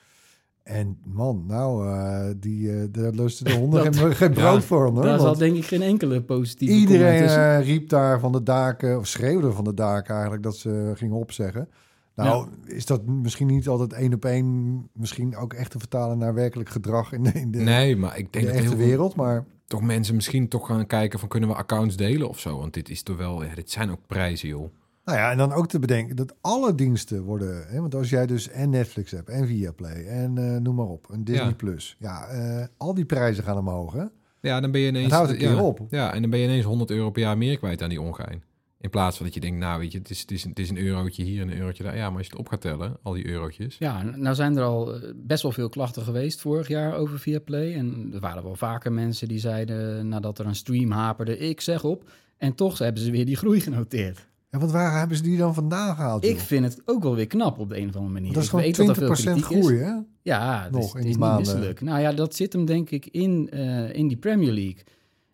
En 0.70 0.98
man, 1.04 1.44
nou, 1.46 1.88
eh, 1.88 2.30
die, 2.36 2.72
eh 2.72 2.82
daar 2.90 3.12
lusten 3.12 3.44
de 3.44 3.52
honden 3.52 3.84
Dat- 3.84 3.96
geen, 3.96 4.14
geen 4.14 4.32
brood 4.32 4.64
voor. 4.64 4.90
Hoor, 4.90 5.02
Daar 5.02 5.20
zat 5.20 5.38
denk 5.38 5.56
ik 5.56 5.64
geen 5.64 5.82
enkele 5.82 6.22
positieve 6.22 6.74
iedereen 6.74 7.22
eh, 7.22 7.64
riep 7.64 7.88
daar 7.88 8.20
van 8.20 8.32
de 8.32 8.42
daken, 8.42 8.98
of 8.98 9.06
schreeuwde 9.06 9.52
van 9.52 9.64
de 9.64 9.74
daken 9.74 10.12
eigenlijk, 10.12 10.42
dat 10.42 10.56
ze 10.56 10.92
gingen 10.94 11.16
opzeggen. 11.16 11.68
Nou, 12.14 12.48
is 12.66 12.86
dat 12.86 13.06
misschien 13.06 13.46
niet 13.46 13.68
altijd 13.68 13.92
één 13.92 14.14
op 14.14 14.24
één, 14.24 14.88
misschien 14.92 15.36
ook 15.36 15.52
echt 15.52 15.70
te 15.70 15.78
vertalen 15.78 16.18
naar 16.18 16.34
werkelijk 16.34 16.68
gedrag 16.68 17.12
in 17.12 17.22
de, 17.22 17.32
in 17.32 17.50
de, 17.50 17.58
Nee, 17.58 17.96
maar 17.96 18.18
ik 18.18 18.32
denk 18.32 18.46
de 18.46 18.52
dat 18.52 18.62
heel 18.62 18.76
wereld, 18.76 19.14
maar... 19.14 19.44
toch 19.66 19.82
mensen 19.82 20.14
misschien 20.14 20.48
toch 20.48 20.66
gaan 20.66 20.86
kijken 20.86 21.18
van 21.18 21.28
kunnen 21.28 21.48
we 21.48 21.54
accounts 21.54 21.96
delen 21.96 22.28
of 22.28 22.38
zo. 22.38 22.58
Want 22.58 22.74
dit 22.74 22.88
is 22.88 23.02
toch 23.02 23.16
wel, 23.16 23.44
ja, 23.44 23.54
dit 23.54 23.70
zijn 23.70 23.90
ook 23.90 24.00
prijzen 24.06 24.48
joh. 24.48 24.68
Nou 25.04 25.18
ja, 25.18 25.30
en 25.30 25.38
dan 25.38 25.52
ook 25.52 25.68
te 25.68 25.78
bedenken 25.78 26.16
dat 26.16 26.34
alle 26.40 26.74
diensten 26.74 27.22
worden... 27.22 27.66
Hè, 27.68 27.80
want 27.80 27.94
als 27.94 28.10
jij 28.10 28.26
dus 28.26 28.48
en 28.48 28.70
Netflix 28.70 29.10
hebt 29.10 29.28
en 29.28 29.46
Viaplay 29.46 30.06
en 30.06 30.38
eh, 30.38 30.60
noem 30.60 30.74
maar 30.74 30.86
op, 30.86 31.06
een 31.10 31.24
Disney+. 31.24 31.48
Ja. 31.48 31.54
Plus, 31.54 31.96
ja, 31.98 32.26
eh, 32.26 32.66
al 32.76 32.94
die 32.94 33.04
prijzen 33.04 33.44
gaan 33.44 33.58
omhoog, 33.58 33.92
hè? 33.92 34.04
Ja, 34.40 34.60
dan 34.60 34.70
ben 34.70 34.80
je 34.80 34.88
ineens... 34.88 35.04
Het 35.04 35.14
houdt 35.14 35.30
een 35.30 35.38
keer 35.38 35.50
ja, 35.50 35.62
op. 35.62 35.80
Ja, 35.90 36.14
en 36.14 36.20
dan 36.20 36.30
ben 36.30 36.40
je 36.40 36.46
ineens 36.46 36.64
100 36.64 36.90
euro 36.90 37.10
per 37.10 37.22
jaar 37.22 37.38
meer 37.38 37.58
kwijt 37.58 37.82
aan 37.82 37.88
die 37.88 38.00
ongein. 38.00 38.42
In 38.80 38.90
plaats 38.90 39.16
van 39.16 39.26
dat 39.26 39.34
je 39.34 39.40
denkt, 39.40 39.58
nou 39.58 39.80
weet 39.80 39.92
je, 39.92 39.98
het 39.98 40.10
is, 40.10 40.20
het 40.20 40.30
is, 40.30 40.44
een, 40.44 40.50
het 40.50 40.58
is 40.58 40.70
een 40.70 40.78
eurotje 40.78 41.22
hier 41.22 41.42
en 41.42 41.50
een 41.50 41.58
eurotje 41.58 41.82
daar. 41.82 41.96
Ja, 41.96 42.08
maar 42.08 42.18
als 42.18 42.26
je 42.26 42.32
het 42.32 42.40
op 42.40 42.48
gaat 42.48 42.60
tellen, 42.60 42.96
al 43.02 43.12
die 43.12 43.26
eurotjes. 43.26 43.76
Ja, 43.78 44.02
nou 44.02 44.34
zijn 44.34 44.56
er 44.56 44.62
al 44.62 44.94
eh, 44.94 45.10
best 45.16 45.42
wel 45.42 45.52
veel 45.52 45.68
klachten 45.68 46.02
geweest 46.02 46.40
vorig 46.40 46.68
jaar 46.68 46.94
over 46.94 47.18
Viaplay. 47.18 47.74
En 47.74 48.10
er 48.14 48.20
waren 48.20 48.42
wel 48.42 48.54
vaker 48.54 48.92
mensen 48.92 49.28
die 49.28 49.38
zeiden 49.38 50.08
nadat 50.08 50.38
er 50.38 50.46
een 50.46 50.54
stream 50.54 50.90
haperde, 50.90 51.38
ik 51.38 51.60
zeg 51.60 51.84
op. 51.84 52.10
En 52.36 52.54
toch 52.54 52.78
hebben 52.78 53.02
ze 53.02 53.10
weer 53.10 53.26
die 53.26 53.36
groei 53.36 53.60
genoteerd. 53.60 54.28
Ja, 54.50 54.58
want 54.58 54.70
waar 54.70 54.98
hebben 54.98 55.16
ze 55.16 55.22
die 55.22 55.36
dan 55.38 55.54
vandaan 55.54 55.94
gehaald? 55.94 56.24
Ik 56.24 56.38
vind 56.38 56.64
het 56.64 56.82
ook 56.84 57.02
wel 57.02 57.14
weer 57.14 57.26
knap 57.26 57.58
op 57.58 57.68
de 57.68 57.78
een 57.78 57.88
of 57.88 57.94
andere 57.96 58.12
manier. 58.12 58.32
dat 58.32 58.42
is 58.42 58.52
Ik 58.52 58.74
gewoon 58.76 58.86
dat 58.86 58.96
er 59.10 59.16
veel 59.16 59.34
20% 59.34 59.40
kritiek 59.40 59.58
is. 59.58 59.66
groei, 59.66 59.78
hè? 59.78 59.92
Ja, 60.22 60.68
Nog 60.70 60.80
is, 60.82 60.90
in 60.90 60.94
het 60.94 61.02
die 61.02 61.10
is 61.10 61.16
niet 61.16 61.38
misselijk. 61.38 61.80
Nou 61.80 62.00
ja, 62.00 62.12
dat 62.12 62.34
zit 62.34 62.52
hem 62.52 62.64
denk 62.64 62.90
ik 62.90 63.06
in, 63.06 63.48
eh, 63.50 63.94
in 63.94 64.08
die 64.08 64.16
Premier 64.16 64.52
League. 64.52 64.82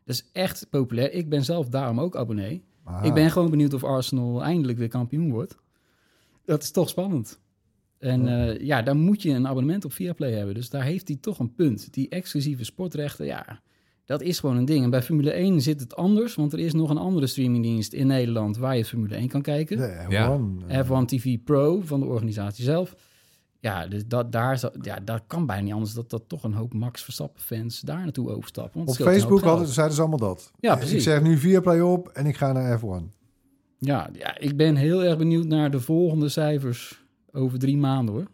Dat 0.04 0.14
is 0.14 0.28
echt 0.32 0.66
populair. 0.70 1.12
Ik 1.12 1.28
ben 1.28 1.44
zelf 1.44 1.68
daarom 1.68 2.00
ook 2.00 2.16
abonnee. 2.16 2.62
Ah, 2.84 3.04
Ik 3.04 3.14
ben 3.14 3.30
gewoon 3.30 3.50
benieuwd 3.50 3.74
of 3.74 3.84
Arsenal 3.84 4.42
eindelijk 4.42 4.78
weer 4.78 4.88
kampioen 4.88 5.30
wordt. 5.30 5.56
Dat 6.44 6.62
is 6.62 6.70
toch 6.70 6.88
spannend. 6.88 7.38
En 7.98 8.24
Ja. 8.24 8.54
ja 8.60 8.82
daar 8.82 8.96
moet 8.96 9.22
je 9.22 9.30
een 9.30 9.46
abonnement 9.48 9.84
op 9.84 9.92
Viaplay 9.92 10.32
hebben. 10.32 10.54
Dus 10.54 10.70
daar 10.70 10.82
heeft 10.84 11.08
hij 11.08 11.16
toch 11.20 11.38
een 11.38 11.54
punt. 11.54 11.92
Die 11.92 12.08
exclusieve 12.08 12.64
sportrechten, 12.64 13.26
ja, 13.26 13.60
dat 14.06 14.22
is 14.22 14.38
gewoon 14.40 14.56
een 14.56 14.64
ding. 14.64 14.84
En 14.84 14.90
bij 14.90 15.02
Formule 15.02 15.30
1 15.30 15.60
zit 15.60 15.80
het 15.80 15.96
anders, 15.96 16.34
want 16.34 16.52
er 16.52 16.58
is 16.58 16.72
nog 16.72 16.90
een 16.90 16.98
andere 16.98 17.26
streamingdienst 17.26 17.92
in 17.92 18.06
Nederland 18.06 18.56
waar 18.56 18.76
je 18.76 18.84
Formule 18.84 19.14
1 19.14 19.28
kan 19.28 19.42
kijken. 19.42 19.76
De 19.76 20.04
F1, 20.06 20.10
Ja. 20.10 20.38
eh, 20.66 20.84
F1 20.84 21.04
TV 21.06 21.36
Pro 21.44 21.80
van 21.80 22.00
de 22.00 22.06
organisatie 22.06 22.64
zelf. 22.64 22.94
Ja, 23.60 23.86
dus 23.86 24.06
dat, 24.06 24.32
daar, 24.32 24.70
ja, 24.82 24.98
daar 25.04 25.20
kan 25.26 25.46
bijna 25.46 25.62
niet 25.62 25.72
anders 25.72 25.92
dat, 25.94 26.10
dat 26.10 26.22
toch 26.26 26.42
een 26.44 26.52
hoop 26.52 26.74
Max 26.74 27.02
Verstappen 27.02 27.42
fans 27.42 27.80
daar 27.80 28.02
naartoe 28.02 28.30
overstappen. 28.30 28.84
Want 28.84 29.00
Op 29.00 29.06
Facebook 29.06 29.40
hadden, 29.42 29.66
zeiden 29.68 29.94
ze 29.96 30.00
allemaal 30.00 30.18
dat. 30.28 30.52
Ja, 30.60 30.72
Ik 30.72 30.78
precies. 30.78 31.02
zeg 31.04 31.22
nu 31.22 31.36
Viaplay 31.36 31.80
op 31.80 32.08
en 32.08 32.26
ik 32.26 32.36
ga 32.36 32.52
naar 32.52 32.78
F1. 32.80 33.10
Ja, 33.78 34.10
ja, 34.12 34.38
ik 34.38 34.56
ben 34.56 34.76
heel 34.76 35.04
erg 35.04 35.18
benieuwd 35.18 35.46
naar 35.46 35.70
de 35.70 35.80
volgende 35.80 36.28
cijfers 36.28 37.04
over 37.32 37.58
drie 37.58 37.76
maanden 37.76 38.14
hoor. 38.14 38.26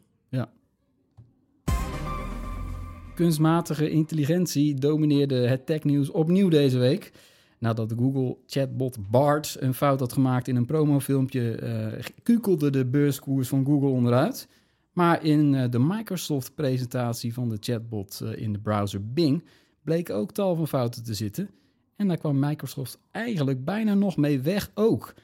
Kunstmatige 3.22 3.90
intelligentie 3.90 4.74
domineerde 4.74 5.34
het 5.34 5.66
technieuws 5.66 6.10
opnieuw 6.10 6.48
deze 6.48 6.78
week. 6.78 7.12
Nadat 7.58 7.92
Google 7.98 8.36
chatbot 8.46 9.10
Bart 9.10 9.56
een 9.60 9.74
fout 9.74 10.00
had 10.00 10.12
gemaakt 10.12 10.48
in 10.48 10.56
een 10.56 10.66
promofilmpje, 10.66 11.54
eh 11.54 12.04
kukelde 12.22 12.70
de 12.70 12.86
beurskoers 12.86 13.48
van 13.48 13.64
Google 13.64 13.88
onderuit. 13.88 14.48
Maar 14.92 15.24
in 15.24 15.54
eh, 15.54 15.70
de 15.70 15.78
Microsoft-presentatie 15.78 17.34
van 17.34 17.48
de 17.48 17.56
chatbot 17.60 18.20
eh, 18.20 18.42
in 18.42 18.52
de 18.52 18.58
browser 18.58 19.12
Bing 19.12 19.44
bleken 19.82 20.14
ook 20.14 20.32
tal 20.32 20.54
van 20.54 20.68
fouten 20.68 21.04
te 21.04 21.14
zitten. 21.14 21.50
En 21.96 22.08
daar 22.08 22.18
kwam 22.18 22.38
Microsoft 22.38 22.98
eigenlijk 23.10 23.64
bijna 23.64 23.94
nog 23.94 24.16
mee 24.16 24.40
weg 24.40 24.70
ook. 24.74 25.14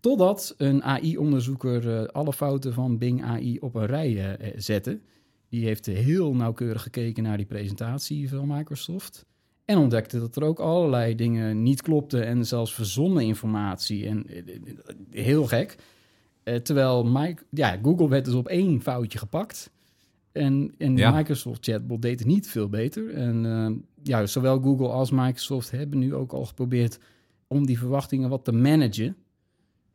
Totdat 0.00 0.54
een 0.58 0.82
AI-onderzoeker 0.82 2.10
alle 2.10 2.32
fouten 2.32 2.72
van 2.72 2.98
Bing 2.98 3.24
AI 3.24 3.58
op 3.58 3.74
een 3.74 3.86
rij 3.86 4.38
zette. 4.56 5.00
Die 5.48 5.64
heeft 5.64 5.86
heel 5.86 6.34
nauwkeurig 6.34 6.82
gekeken 6.82 7.22
naar 7.22 7.36
die 7.36 7.46
presentatie 7.46 8.28
van 8.28 8.46
Microsoft. 8.46 9.26
En 9.64 9.78
ontdekte 9.78 10.18
dat 10.18 10.36
er 10.36 10.42
ook 10.42 10.58
allerlei 10.58 11.14
dingen 11.14 11.62
niet 11.62 11.82
klopten 11.82 12.26
en 12.26 12.46
zelfs 12.46 12.74
verzonnen 12.74 13.24
informatie. 13.24 14.06
En 14.06 14.26
eh, 14.26 14.38
eh, 14.38 14.74
heel 15.10 15.46
gek. 15.46 15.76
Eh, 16.42 16.54
terwijl 16.54 17.04
Mike, 17.04 17.42
ja, 17.50 17.78
Google 17.82 18.08
werd 18.08 18.24
dus 18.24 18.34
op 18.34 18.48
één 18.48 18.82
foutje 18.82 19.18
gepakt. 19.18 19.70
En, 20.32 20.74
en 20.78 20.96
Ja. 20.96 21.10
Microsoft 21.10 21.64
Chatbot 21.64 22.02
deed 22.02 22.18
het 22.18 22.28
niet 22.28 22.48
veel 22.48 22.68
beter. 22.68 23.14
En 23.14 23.46
eh, 23.46 23.76
ja, 24.02 24.26
zowel 24.26 24.60
Google 24.60 24.88
als 24.88 25.10
Microsoft 25.10 25.70
hebben 25.70 25.98
nu 25.98 26.14
ook 26.14 26.32
al 26.32 26.44
geprobeerd 26.44 26.98
om 27.46 27.66
die 27.66 27.78
verwachtingen 27.78 28.28
wat 28.28 28.44
te 28.44 28.52
managen. 28.52 29.16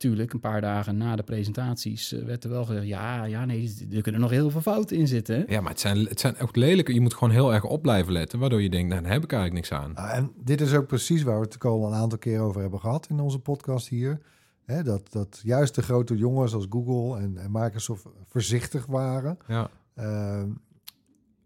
Tuurlijk, 0.04 0.34
een 0.34 0.40
paar 0.40 0.62
dagen 0.62 0.98
na 0.98 1.16
de 1.16 1.24
presentaties 1.24 2.14
eh, 2.14 2.24
werd 2.24 2.44
er 2.44 2.50
wel 2.50 2.66
gezegd... 2.66 2.88
ja, 2.88 3.24
ja, 3.24 3.46
nee, 3.46 3.88
er 3.92 4.02
kunnen 4.02 4.22
nog 4.22 4.30
heel 4.30 4.50
veel 4.50 4.62
fouten 4.62 4.98
in 4.98 5.08
zitten. 5.08 5.46
Ja, 5.48 5.62
maar 5.62 5.72
het 5.72 5.80
zijn, 5.80 5.98
het 5.98 6.20
zijn 6.20 6.40
ook 6.40 6.56
lelijke. 6.56 6.94
Je 6.94 7.02
moet 7.02 7.14
gewoon 7.14 7.34
heel 7.34 7.54
erg 7.54 7.64
op 7.64 7.82
blijven 7.82 8.14
letten. 8.14 8.40
Waardoor 8.40 8.62
je 8.62 8.70
denkt, 8.70 8.90
nou, 8.90 9.02
daar 9.02 9.12
heb 9.12 9.24
ik 9.24 9.32
eigenlijk 9.32 9.70
niks 9.70 9.82
aan. 9.82 9.92
Nou, 9.94 10.10
en 10.10 10.32
dit 10.44 10.62
is 10.62 10.74
ook 10.74 10.88
precies 10.88 11.24
waar 11.24 11.40
we 11.40 11.46
het 11.46 11.66
al 11.66 11.88
een 11.88 11.94
aantal 11.94 12.18
keer 12.18 12.40
over 12.40 12.62
hebben 12.62 12.80
gehad 12.80 13.08
in 13.10 13.20
onze 13.20 13.40
podcast 13.40 13.88
hier. 13.88 14.22
Hè, 14.66 14.84
dat, 14.84 15.12
dat 15.12 15.40
juist 15.44 15.76
de 15.76 15.82
grote 15.82 16.18
jongens 16.18 16.54
als 16.54 16.68
Google 16.70 17.20
en, 17.20 17.38
en 17.38 17.52
Microsoft 17.52 18.06
voorzichtig 18.28 18.86
waren. 18.86 19.38
Ja. 19.48 19.70
Ehm, 19.96 20.50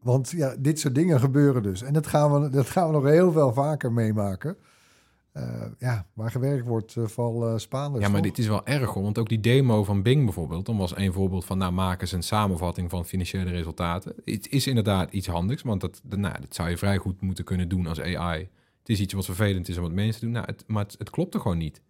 want 0.02 0.30
ja, 0.30 0.56
dit 0.60 0.80
soort 0.80 0.96
dingen 0.96 1.20
gebeuren 1.20 1.64
dus. 1.64 1.82
En 1.82 1.94
dat 1.94 2.08
gaan 2.08 2.42
we, 2.42 2.50
dat 2.50 2.70
gaan 2.70 2.88
we 2.88 2.94
nog 2.94 3.04
heel 3.04 3.32
veel 3.32 3.54
vaker 3.54 3.92
meemaken. 3.92 4.58
Eh, 5.38 5.66
ja, 5.80 6.06
waar 6.14 6.32
gewerkt 6.32 6.66
wordt, 6.66 6.96
uh, 6.96 7.08
val 7.08 7.52
uh, 7.52 7.58
Spaanders. 7.58 8.04
Ja, 8.04 8.12
maar 8.12 8.22
toch? 8.22 8.30
dit 8.30 8.40
is 8.40 8.48
wel 8.48 8.66
erg 8.66 8.90
hoor. 8.90 9.04
Want 9.04 9.18
ook 9.18 9.30
die 9.30 9.40
demo 9.40 9.84
van 9.84 10.02
Bing 10.02 10.24
bijvoorbeeld, 10.24 10.66
dan 10.66 10.78
was 10.78 10.94
één 10.94 11.14
voorbeeld 11.14 11.46
van, 11.46 11.58
nou 11.58 11.72
maken 11.72 12.08
ze 12.08 12.16
een 12.16 12.24
samenvatting 12.24 12.90
van 12.90 13.06
financiële 13.06 13.50
resultaten. 13.50 14.16
Het 14.26 14.50
is 14.50 14.68
inderdaad 14.68 15.14
iets 15.14 15.28
handigs, 15.28 15.62
want 15.62 15.82
dat, 15.82 16.02
nou, 16.10 16.42
dat 16.42 16.56
zou 16.56 16.70
je 16.70 16.78
vrij 16.78 16.98
goed 16.98 17.22
moeten 17.22 17.44
kunnen 17.44 17.70
doen 17.70 17.88
als 17.88 18.02
AI. 18.02 18.50
Het 18.80 18.90
is 18.90 19.00
iets 19.00 19.14
wat 19.14 19.26
vervelend 19.26 19.70
is 19.70 19.78
om 19.78 19.84
het 19.84 19.94
mensen 19.94 20.20
te 20.20 20.26
doen, 20.26 20.34
nou, 20.34 20.46
het, 20.46 20.64
maar 20.68 20.84
het, 20.84 20.96
het 20.98 21.10
klopt 21.10 21.34
er 21.34 21.40
gewoon 21.40 21.58
niet. 21.58 21.82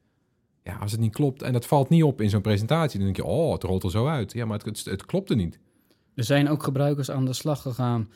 Ja, 0.64 0.76
als 0.76 0.91
het 0.91 1.00
niet 1.00 1.14
klopt 1.14 1.41
en 1.41 1.54
dat 1.54 1.66
valt 1.66 1.89
niet 1.89 2.04
op 2.04 2.22
in 2.22 2.30
zo'n 2.30 2.41
presentatie, 2.41 2.98
dan 3.00 3.14
denk 3.14 3.18
je, 3.18 3.32
oh, 3.32 3.54
het 3.54 3.64
rolt 3.64 3.84
er 3.84 3.91
zo 3.91 4.08
uit. 4.08 4.34
Ja, 4.34 4.45
maar 4.45 4.58
het, 4.58 4.66
het, 4.66 4.86
het 4.86 5.06
klopt 5.06 5.30
er 5.30 5.36
niet. 5.36 5.60
Er 6.16 6.24
zijn 6.24 6.50
ook 6.50 6.64
gebruikers 6.64 7.12
aan 7.12 7.26
de 7.26 7.34
slag 7.34 7.62
gegaan 7.62 8.10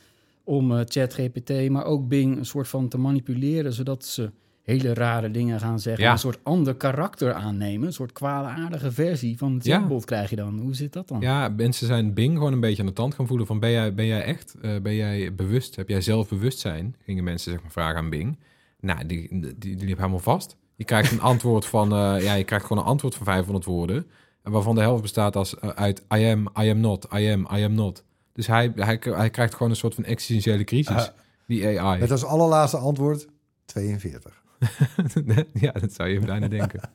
om 0.43 0.71
uh, 0.71 0.81
ChatGPT, 0.85 1.69
maar 1.69 1.85
ook 1.85 2.07
Bing 2.07 2.37
een 2.37 2.45
soort 2.45 2.67
van 2.67 2.87
te 2.87 2.97
manipuleren, 2.97 3.73
zodat 3.73 4.05
ze 4.05 4.31
hele 4.71 4.93
rare 4.93 5.31
dingen 5.31 5.59
gaan 5.59 5.79
zeggen. 5.79 6.03
Ja. 6.03 6.11
Een 6.11 6.17
soort 6.17 6.39
ander 6.43 6.75
karakter 6.75 7.33
aannemen. 7.33 7.87
Een 7.87 7.93
soort 7.93 8.11
kwaadaardige 8.11 8.91
versie 8.91 9.37
van 9.37 9.53
het 9.53 9.65
Ja. 9.65 9.77
chatbot 9.79 10.05
krijg 10.05 10.29
je 10.29 10.35
dan. 10.35 10.59
Hoe 10.59 10.75
zit 10.75 10.93
dat 10.93 11.07
dan? 11.07 11.19
Ja, 11.21 11.49
mensen 11.49 11.87
zijn 11.87 12.13
Bing 12.13 12.37
gewoon 12.37 12.53
een 12.53 12.59
beetje 12.59 12.81
aan 12.81 12.87
de 12.87 12.93
tand 12.93 13.13
gaan 13.15 13.27
voelen 13.27 13.47
van, 13.47 13.59
ben 13.59 13.71
jij, 13.71 13.93
ben 13.93 14.05
jij 14.05 14.23
echt, 14.23 14.55
eh, 14.61 14.71
ben 14.81 14.95
jij 14.95 15.35
bewust, 15.35 15.75
heb 15.75 15.89
jij 15.89 16.01
zelfbewustzijn? 16.01 16.95
Gingen 17.05 17.23
mensen 17.23 17.51
zeg 17.51 17.61
maar 17.61 17.71
vragen 17.71 17.97
aan 17.97 18.09
Bing. 18.09 18.39
Nou, 18.79 19.05
die, 19.05 19.39
die, 19.39 19.75
die 19.75 19.85
liep 19.87 19.97
helemaal 19.97 20.19
vast. 20.19 20.55
Je 20.75 20.83
krijgt 20.83 21.11
een 21.11 21.21
antwoord 21.21 21.65
van, 21.65 21.91
eh, 21.91 22.23
ja, 22.23 22.33
je 22.33 22.43
krijgt 22.43 22.65
gewoon 22.65 22.83
een 22.83 22.89
antwoord 22.89 23.15
van 23.15 23.25
500 23.25 23.65
woorden. 23.65 24.05
En 24.43 24.51
waarvan 24.51 24.75
de 24.75 24.81
helft 24.81 25.01
bestaat 25.01 25.35
als, 25.35 25.59
eh, 25.59 25.69
uit 25.69 26.03
I 26.15 26.23
am, 26.25 26.47
I 26.61 26.69
am 26.69 26.79
not, 26.79 27.07
I 27.17 27.31
am, 27.31 27.47
I 27.57 27.63
am 27.63 27.73
not. 27.73 28.03
Dus 28.33 28.47
hij, 28.47 28.71
hij, 28.75 28.99
hij 29.03 29.29
krijgt 29.29 29.53
gewoon 29.53 29.69
een 29.71 29.75
soort 29.77 29.95
van 29.95 30.03
existentiële 30.03 30.63
crisis, 30.63 30.95
Ah. 30.95 31.07
die 31.47 31.79
AI. 31.79 31.99
Met 31.99 32.11
als 32.11 32.23
allerlaatste 32.25 32.77
antwoord 32.77 33.27
42. 33.65 34.40
ja, 35.53 35.71
dat 35.71 35.93
zou 35.93 36.09
je 36.09 36.19
bijna 36.19 36.47
denken. 36.47 36.79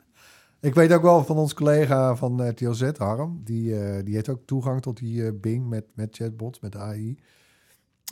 Ik 0.60 0.74
weet 0.74 0.92
ook 0.92 1.02
wel 1.02 1.24
van 1.24 1.36
ons 1.36 1.54
collega 1.54 2.16
van 2.16 2.48
RTL 2.48 2.72
Z, 2.72 2.90
Harm. 2.96 3.40
Die, 3.44 3.80
eh, 3.80 4.04
die 4.04 4.14
heeft 4.14 4.28
ook 4.28 4.40
toegang 4.46 4.82
tot 4.82 4.96
die 4.96 5.24
eh, 5.26 5.32
Bing 5.40 5.68
met, 5.68 5.84
met 5.94 6.16
chatbots, 6.16 6.60
met 6.60 6.76
AI. 6.76 7.18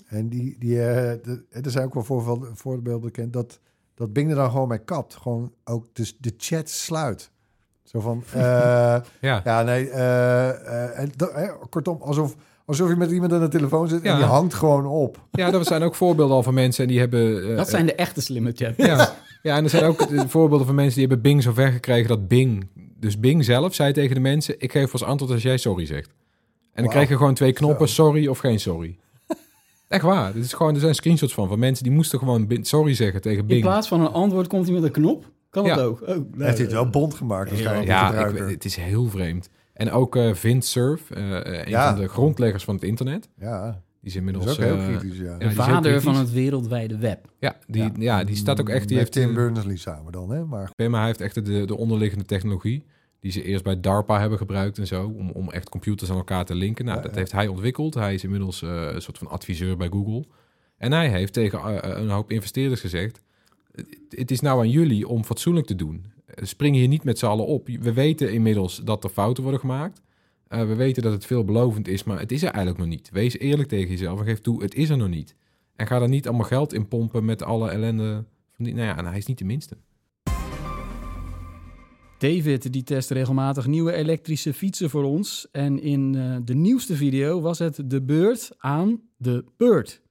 En 0.07 0.28
die, 0.28 0.57
die, 0.59 0.82
eh, 0.82 1.12
de, 1.22 1.44
er 1.50 1.70
zijn 1.70 1.84
ook 1.84 1.94
wel 1.94 2.02
voor, 2.02 2.50
voorbeelden 2.55 3.00
bekend 3.02 3.32
dat, 3.32 3.61
dat 3.94 4.12
Bing 4.12 4.30
er 4.30 4.36
dan 4.36 4.50
gewoon 4.50 4.68
mee 4.68 4.78
kapt. 4.78 5.14
Gewoon 5.14 5.52
ook 5.64 5.86
dus 5.92 6.16
de 6.18 6.34
chat 6.36 6.68
sluit. 6.70 7.30
Zo 7.82 8.00
van, 8.00 8.22
eh, 8.34 8.40
Ja, 9.20 9.40
ja 9.44 9.62
nee, 9.62 9.88
eh, 9.90 10.48
eh, 10.50 10.98
en 10.98 11.11
dat- 11.16 11.30
eh, 11.30 11.50
kortom, 11.70 11.96
alsof, 12.02 12.34
alsof 12.64 12.88
je 12.88 12.96
met 12.96 13.11
iemand 13.11 13.32
aan 13.32 13.40
de 13.40 13.48
telefoon 13.48 13.88
zit 13.88 14.02
en 14.02 14.11
Ja. 14.11 14.16
die 14.16 14.24
hangt 14.26 14.55
gewoon 14.55 14.86
op. 14.86 15.26
ja 15.30 15.52
er 15.52 15.64
zijn 15.64 15.82
ook 15.82 15.94
voorbeelden 15.94 16.36
al 16.36 16.42
van 16.42 16.55
mensen 16.55 16.82
en 16.84 16.90
die 16.90 16.98
hebben... 16.98 17.50
eh, 17.50 17.57
dat 17.57 17.68
zijn 17.68 17.86
de 17.86 17.94
echte 17.94 18.20
slimme 18.20 18.52
chatbots. 18.55 18.88
Ja. 18.88 19.14
Ja, 19.45 19.57
en 19.57 19.64
er 19.64 19.70
zijn 19.70 19.84
ook 19.84 20.07
voorbeelden 20.28 20.66
van 20.66 20.74
mensen 20.74 20.95
die 20.99 21.07
hebben 21.09 21.22
Bing 21.22 21.42
zo 21.42 21.53
ver 21.53 21.72
gekregen 21.72 22.09
dat 22.09 22.28
Bing, 22.28 22.68
dus 22.99 23.20
Bing 23.20 23.45
zelf, 23.45 23.74
zei 23.74 23.92
tegen 23.92 24.14
de 24.14 24.20
mensen: 24.20 24.55
Ik 24.59 24.72
geef 24.72 24.92
als 24.92 25.03
antwoord 25.03 25.32
als 25.32 25.42
jij 25.42 25.57
sorry 25.57 25.86
zegt. 25.86 26.11
En 26.72 26.82
dan 26.82 26.92
kreeg 26.92 27.09
je 27.09 27.16
gewoon 27.16 27.34
twee 27.34 27.53
knoppen: 27.53 27.88
Zo. 27.88 27.95
sorry 28.05 28.26
of 28.26 28.38
geen 28.38 28.61
sorry. 28.61 28.99
Echt 29.88 30.03
waar. 30.03 30.32
Dit 30.32 30.45
is 30.45 30.53
gewoon, 30.53 30.74
er 30.74 30.80
zijn 30.80 30.95
screenshots 30.95 31.34
van, 31.34 31.49
van 31.49 31.59
mensen 31.59 31.84
die 31.84 31.92
moesten 31.92 32.18
gewoon 32.18 32.59
sorry 32.62 32.95
zeggen 32.95 33.20
tegen 33.20 33.40
In 33.40 33.47
Bing. 33.47 33.62
plaats 33.62 33.88
van 33.88 34.01
een 34.01 34.12
antwoord 34.12 34.47
komt 34.47 34.64
hij 34.64 34.74
met 34.74 34.82
een 34.84 34.90
knop. 34.90 35.30
Kan 35.51 35.64
Ja. 35.64 35.74
het 35.74 35.84
ook? 35.84 36.01
Oh, 36.01 36.09
nee. 36.09 36.16
Hij 36.36 36.47
heeft 36.47 36.57
dit 36.59 36.72
wel 36.72 36.88
bond 36.90 37.14
gemaakt 37.14 37.49
waarschijnlijk. 37.51 37.86
Ja, 37.88 38.26
ik, 38.26 38.36
het 38.51 38.64
is 38.64 38.76
heel 38.76 39.07
vreemd. 39.09 39.49
En 39.74 39.90
ook 39.90 40.16
eh 40.16 40.34
Vint 40.34 40.64
Cerf, 40.64 41.11
eh, 41.11 41.22
een 41.42 41.68
Ja. 41.70 41.92
van 41.92 42.01
de 42.03 42.09
grondleggers 42.09 42.64
van 42.64 42.74
het 42.74 42.84
internet. 42.84 43.28
ja, 43.38 43.82
Die 44.05 44.12
is 44.12 44.18
dat 44.18 44.28
inmiddels... 44.28 44.59
is 44.59 44.64
ook 44.64 44.78
heel 44.78 44.88
eh, 44.94 44.98
kritisch, 44.98 45.18
ja. 45.18 45.38
de 45.38 45.50
vader 45.50 45.80
kritisch. 45.82 46.02
van 46.02 46.14
het 46.16 46.32
wereldwijde 46.32 46.98
web. 46.98 47.28
Ja, 47.38 47.57
die, 47.66 47.82
ja. 47.82 47.90
Ja. 47.98 48.24
die 48.24 48.36
staat 48.36 48.61
ook 48.61 48.68
echt... 48.68 48.88
Die 48.88 48.96
Met 48.96 48.98
heeft, 48.98 49.12
Tim 49.12 49.28
eh, 49.28 49.34
Berners-Lee 49.34 49.76
samen 49.76 50.12
dan, 50.12 50.30
hè? 50.30 50.44
Maar 50.44 50.70
Maar 50.76 50.90
hij 50.98 51.07
heeft 51.07 51.20
echt 51.20 51.34
de, 51.46 51.64
de 51.64 51.76
onderliggende 51.76 52.24
technologie 52.24 52.84
die 53.20 53.32
ze 53.32 53.42
eerst 53.42 53.64
bij 53.64 53.80
DARPA 53.80 54.20
hebben 54.20 54.38
gebruikt 54.38 54.78
en 54.78 54.86
zo, 54.86 55.07
om, 55.18 55.30
om 55.30 55.50
echt 55.50 55.68
computers 55.68 56.11
aan 56.11 56.16
elkaar 56.16 56.44
te 56.44 56.55
linken. 56.55 56.84
Nou, 56.84 56.96
Ja, 56.96 57.02
dat 57.02 57.12
ja. 57.12 57.18
heeft 57.18 57.32
hij 57.32 57.46
ontwikkeld. 57.46 57.94
Hij 57.94 58.14
is 58.14 58.24
inmiddels 58.24 58.62
eh, 58.62 58.88
een 58.92 59.02
soort 59.02 59.18
van 59.18 59.28
adviseur 59.28 59.76
bij 59.76 59.88
Google. 59.88 60.24
En 60.76 60.92
hij 60.92 61.09
heeft 61.09 61.32
tegen 61.32 61.61
een 62.00 62.09
hoop 62.11 62.30
investeerders 62.30 62.80
gezegd, 62.80 63.22
het- 63.74 63.98
het 64.09 64.30
is 64.30 64.40
nou 64.40 64.59
aan 64.61 64.70
jullie 64.70 65.09
om 65.09 65.24
fatsoenlijk 65.24 65.66
te 65.66 65.74
doen. 65.74 66.05
Spring 66.36 66.74
hier 66.76 66.88
niet 66.88 67.05
met 67.05 67.18
z'n 67.18 67.26
allen 67.26 67.46
op. 67.46 67.68
We 67.80 67.92
weten 67.92 68.32
inmiddels 68.32 68.80
dat 68.84 69.05
er 69.05 69.11
fouten 69.11 69.42
worden 69.42 69.61
gemaakt. 69.61 70.00
Eh, 70.55 70.66
we 70.66 70.74
weten 70.74 71.02
dat 71.02 71.12
het 71.12 71.26
veelbelovend 71.26 71.88
is, 71.88 72.05
maar 72.05 72.18
het 72.18 72.32
is 72.32 72.42
er 72.42 72.48
eigenlijk 72.48 72.78
nog 72.78 72.88
niet. 72.88 73.11
Wees 73.11 73.38
eerlijk 73.38 73.68
tegen 73.68 73.90
jezelf 73.90 74.18
en 74.18 74.24
geef 74.24 74.40
toe, 74.40 74.62
het 74.62 74.74
is 74.74 74.90
er 74.90 74.96
nog 74.96 75.09
niet. 75.09 75.34
En 75.76 75.86
ga 75.86 76.00
er 76.00 76.09
niet 76.09 76.28
allemaal 76.28 76.46
geld 76.46 76.72
in 76.72 76.88
pompen 76.88 77.24
met 77.24 77.42
alle 77.42 77.70
ellende. 77.70 78.24
Van 78.50 78.64
die, 78.64 78.74
nou 78.74 78.86
ja, 78.86 79.05
hij 79.05 79.18
is 79.18 79.26
niet 79.26 79.38
de 79.38 79.44
minste. 79.44 79.76
David 82.18 82.72
die 82.72 82.82
test 82.82 83.11
regelmatig 83.11 83.66
nieuwe 83.66 83.92
elektrische 83.92 84.55
fietsen 84.55 84.90
voor 84.90 85.05
ons. 85.05 85.48
En 85.52 85.80
in 85.82 86.14
eh, 86.14 86.36
de 86.44 86.55
nieuwste 86.55 86.94
video 86.94 87.40
was 87.40 87.59
het 87.59 87.82
de 87.84 88.02
beurt 88.02 88.50
aan 88.59 89.00
de 89.16 89.44
Bird. 89.57 90.02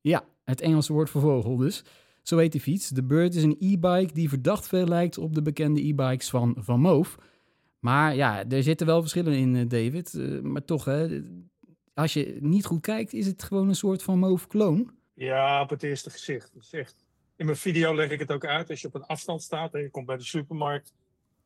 Ja, 0.00 0.24
het 0.44 0.60
Engelse 0.60 0.92
woord 0.92 1.10
voor 1.10 1.20
vogel 1.20 1.56
dus. 1.56 1.84
Zo 2.22 2.38
heet 2.38 2.52
die 2.52 2.60
fiets. 2.60 2.88
De 2.88 3.04
Bird 3.04 3.34
is 3.34 3.42
een 3.42 3.56
e-bike 3.58 4.12
die 4.12 4.28
verdacht 4.28 4.66
veel 4.66 4.86
lijkt 4.86 5.18
op 5.18 5.34
de 5.34 5.42
bekende 5.42 5.86
e-bikes 5.86 6.30
van 6.30 6.56
Van 6.58 6.80
Moof. 6.80 7.18
Maar 7.80 8.14
ja, 8.14 8.48
er 8.48 8.62
zitten 8.62 8.86
wel 8.86 9.00
verschillen 9.00 9.32
in, 9.32 9.56
eh, 9.56 9.68
David. 9.68 10.14
Eh, 10.14 10.40
maar 10.40 10.64
toch, 10.64 10.84
hè, 10.84 11.22
als 11.94 12.12
je 12.12 12.38
niet 12.40 12.64
goed 12.64 12.80
kijkt, 12.80 13.12
is 13.12 13.26
het 13.26 13.42
gewoon 13.42 13.68
een 13.68 13.74
soort 13.74 14.02
Van 14.02 14.18
Moof-kloon. 14.18 14.90
Ja, 15.14 15.62
op 15.62 15.70
het 15.70 15.82
eerste 15.82 16.10
gezicht. 16.10 16.56
Is 16.56 16.72
echt... 16.72 17.04
In 17.36 17.46
mijn 17.46 17.58
video 17.58 17.94
leg 17.94 18.10
ik 18.10 18.18
het 18.18 18.32
ook 18.32 18.44
uit. 18.44 18.70
Als 18.70 18.80
je 18.80 18.86
op 18.86 18.94
een 18.94 19.04
afstand 19.04 19.42
staat 19.42 19.74
en 19.74 19.80
je 19.80 19.90
komt 19.90 20.06
bij 20.06 20.16
de 20.16 20.24
supermarkt 20.24 20.94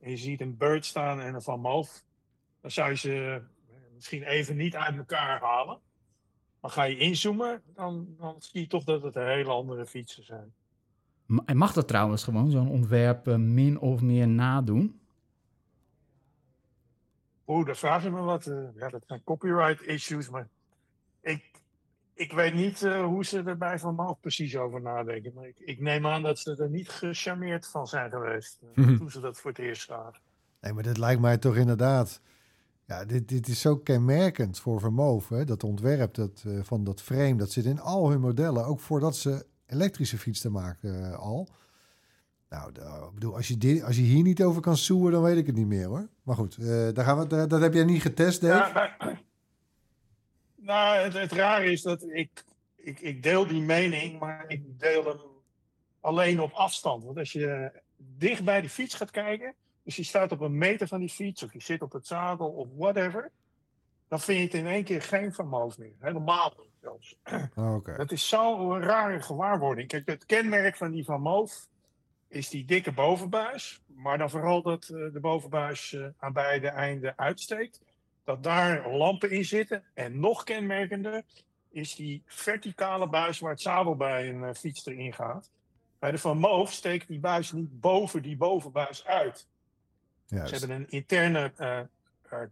en 0.01 0.11
je 0.11 0.17
ziet 0.17 0.41
een 0.41 0.57
bird 0.57 0.85
staan 0.85 1.21
en 1.21 1.35
een 1.35 1.43
van 1.43 1.61
Moof, 1.61 2.05
dan 2.61 2.71
zou 2.71 2.91
je 2.91 2.97
ze 2.97 3.43
eh, 3.69 3.77
misschien 3.95 4.23
even 4.23 4.57
niet 4.57 4.77
uit 4.77 4.97
elkaar 4.97 5.41
halen. 5.41 5.79
Maar 6.61 6.71
ga 6.71 6.83
je 6.83 6.97
inzoomen, 6.97 7.63
dan, 7.75 8.15
dan 8.19 8.35
zie 8.39 8.61
je 8.61 8.67
toch 8.67 8.85
dat 8.85 9.03
het 9.03 9.17
een 9.17 9.27
hele 9.27 9.51
andere 9.51 9.87
fietsen 9.87 10.25
zijn. 10.25 10.55
En 11.45 11.57
mag 11.57 11.73
dat 11.73 11.89
trouwens 11.89 12.25
gewoon 12.25 12.51
zo'n 12.51 12.69
ontwerp 12.71 13.27
min 13.37 13.79
of 13.79 14.01
meer 14.01 14.29
nadoen? 14.29 15.01
Oeh, 17.47 17.67
daar 17.67 17.77
vraag 17.77 18.03
je 18.03 18.11
me 18.11 18.21
wat. 18.21 18.47
eh, 18.47 18.57
ja, 18.75 18.89
dat 18.89 19.03
zijn 19.07 19.25
copyright 19.25 19.83
issues, 19.83 20.31
maar 20.31 20.49
ik, 21.21 21.51
ik 22.15 22.33
weet 22.33 22.55
niet 22.55 22.83
eh, 22.83 23.05
hoe 23.05 23.25
ze 23.25 23.43
er 23.43 23.59
bij 23.59 23.79
Van 23.79 24.17
precies 24.21 24.57
over 24.57 24.81
nadenken. 24.81 25.33
Maar 25.35 25.47
ik, 25.47 25.59
ik 25.59 25.81
neem 25.81 26.07
aan 26.07 26.23
dat 26.23 26.39
ze 26.39 26.57
er 26.57 26.71
niet 26.71 26.89
gecharmeerd 26.89 27.67
van 27.67 27.87
zijn 27.87 28.11
geweest 28.11 28.61
eh, 28.75 28.85
toen 28.99 29.11
ze 29.11 29.21
dat 29.21 29.41
voor 29.41 29.51
het 29.51 29.61
eerst 29.61 29.87
zagen. 29.87 30.21
Nee, 30.61 30.73
maar 30.73 30.83
dit 30.83 30.99
lijkt 30.99 31.21
mij 31.21 31.39
toch 31.39 31.57
inderdaad. 31.57 32.21
Ja, 32.87 33.05
dit, 33.05 33.29
dit 33.29 33.49
is 33.49 33.61
zo 33.61 33.77
kenmerkend 33.77 34.59
voor 34.61 34.81
Vermoof. 34.81 35.29
Hè? 35.29 35.45
Dat 35.45 35.65
ontwerp 35.65 36.15
dat, 36.15 36.45
van 36.63 36.85
dat 36.85 37.03
frame, 37.03 37.37
dat 37.37 37.51
zit 37.51 37.65
in 37.65 37.81
al 37.81 38.11
hun 38.11 38.21
modellen. 38.21 38.67
Ook 38.67 38.81
voordat 38.81 39.17
ze 39.17 39.47
elektrische 39.67 40.19
fietsen 40.19 40.53
maken 40.53 41.19
al. 41.19 41.49
Nou, 42.55 42.73
da- 42.73 43.05
ik 43.07 43.15
bedoel, 43.15 43.35
als 43.35 43.49
je, 43.49 43.57
dit, 43.59 43.83
als 43.83 43.97
je 43.97 44.03
hier 44.03 44.23
niet 44.23 44.43
over 44.43 44.61
kan 44.63 44.77
soeën, 44.77 45.11
dan 45.13 45.23
weet 45.23 45.37
ik 45.37 45.47
het 45.47 45.57
niet 45.57 45.67
meer 45.67 45.87
hoor. 45.87 46.09
Maar 46.23 46.37
goed, 46.37 46.57
eh, 46.57 46.67
daar 46.93 47.05
gaan 47.05 47.19
we, 47.19 47.27
daar- 47.27 47.49
dat 47.49 47.61
heb 47.61 47.75
jij 47.75 47.85
niet 47.85 48.03
getest, 48.03 48.41
Dave? 48.41 48.69
Ja, 48.69 48.73
maar- 48.99 49.23
nou, 50.57 50.97
het, 50.99 51.13
het 51.13 51.33
rare 51.33 51.73
is 51.73 51.83
dat 51.83 52.03
ik, 52.03 52.45
ik, 52.77 53.01
ik 53.01 53.23
deel 53.23 53.47
die 53.47 53.63
mening, 53.63 54.19
maar 54.19 54.45
ik 54.49 54.79
deel 54.81 55.05
hem 55.05 55.21
alleen 56.01 56.41
op 56.41 56.53
afstand. 56.53 57.05
Want 57.05 57.19
als 57.19 57.33
je 57.33 57.73
dicht 57.97 58.45
bij 58.45 58.61
de 58.61 58.69
fiets 58.69 58.95
gaat 58.95 59.11
kijken, 59.11 59.55
Dus 59.83 59.97
je 59.97 60.05
staat 60.05 60.33
op 60.33 60.41
een 60.41 60.59
meter 60.59 60.89
van 60.89 61.01
die 61.01 61.09
fiets, 61.09 61.43
of 61.43 61.53
je 61.53 61.63
zit 61.63 61.83
op 61.83 61.93
het 61.93 62.07
zadel, 62.07 62.49
of 62.49 62.69
whatever. 62.77 63.31
Dan 64.09 64.21
vind 64.21 64.39
je 64.39 64.45
het 64.45 64.55
in 64.55 64.67
één 64.67 64.85
keer 64.85 65.03
geen 65.03 65.33
Van 65.33 65.49
Moof 65.49 65.79
meer. 65.79 65.93
Helemaal 65.99 66.55
niet 66.59 66.71
zelfs. 66.81 67.17
Oh, 67.55 67.75
Oké. 67.75 67.97
Dat 67.97 68.13
is 68.13 68.29
zo'n 68.29 68.81
rare 68.81 69.21
gewaarwording. 69.21 69.89
Kijk, 69.89 70.07
het 70.07 70.27
kenmerk 70.27 70.77
van 70.77 70.91
die 70.91 71.05
Van 71.05 71.21
Moof 71.21 71.69
is 72.35 72.49
die 72.49 72.65
dikke 72.65 72.93
bovenbuis. 72.93 73.83
Maar 73.87 74.19
dan 74.19 74.31
vooral 74.31 74.63
dat 74.63 74.83
eh, 74.83 75.13
de 75.13 75.21
bovenbuis 75.21 75.93
eh, 75.93 76.07
aan 76.19 76.33
beide 76.33 76.69
einden 76.69 77.19
uitsteekt. 77.19 77.81
Dat 78.25 78.43
daar 78.43 78.91
lampen 78.91 79.31
in 79.31 79.45
zitten. 79.45 79.85
En 79.95 80.21
nog 80.21 80.45
kenmerkender 80.45 81.23
is 81.71 81.95
die 81.95 82.23
verticale 82.27 83.09
buis 83.09 83.39
waar 83.39 83.51
het 83.51 83.61
zadel 83.61 83.97
bij 83.97 84.29
een 84.29 84.45
eh, 84.45 84.55
fiets 84.55 84.87
erin 84.87 85.13
gaat. 85.13 85.51
Bij 85.99 86.11
de 86.11 86.19
Van 86.19 86.39
Moof 86.39 86.73
steekt 86.73 87.09
die 87.09 87.19
buis 87.19 87.53
niet 87.53 87.81
boven 87.81 88.23
die 88.23 88.37
bovenbuis 88.37 89.07
uit. 89.07 89.47
Ze 90.29 90.37
hebben 90.37 90.71
een 90.71 90.91
interne 90.91 91.53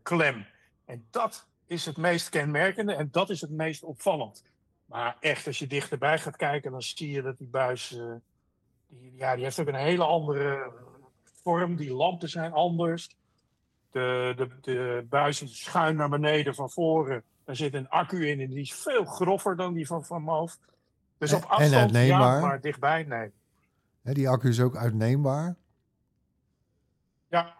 klem. 0.02 0.46
En 0.84 1.06
dat 1.10 1.46
is 1.66 1.86
het 1.86 1.96
meest 1.96 2.28
kenmerkende 2.28 2.94
en 2.94 3.08
dat 3.10 3.30
is 3.30 3.40
het 3.40 3.50
meest 3.50 3.82
opvallend. 3.82 4.44
Maar 4.84 5.16
echt, 5.20 5.46
als 5.46 5.58
je 5.58 5.66
dichterbij 5.66 6.18
gaat 6.18 6.36
kijken, 6.36 6.70
dan 6.70 6.82
zie 6.82 7.10
je 7.10 7.22
dat 7.22 7.38
die 7.38 7.48
buis. 7.48 7.96
Die, 8.98 9.14
ja, 9.14 9.34
die 9.34 9.44
heeft 9.44 9.60
ook 9.60 9.66
een 9.66 9.74
hele 9.74 10.04
andere 10.04 10.72
vorm. 11.42 11.76
Die 11.76 11.92
lampen 11.94 12.28
zijn 12.28 12.52
anders. 12.52 13.16
De, 13.90 14.32
de, 14.36 14.48
de 14.60 15.06
buis 15.08 15.42
is 15.42 15.60
schuin 15.60 15.96
naar 15.96 16.08
beneden 16.08 16.54
van 16.54 16.70
voren. 16.70 17.24
Daar 17.44 17.56
zit 17.56 17.74
een 17.74 17.88
accu 17.88 18.28
in 18.28 18.40
en 18.40 18.48
die 18.48 18.60
is 18.60 18.74
veel 18.74 19.04
groffer 19.04 19.56
dan 19.56 19.72
die 19.72 19.86
van 19.86 20.04
Van 20.04 20.22
Moof. 20.22 20.58
Dus 21.18 21.30
En- 21.30 21.36
op 21.36 21.42
en 21.42 21.48
afstand, 21.48 21.96
ja, 21.96 22.40
maar 22.40 22.60
dichtbij, 22.60 23.02
nee. 23.02 23.30
Hè, 24.02 24.12
die 24.12 24.28
accu 24.28 24.48
is 24.48 24.60
ook 24.60 24.76
uitneembaar. 24.76 25.56
Ja. 27.28 27.56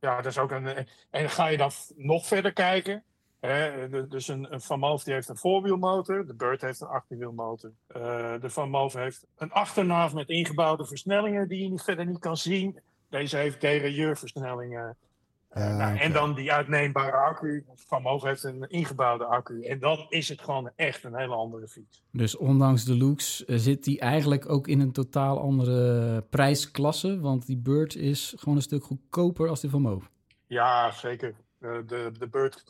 Ja, 0.00 0.16
dat 0.16 0.26
is 0.26 0.38
ook 0.38 0.50
een. 0.50 0.86
En 1.10 1.30
ga 1.30 1.46
je 1.46 1.56
dan 1.56 1.70
nog 1.96 2.26
verder 2.26 2.52
kijken. 2.52 3.04
Hè, 3.40 3.88
de- 3.88 4.06
dus 4.08 4.28
een, 4.28 4.52
een 4.52 4.60
Van 4.60 4.78
Moof 4.78 5.02
die 5.04 5.14
heeft 5.14 5.28
een 5.28 5.36
voorwielmotor. 5.36 6.26
De 6.26 6.34
Bird 6.34 6.60
heeft 6.60 6.80
een 6.80 6.86
achterwielmotor. 6.88 7.70
Eh, 7.86 8.00
de 8.40 8.50
Van 8.50 8.70
Moof 8.70 8.92
heeft 8.92 9.26
een 9.36 9.52
achternaaf 9.52 10.14
met 10.14 10.28
ingebouwde 10.28 10.84
versnellingen 10.86 11.48
die 11.48 11.62
je 11.62 11.68
niet, 11.70 11.82
verder 11.82 12.06
niet 12.06 12.18
kan 12.18 12.36
zien. 12.36 12.78
Deze 13.08 13.36
heeft 13.36 13.60
derailleurversnellingen. 13.60 14.96
Eh, 15.48 15.62
Ja, 15.64 15.76
nou, 15.76 15.98
En 15.98 16.12
dan 16.12 16.34
die 16.34 16.52
uitneembare 16.52 17.16
accu. 17.16 17.64
Van 17.74 18.02
Moof 18.02 18.22
heeft 18.22 18.42
een 18.44 18.68
ingebouwde 18.68 19.24
accu. 19.24 19.62
En 19.64 19.78
dan 19.78 20.06
is 20.08 20.28
het 20.28 20.40
gewoon 20.40 20.70
echt 20.76 21.04
een 21.04 21.16
hele 21.16 21.34
andere 21.34 21.68
fiets. 21.68 22.02
Dus 22.12 22.36
ondanks 22.36 22.84
de 22.84 22.96
looks 22.96 23.44
eh, 23.44 23.56
zit 23.56 23.84
die 23.84 24.00
eigenlijk 24.00 24.48
ook 24.48 24.68
in 24.68 24.80
een 24.80 24.92
totaal 24.92 25.40
andere 25.40 26.20
prijsklasse. 26.30 27.20
Want 27.20 27.46
die 27.46 27.56
Bird 27.56 27.94
is 27.96 28.34
gewoon 28.38 28.56
een 28.56 28.62
stuk 28.62 28.84
goedkoper 28.84 29.48
als 29.48 29.60
die 29.60 29.70
van 29.70 29.82
Moof. 29.82 30.10
Ja, 30.46 30.90
zeker. 30.92 31.34
De, 31.58 32.10
de 32.18 32.28
Bird 32.30 32.64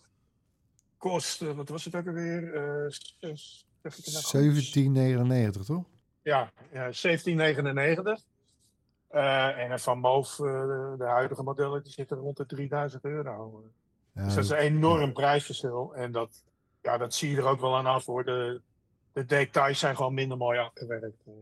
kost, 1.01 1.43
eh, 1.43 1.51
wat 1.51 1.69
was 1.69 1.85
het 1.85 1.95
ook 1.95 2.07
alweer? 2.07 2.55
Eh, 2.55 2.87
zes- 2.89 3.67
zeg 3.83 3.97
ik 3.99 4.05
het 4.05 4.13
nou 4.13 4.25
goed? 4.25 4.33
1799, 4.33 5.65
toch? 5.65 5.85
Ja, 6.23 6.51
ja 6.73 6.93
1799. 6.93 8.25
Eh, 9.09 9.59
en 9.59 9.81
Van 9.81 9.99
Moof, 9.99 10.39
eh, 10.41 10.67
de, 10.99 11.05
huidige 11.05 11.43
modellen, 11.43 11.83
die 11.83 11.93
zitten 11.93 12.17
rond 12.17 12.37
de 12.37 12.47
3000 12.47 13.05
euro. 13.05 13.65
Ja, 14.13 14.25
Dus 14.25 14.35
dat 14.35 14.45
is 14.45 14.51
een 14.51 14.57
enorm 14.57 15.13
prijsverschil. 15.13 15.95
En 15.95 16.13
dat, 16.13 16.45
ja, 16.83 16.99
dat 16.99 17.15
zie 17.15 17.31
je 17.31 17.37
er 17.37 17.47
ook 17.47 17.61
wel 17.61 17.77
aan 17.77 17.87
af 17.87 18.05
hoor. 18.07 18.25
De, 18.25 18.61
de 19.13 19.25
details 19.25 19.79
zijn 19.79 19.97
gewoon 19.97 20.15
minder 20.15 20.37
mooi 20.37 20.59
afgewerkt. 20.59 21.23
Eh, 21.27 21.33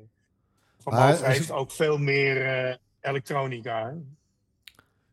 Van 0.78 0.94
Moof 0.94 1.02
als 1.02 1.22
heeft 1.22 1.50
ook 1.50 1.70
veel 1.70 1.98
meer 1.98 2.46
eh, 2.46 2.76
elektronica. 3.00 3.86
Hè? 3.88 3.94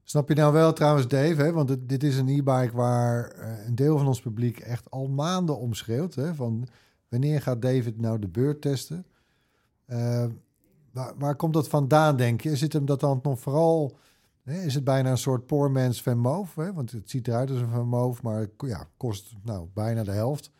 Snap 0.08 0.30
je 0.30 0.36
nou 0.36 0.54
wel 0.54 0.74
trouwens, 0.74 1.08
Dave? 1.08 1.42
Hè? 1.42 1.52
Want 1.52 1.70
het- 1.70 1.90
dit 1.90 2.04
is 2.04 2.18
een 2.18 2.28
e-bike 2.28 2.72
waar 2.74 3.28
eh, 3.32 3.66
een 3.66 3.76
deel 3.76 3.98
van 3.98 4.08
ons 4.08 4.22
publiek 4.22 4.60
echt 4.60 4.92
al 4.92 5.08
maanden 5.08 5.58
om 5.58 5.74
schreeuwt. 5.74 6.16
Van 6.34 6.68
wanneer 7.10 7.42
gaat 7.42 7.62
David 7.62 8.02
nou 8.02 8.20
de 8.20 8.28
beurt 8.28 8.62
testen? 8.62 9.06
Eh, 9.86 10.26
waar, 10.92 11.14
waar 11.18 11.36
komt 11.36 11.54
dat 11.54 11.68
vandaan, 11.68 12.16
denk 12.18 12.42
je? 12.42 12.56
Zit 12.56 12.74
hem 12.74 12.86
dat 12.86 13.00
dan 13.00 13.20
nog 13.24 13.40
vooral... 13.40 13.98
Hè? 14.44 14.62
Is 14.62 14.74
het 14.74 14.84
bijna 14.84 15.10
een 15.12 15.18
soort 15.18 15.46
poor 15.46 15.72
man's 15.72 16.02
Van 16.02 16.18
Moof? 16.18 16.56
Hè? 16.56 16.74
Want 16.74 16.92
het 16.92 17.10
ziet 17.10 17.28
eruit 17.28 17.50
als 17.50 17.60
een 17.60 17.70
Van 17.70 17.88
Moof, 17.88 18.22
maar 18.22 18.40
het 18.40 18.52
ja, 18.58 18.88
kost 18.98 19.34
nou, 19.44 19.68
bijna 19.74 20.04
de 20.04 20.12
helft. 20.12 20.52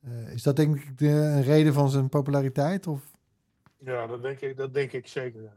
Eh, 0.00 0.32
is 0.32 0.42
dat 0.42 0.56
denk 0.56 0.76
ik 0.76 0.98
de, 0.98 1.08
een 1.08 1.42
reden 1.42 1.72
van 1.72 1.90
zijn 1.90 2.08
populariteit? 2.08 2.86
Of? 2.86 3.00
Ja, 3.78 4.06
dat 4.06 4.22
denk 4.22 4.40
ik, 4.40 4.56
dat 4.56 4.74
denk 4.74 4.92
ik 4.92 5.06
zeker. 5.06 5.52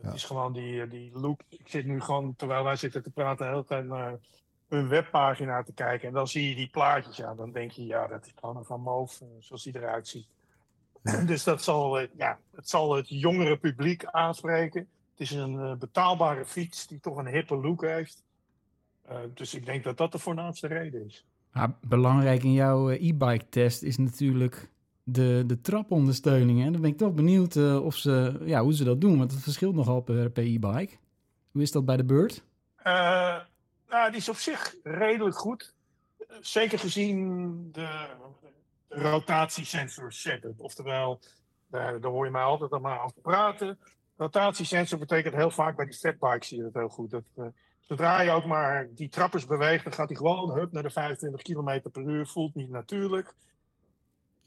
Het 0.00 0.10
Ja. 0.10 0.16
is 0.16 0.24
gewoon 0.24 0.52
die, 0.52 0.82
eh, 0.82 0.90
die 0.90 1.10
look. 1.18 1.40
Ik 1.48 1.68
zit 1.68 1.86
nu 1.86 2.00
gewoon, 2.00 2.36
terwijl 2.36 2.64
wij 2.64 2.76
zitten 2.76 3.02
te 3.02 3.10
praten, 3.10 3.46
de 3.46 3.52
hele 3.52 3.64
tijd 3.64 3.86
naar 3.86 4.18
hun 4.68 4.88
webpagina 4.88 5.62
te 5.62 5.72
kijken. 5.72 6.08
En 6.08 6.14
dan 6.14 6.28
zie 6.28 6.48
je 6.48 6.54
die 6.54 6.70
plaatjes. 6.70 7.16
Ja, 7.16 7.34
dan 7.34 7.52
denk 7.52 7.70
je, 7.70 7.86
ja, 7.86 8.06
dat 8.06 8.26
is 8.26 8.32
gewoon 8.40 8.56
een 8.56 8.64
Van 8.64 8.80
Moof, 8.80 9.20
eh, 9.20 9.26
zoals 9.38 9.62
die 9.62 9.76
eruit 9.76 10.08
ziet. 10.08 10.28
Dus 11.26 11.44
dat 11.44 11.62
zal, 11.62 11.98
eh, 12.00 12.08
ja, 12.16 12.38
het 12.56 12.68
zal 12.68 12.94
het 12.96 13.08
jongere 13.08 13.56
publiek 13.58 14.04
aanspreken. 14.04 14.80
Het 15.10 15.20
is 15.20 15.30
een 15.30 15.58
eh, 15.58 15.74
betaalbare 15.74 16.44
fiets 16.44 16.86
die 16.86 17.00
toch 17.00 17.16
een 17.16 17.26
hippe 17.26 17.56
look 17.56 17.82
heeft. 17.82 18.22
Eh, 19.02 19.16
dus 19.34 19.54
ik 19.54 19.64
denk 19.66 19.84
dat 19.84 19.96
dat 19.96 20.12
de 20.12 20.18
voornaamste 20.18 20.66
reden 20.66 21.06
is. 21.06 21.24
Belangrijk 21.80 22.42
in 22.42 22.52
jouw 22.52 22.88
e-bike 22.90 23.48
test 23.48 23.82
is 23.82 23.96
natuurlijk 23.98 24.70
de, 25.02 25.44
de 25.46 25.60
trapondersteuning. 25.60 26.62
Hè? 26.62 26.70
Dan 26.70 26.80
ben 26.80 26.90
ik 26.90 26.96
toch 26.96 27.14
benieuwd 27.14 27.56
eh, 27.56 27.84
of 27.84 27.96
ze, 27.96 28.40
ja, 28.44 28.62
hoe 28.62 28.74
ze 28.74 28.84
dat 28.84 29.00
doen. 29.00 29.18
Want 29.18 29.32
het 29.32 29.42
verschilt 29.42 29.74
nogal 29.74 30.00
per, 30.00 30.30
per 30.30 30.44
e-bike. 30.44 30.96
Hoe 31.50 31.62
is 31.62 31.72
dat 31.72 31.84
bij 31.84 31.96
de 31.96 32.04
Bird? 32.04 32.42
Eh, 32.76 33.40
nou, 33.88 34.10
die 34.10 34.20
is 34.20 34.28
op 34.28 34.36
zich 34.36 34.74
redelijk 34.82 35.36
goed. 35.36 35.74
Zeker 36.40 36.78
gezien 36.78 37.68
de, 37.72 38.08
rotatiesensor 38.88 40.12
setup. 40.12 40.60
Oftewel, 40.60 41.20
daar, 41.66 42.00
daar 42.00 42.10
hoor 42.10 42.24
je 42.24 42.30
mij 42.30 42.42
altijd 42.42 42.70
al 42.70 42.80
maar 42.80 43.04
over 43.04 43.20
praten. 43.20 43.78
Rotatiesensor 44.16 44.98
betekent 44.98 45.34
heel 45.34 45.50
vaak 45.50 45.76
bij 45.76 45.84
die 45.84 45.94
fatbikes 45.94 46.48
zie 46.48 46.56
je 46.56 46.62
dat 46.62 46.74
heel 46.74 46.88
goed. 46.88 47.10
Dat, 47.10 47.24
eh, 47.36 47.44
zodra 47.80 48.20
je 48.20 48.30
ook 48.30 48.44
maar 48.44 48.88
die 48.94 49.08
trappers 49.08 49.46
beweegt, 49.46 49.84
dan 49.84 49.92
gaat 49.92 50.08
hij 50.08 50.16
gewoon 50.16 50.58
hup 50.58 50.72
naar 50.72 50.82
de 50.82 50.90
25 50.90 51.42
km 51.42 51.90
per 51.92 52.02
uur. 52.02 52.26
Voelt 52.26 52.54
niet 52.54 52.70
natuurlijk. 52.70 53.34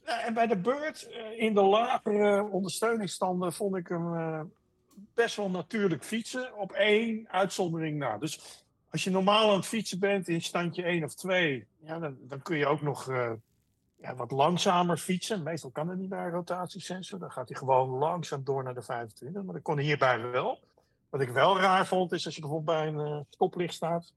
En 0.03 0.33
bij 0.33 0.47
de 0.47 0.57
Bird, 0.57 1.07
eh, 1.07 1.39
in 1.39 1.53
de 1.53 1.61
lagere 1.61 2.43
ondersteuningsstanden, 2.43 3.53
vond 3.53 3.75
ik 3.75 3.87
hem 3.87 4.15
eh, 4.15 4.41
best 5.13 5.35
wel 5.35 5.49
natuurlijk 5.49 6.03
fietsen. 6.03 6.57
Op 6.57 6.71
één 6.71 7.29
uitzondering 7.29 7.97
na. 7.97 8.17
Dus 8.17 8.63
als 8.89 9.03
je 9.03 9.09
normaal 9.09 9.49
aan 9.49 9.55
het 9.55 9.65
fietsen 9.65 9.99
bent 9.99 10.27
in 10.27 10.41
standje 10.41 10.83
1 10.83 11.03
of 11.03 11.15
2, 11.15 11.67
ja, 11.79 11.99
dan, 11.99 12.17
dan 12.19 12.41
kun 12.41 12.57
je 12.57 12.65
ook 12.65 12.81
nog 12.81 13.09
eh, 13.09 13.31
ja, 13.95 14.15
wat 14.15 14.31
langzamer 14.31 14.97
fietsen. 14.97 15.43
Meestal 15.43 15.71
kan 15.71 15.89
het 15.89 15.99
niet 15.99 16.09
bij 16.09 16.25
een 16.25 16.31
rotatiesensor. 16.31 17.19
Dan 17.19 17.31
gaat 17.31 17.49
hij 17.49 17.57
gewoon 17.57 17.89
langzaam 17.89 18.43
door 18.43 18.63
naar 18.63 18.73
de 18.73 18.81
25. 18.81 19.43
Maar 19.43 19.53
dat 19.53 19.63
kon 19.63 19.79
hierbij 19.79 20.21
wel. 20.21 20.59
Wat 21.09 21.21
ik 21.21 21.29
wel 21.29 21.59
raar 21.59 21.87
vond, 21.87 22.11
is 22.11 22.25
als 22.25 22.35
je 22.35 22.41
bijvoorbeeld 22.41 22.77
bij 22.77 22.87
een 22.87 23.25
stoplicht 23.29 23.73
staat. 23.73 24.13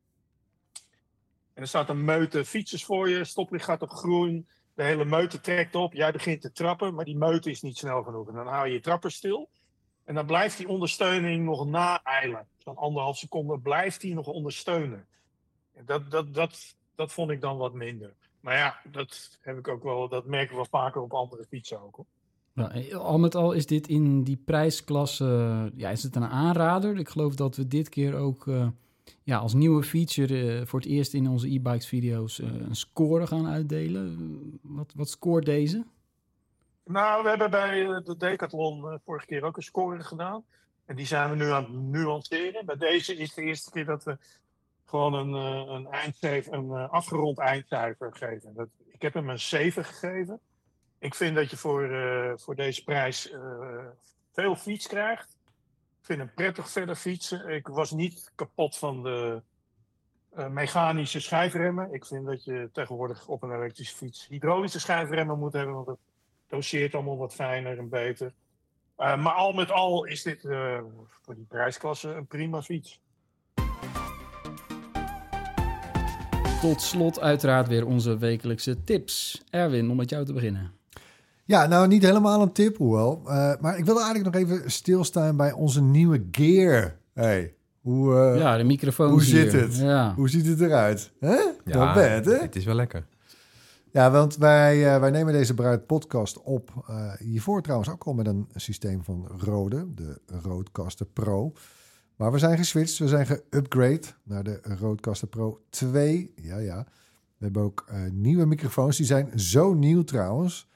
En 1.54 1.62
er 1.62 1.68
staat 1.68 1.88
een 1.88 2.04
meute 2.04 2.44
fietsers 2.44 2.84
voor 2.84 3.08
je. 3.08 3.24
Stoplicht 3.24 3.64
gaat 3.64 3.82
op 3.82 3.90
groen. 3.90 4.48
De 4.76 4.84
hele 4.84 5.04
meute 5.04 5.40
trekt 5.40 5.74
op. 5.74 5.92
Jij 5.92 6.12
begint 6.12 6.40
te 6.40 6.52
trappen, 6.52 6.94
maar 6.94 7.04
die 7.04 7.16
meute 7.16 7.50
is 7.50 7.62
niet 7.62 7.78
snel 7.78 8.02
genoeg. 8.02 8.28
En 8.28 8.34
dan 8.34 8.46
hou 8.46 8.66
je 8.66 8.72
je 8.72 8.80
trapper 8.80 9.10
stil. 9.10 9.48
En 10.04 10.14
dan 10.14 10.26
blijft 10.26 10.56
die 10.56 10.68
ondersteuning 10.68 11.44
nog 11.44 11.66
na-eilen. 11.66 12.46
Zo'n 12.56 12.76
anderhalf 12.76 13.16
seconde 13.16 13.58
blijft 13.58 14.00
die 14.00 14.14
nog 14.14 14.26
ondersteunen. 14.26 15.06
En 15.74 15.84
Dat, 15.84 16.10
dat, 16.10 16.34
dat, 16.34 16.76
dat 16.94 17.12
vond 17.12 17.30
ik 17.30 17.40
dan 17.40 17.56
wat 17.56 17.74
minder. 17.74 18.14
Maar 18.40 18.56
ja, 18.56 18.80
dat, 18.90 19.38
heb 19.40 19.58
ik 19.58 19.68
ook 19.68 19.82
wel, 19.82 20.08
dat 20.08 20.26
merken 20.26 20.56
we 20.56 20.66
vaker 20.70 21.00
op 21.00 21.12
andere 21.12 21.44
fietsen 21.44 21.80
ook. 21.82 22.04
Nou, 22.52 22.70
eh, 22.70 22.96
al 22.96 23.18
met 23.18 23.34
al 23.34 23.52
is 23.52 23.66
dit 23.66 23.88
in 23.88 24.22
die 24.22 24.42
prijsklasse, 24.44 25.72
ja, 25.76 25.90
is 25.90 26.02
het 26.02 26.16
een 26.16 26.24
aanrader. 26.24 26.98
Ik 26.98 27.08
geloof 27.08 27.34
dat 27.34 27.56
we 27.56 27.66
dit 27.66 27.88
keer 27.88 28.14
ook 28.14 28.46
eh, 28.46 28.68
ja, 29.22 29.38
als 29.38 29.54
nieuwe 29.54 29.82
feature 29.82 30.58
eh, 30.58 30.66
voor 30.66 30.80
het 30.80 30.88
eerst 30.88 31.14
in 31.14 31.28
onze 31.28 31.54
e-bikes 31.54 31.88
video's 31.88 32.40
eh, 32.40 32.54
een 32.54 32.76
score 32.76 33.26
gaan 33.26 33.46
uitdelen. 33.46 34.60
Wat, 34.62 34.92
wat 34.96 35.08
scoort 35.08 35.44
deze? 35.44 35.84
Nou, 36.84 37.22
we 37.22 37.28
hebben 37.28 37.50
bij 37.50 37.86
eh, 37.86 38.04
de 38.04 38.16
Decathlon 38.16 38.90
eh, 38.90 38.98
vorige 39.04 39.26
keer 39.26 39.42
ook 39.42 39.56
een 39.56 39.62
score 39.62 40.02
gedaan. 40.02 40.44
En 40.84 40.96
die 40.96 41.06
zijn 41.06 41.30
we 41.30 41.36
nu 41.36 41.50
aan 41.50 41.62
het 41.62 41.72
nuanceren. 41.72 42.66
Bij 42.66 42.76
deze 42.76 43.16
is 43.16 43.34
de 43.34 43.42
eerste 43.42 43.70
keer 43.70 43.84
dat 43.84 44.04
we 44.04 44.18
gewoon 44.84 45.14
een, 45.14 45.34
eh, 45.34 45.74
een, 45.74 45.86
eindcijfer, 45.86 46.52
een 46.52 46.70
eh, 46.70 46.90
afgerond 46.90 47.38
eindcijfer 47.38 48.12
geven. 48.14 48.54
Dat, 48.54 48.68
ik 48.88 49.02
heb 49.02 49.14
hem 49.14 49.28
een 49.28 49.40
7 49.40 49.84
gegeven. 49.84 50.40
Ik 50.98 51.14
vind 51.14 51.36
dat 51.36 51.50
je 51.50 51.56
voor, 51.56 51.90
eh, 51.90 52.32
voor 52.36 52.54
deze 52.54 52.84
prijs 52.84 53.30
eh, 53.30 53.86
veel 54.32 54.56
fiets 54.56 54.86
krijgt. 54.86 55.35
Vind 56.06 56.18
hem 56.18 56.34
prettig 56.34 56.70
verder 56.70 56.94
fietsen. 56.94 57.48
Ik 57.48 57.68
was 57.68 57.90
niet 57.90 58.32
kapot 58.34 58.76
van 58.76 59.02
de 59.02 59.42
eh, 60.30 60.48
mechanische 60.48 61.20
schijfremmen. 61.20 61.92
Ik 61.92 62.04
vind 62.04 62.26
dat 62.26 62.44
je 62.44 62.68
tegenwoordig 62.72 63.28
op 63.28 63.42
een 63.42 63.52
elektrische 63.52 63.96
fiets 63.96 64.26
hydraulische 64.28 64.80
schijfremmen 64.80 65.38
moet 65.38 65.52
hebben. 65.52 65.74
Want 65.74 65.86
dat 65.86 65.98
doseert 66.48 66.94
allemaal 66.94 67.16
wat 67.16 67.34
fijner 67.34 67.78
en 67.78 67.88
beter. 67.88 68.32
Eh, 68.96 69.22
maar 69.22 69.32
al 69.32 69.52
met 69.52 69.70
al 69.70 70.04
is 70.04 70.22
dit 70.22 70.44
eh, 70.44 70.80
voor 71.22 71.34
die 71.34 71.46
prijsklasse 71.48 72.08
een 72.08 72.26
prima 72.26 72.62
fiets. 72.62 73.00
Tot 76.60 76.82
slot 76.82 77.20
uiteraard 77.20 77.68
weer 77.68 77.86
onze 77.86 78.18
wekelijkse 78.18 78.84
tips. 78.84 79.42
Erwin, 79.50 79.90
om 79.90 79.96
met 79.96 80.10
jou 80.10 80.24
te 80.24 80.32
beginnen. 80.32 80.75
Ja, 81.46 81.66
nou 81.66 81.88
niet 81.88 82.02
helemaal 82.02 82.42
een 82.42 82.52
tip, 82.52 82.76
hoewel. 82.76 83.22
Eh, 83.26 83.52
maar 83.60 83.78
ik 83.78 83.84
wilde 83.84 84.00
eigenlijk 84.02 84.34
nog 84.34 84.42
even 84.44 84.70
stilstaan 84.70 85.36
bij 85.36 85.52
onze 85.52 85.82
nieuwe 85.82 86.24
gear. 86.30 86.96
Hey, 87.14 87.54
hoe, 87.80 88.16
eh, 88.18 88.38
ja, 88.38 88.56
de 88.56 88.64
microfoon. 88.64 89.10
hoe 89.10 89.22
zit 89.22 89.52
het? 89.52 89.76
Ja. 89.76 90.14
hoe 90.14 90.28
ziet 90.28 90.46
het 90.46 90.60
eruit? 90.60 91.12
Hè? 91.20 91.34
Ja, 91.34 91.54
Not 91.64 91.94
bad, 91.94 92.24
hè? 92.24 92.38
het 92.40 92.56
is 92.56 92.64
wel 92.64 92.74
lekker. 92.74 93.06
Ja, 93.90 94.10
want 94.10 94.36
wij, 94.36 94.94
eh, 94.94 95.00
wij 95.00 95.10
nemen 95.10 95.32
deze 95.32 95.54
Bruid 95.54 95.86
podcast 95.86 96.42
op. 96.42 96.84
eh, 96.86 97.12
hiervoor 97.18 97.62
trouwens 97.62 97.90
ook 97.90 98.04
al 98.04 98.14
met 98.14 98.26
een 98.26 98.48
systeem 98.54 99.04
van 99.04 99.28
Rode, 99.38 99.86
de 99.94 100.20
Rodecaster 100.42 101.06
Pro. 101.06 101.52
Maar 102.16 102.32
we 102.32 102.38
zijn 102.38 102.58
geswitcht, 102.58 102.98
we 102.98 103.08
zijn 103.08 103.26
geupgrade 103.26 104.02
naar 104.22 104.42
de 104.44 104.60
Rodecaster 104.80 105.28
Pro 105.28 105.60
2. 105.70 106.32
Ja, 106.36 106.58
ja. 106.58 106.86
We 107.38 107.44
hebben 107.44 107.62
ook 107.62 107.84
eh, 107.88 108.00
nieuwe 108.12 108.44
microfoons. 108.46 108.96
Die 108.96 109.06
zijn 109.06 109.30
zo 109.40 109.74
nieuw 109.74 110.04
trouwens, 110.04 110.68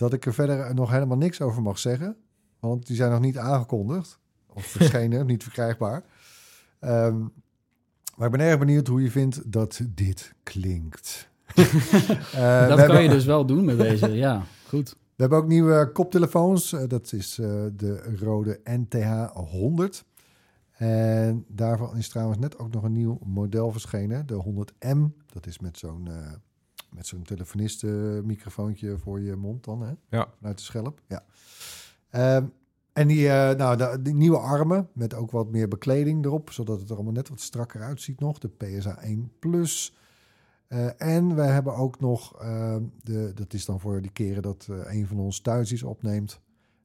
dat 0.00 0.12
ik 0.12 0.26
er 0.26 0.34
verder 0.34 0.74
nog 0.74 0.90
helemaal 0.90 1.16
niks 1.16 1.40
over 1.40 1.62
mag 1.62 1.78
zeggen. 1.78 2.16
Want 2.60 2.86
die 2.86 2.96
zijn 2.96 3.10
nog 3.10 3.20
niet 3.20 3.38
aangekondigd. 3.38 4.18
Of 4.54 4.64
verschenen, 4.64 5.26
niet 5.32 5.42
verkrijgbaar. 5.42 6.02
Ehm, 6.78 7.18
maar 8.16 8.26
ik 8.26 8.36
ben 8.36 8.46
erg 8.46 8.58
benieuwd 8.58 8.86
hoe 8.86 9.02
je 9.02 9.10
vindt 9.10 9.52
dat 9.52 9.80
dit 9.88 10.32
klinkt. 10.42 11.28
We 11.54 12.66
Dat 12.68 12.78
hebben- 12.78 12.86
kan 12.86 13.02
je 13.02 13.08
dus 13.08 13.24
wel 13.24 13.46
doen 13.46 13.64
met 13.64 13.78
deze. 13.78 14.08
Ja, 14.26 14.42
goed. 14.68 14.90
we 14.90 14.96
hebben 15.16 15.38
ook 15.38 15.46
nieuwe 15.46 15.90
koptelefoons. 15.92 16.72
Eh, 16.72 16.88
dat 16.88 17.12
is 17.12 17.38
eh, 17.38 17.46
de 17.72 18.16
rode 18.20 18.60
NTH 18.64 19.26
100. 19.32 20.04
En 20.70 21.44
daarvan 21.48 21.96
is 21.96 22.08
trouwens 22.08 22.38
net 22.38 22.58
ook 22.58 22.72
nog 22.72 22.82
een 22.82 22.92
nieuw 22.92 23.18
model 23.24 23.70
verschenen. 23.72 24.26
De 24.26 24.42
100M. 24.44 24.98
Dat 25.32 25.46
is 25.46 25.58
met 25.58 25.78
zo'n 25.78 26.08
met 26.90 27.06
zo'n 27.06 27.22
telefonistenmicrofoontje 27.22 28.98
voor 28.98 29.20
je 29.20 29.36
mond 29.36 29.64
dan. 29.64 29.82
Hè? 29.82 29.92
Ja. 30.08 30.28
Vanuit 30.36 30.58
de 30.58 30.64
schelp. 30.64 31.00
Ja. 31.08 31.24
Ehm, 32.10 32.46
en 32.92 33.08
die, 33.08 33.28
eh, 33.28 33.56
nou, 33.56 33.76
de, 33.76 34.02
die 34.02 34.14
nieuwe 34.14 34.38
armen 34.38 34.88
met 34.92 35.14
ook 35.14 35.30
wat 35.30 35.50
meer 35.50 35.68
bekleding 35.68 36.24
erop. 36.24 36.50
Zodat 36.50 36.80
het 36.80 36.88
er 36.88 36.94
allemaal 36.94 37.12
net 37.12 37.28
wat 37.28 37.40
strakker 37.40 37.82
uitziet 37.82 38.20
nog. 38.20 38.38
De 38.38 38.48
PSA 38.48 39.02
1 39.02 39.32
Plus. 39.38 39.94
Eh, 40.70 41.00
en 41.00 41.34
we 41.34 41.42
hebben 41.42 41.74
ook 41.74 42.00
nog, 42.00 42.40
eh, 42.40 42.76
de, 43.02 43.32
dat 43.34 43.52
is 43.52 43.64
dan 43.64 43.80
voor 43.80 44.00
die 44.00 44.10
keren 44.10 44.42
dat 44.42 44.66
eh, 44.70 44.94
een 44.94 45.06
van 45.06 45.18
ons 45.18 45.40
thuis 45.40 45.72
iets 45.72 45.82
opneemt, 45.82 46.40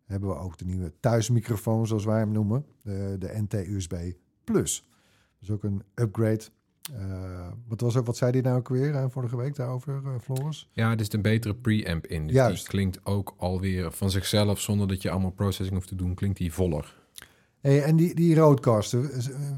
hebben 0.06 0.30
we 0.30 0.36
ook 0.36 0.58
de 0.58 0.66
nieuwe 0.66 0.94
thuismicrofoon, 1.00 1.88
zoals 1.88 2.06
wij 2.06 2.20
hem 2.20 2.32
noemen, 2.32 2.66
de, 2.82 3.16
de 3.20 3.42
NT-USB 3.42 4.12
Plus. 4.44 4.90
Dus 5.40 5.52
ook 5.52 5.64
een 5.64 5.84
upgrade. 5.96 6.44
Eh, 6.94 7.48
wat, 7.68 7.82
was 7.82 7.94
wat 7.94 8.18
zei 8.18 8.32
die 8.32 8.42
nou 8.42 8.58
ook 8.58 8.70
weer 8.70 8.96
eh, 8.96 9.06
vorige 9.10 9.38
week 9.38 9.56
daarover, 9.56 10.02
eh, 10.06 10.12
Floris? 10.22 10.70
Ja, 10.72 10.92
er 10.92 11.00
zit 11.00 11.14
een 11.14 11.22
betere 11.22 11.56
preamp 11.56 12.08
in. 12.08 12.28
Dus 12.28 12.36
Juist. 12.36 12.58
die 12.58 12.68
klinkt 12.68 13.00
ook 13.04 13.34
alweer 13.38 13.92
van 13.92 14.12
zichzelf, 14.12 14.60
zonder 14.60 14.88
dat 14.88 15.02
je 15.02 15.10
allemaal 15.10 15.32
processing 15.32 15.76
hoeft 15.76 15.88
te 15.88 15.96
doen, 15.96 16.14
klinkt 16.14 16.38
die 16.38 16.54
voller. 16.54 17.04
Hey, 17.62 17.84
en 17.84 17.96
die, 17.96 18.16
die 18.16 18.36
roadcaster, 18.36 19.10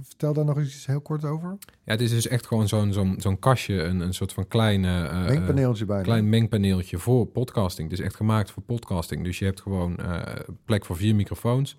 vertel 0.03 0.33
daar 0.33 0.45
nog 0.45 0.57
eens 0.57 0.85
heel 0.85 1.01
kort 1.01 1.25
over. 1.25 1.57
Ja, 1.83 1.91
het 1.91 2.01
is 2.01 2.09
dus 2.09 2.27
echt 2.27 2.47
gewoon 2.47 2.67
zo'n 2.67 2.93
zo'n 2.93 3.15
zo'n 3.17 3.39
kastje, 3.39 3.83
een, 3.83 3.99
een 3.99 4.13
soort 4.13 4.33
van 4.33 4.47
kleine... 4.47 5.11
Mengpaneeltje 5.27 5.85
bijna. 5.85 6.03
klein 6.03 6.29
mengpaneeltje 6.29 6.97
voor 6.97 7.25
podcasting. 7.25 7.89
Dus 7.89 7.99
echt 7.99 8.15
gemaakt 8.15 8.51
voor 8.51 8.63
podcasting. 8.63 9.23
Dus 9.23 9.39
je 9.39 9.45
hebt 9.45 9.61
gewoon 9.61 9.99
plek 10.65 10.85
voor 10.85 10.95
vier 10.95 11.15
microfoons. 11.15 11.77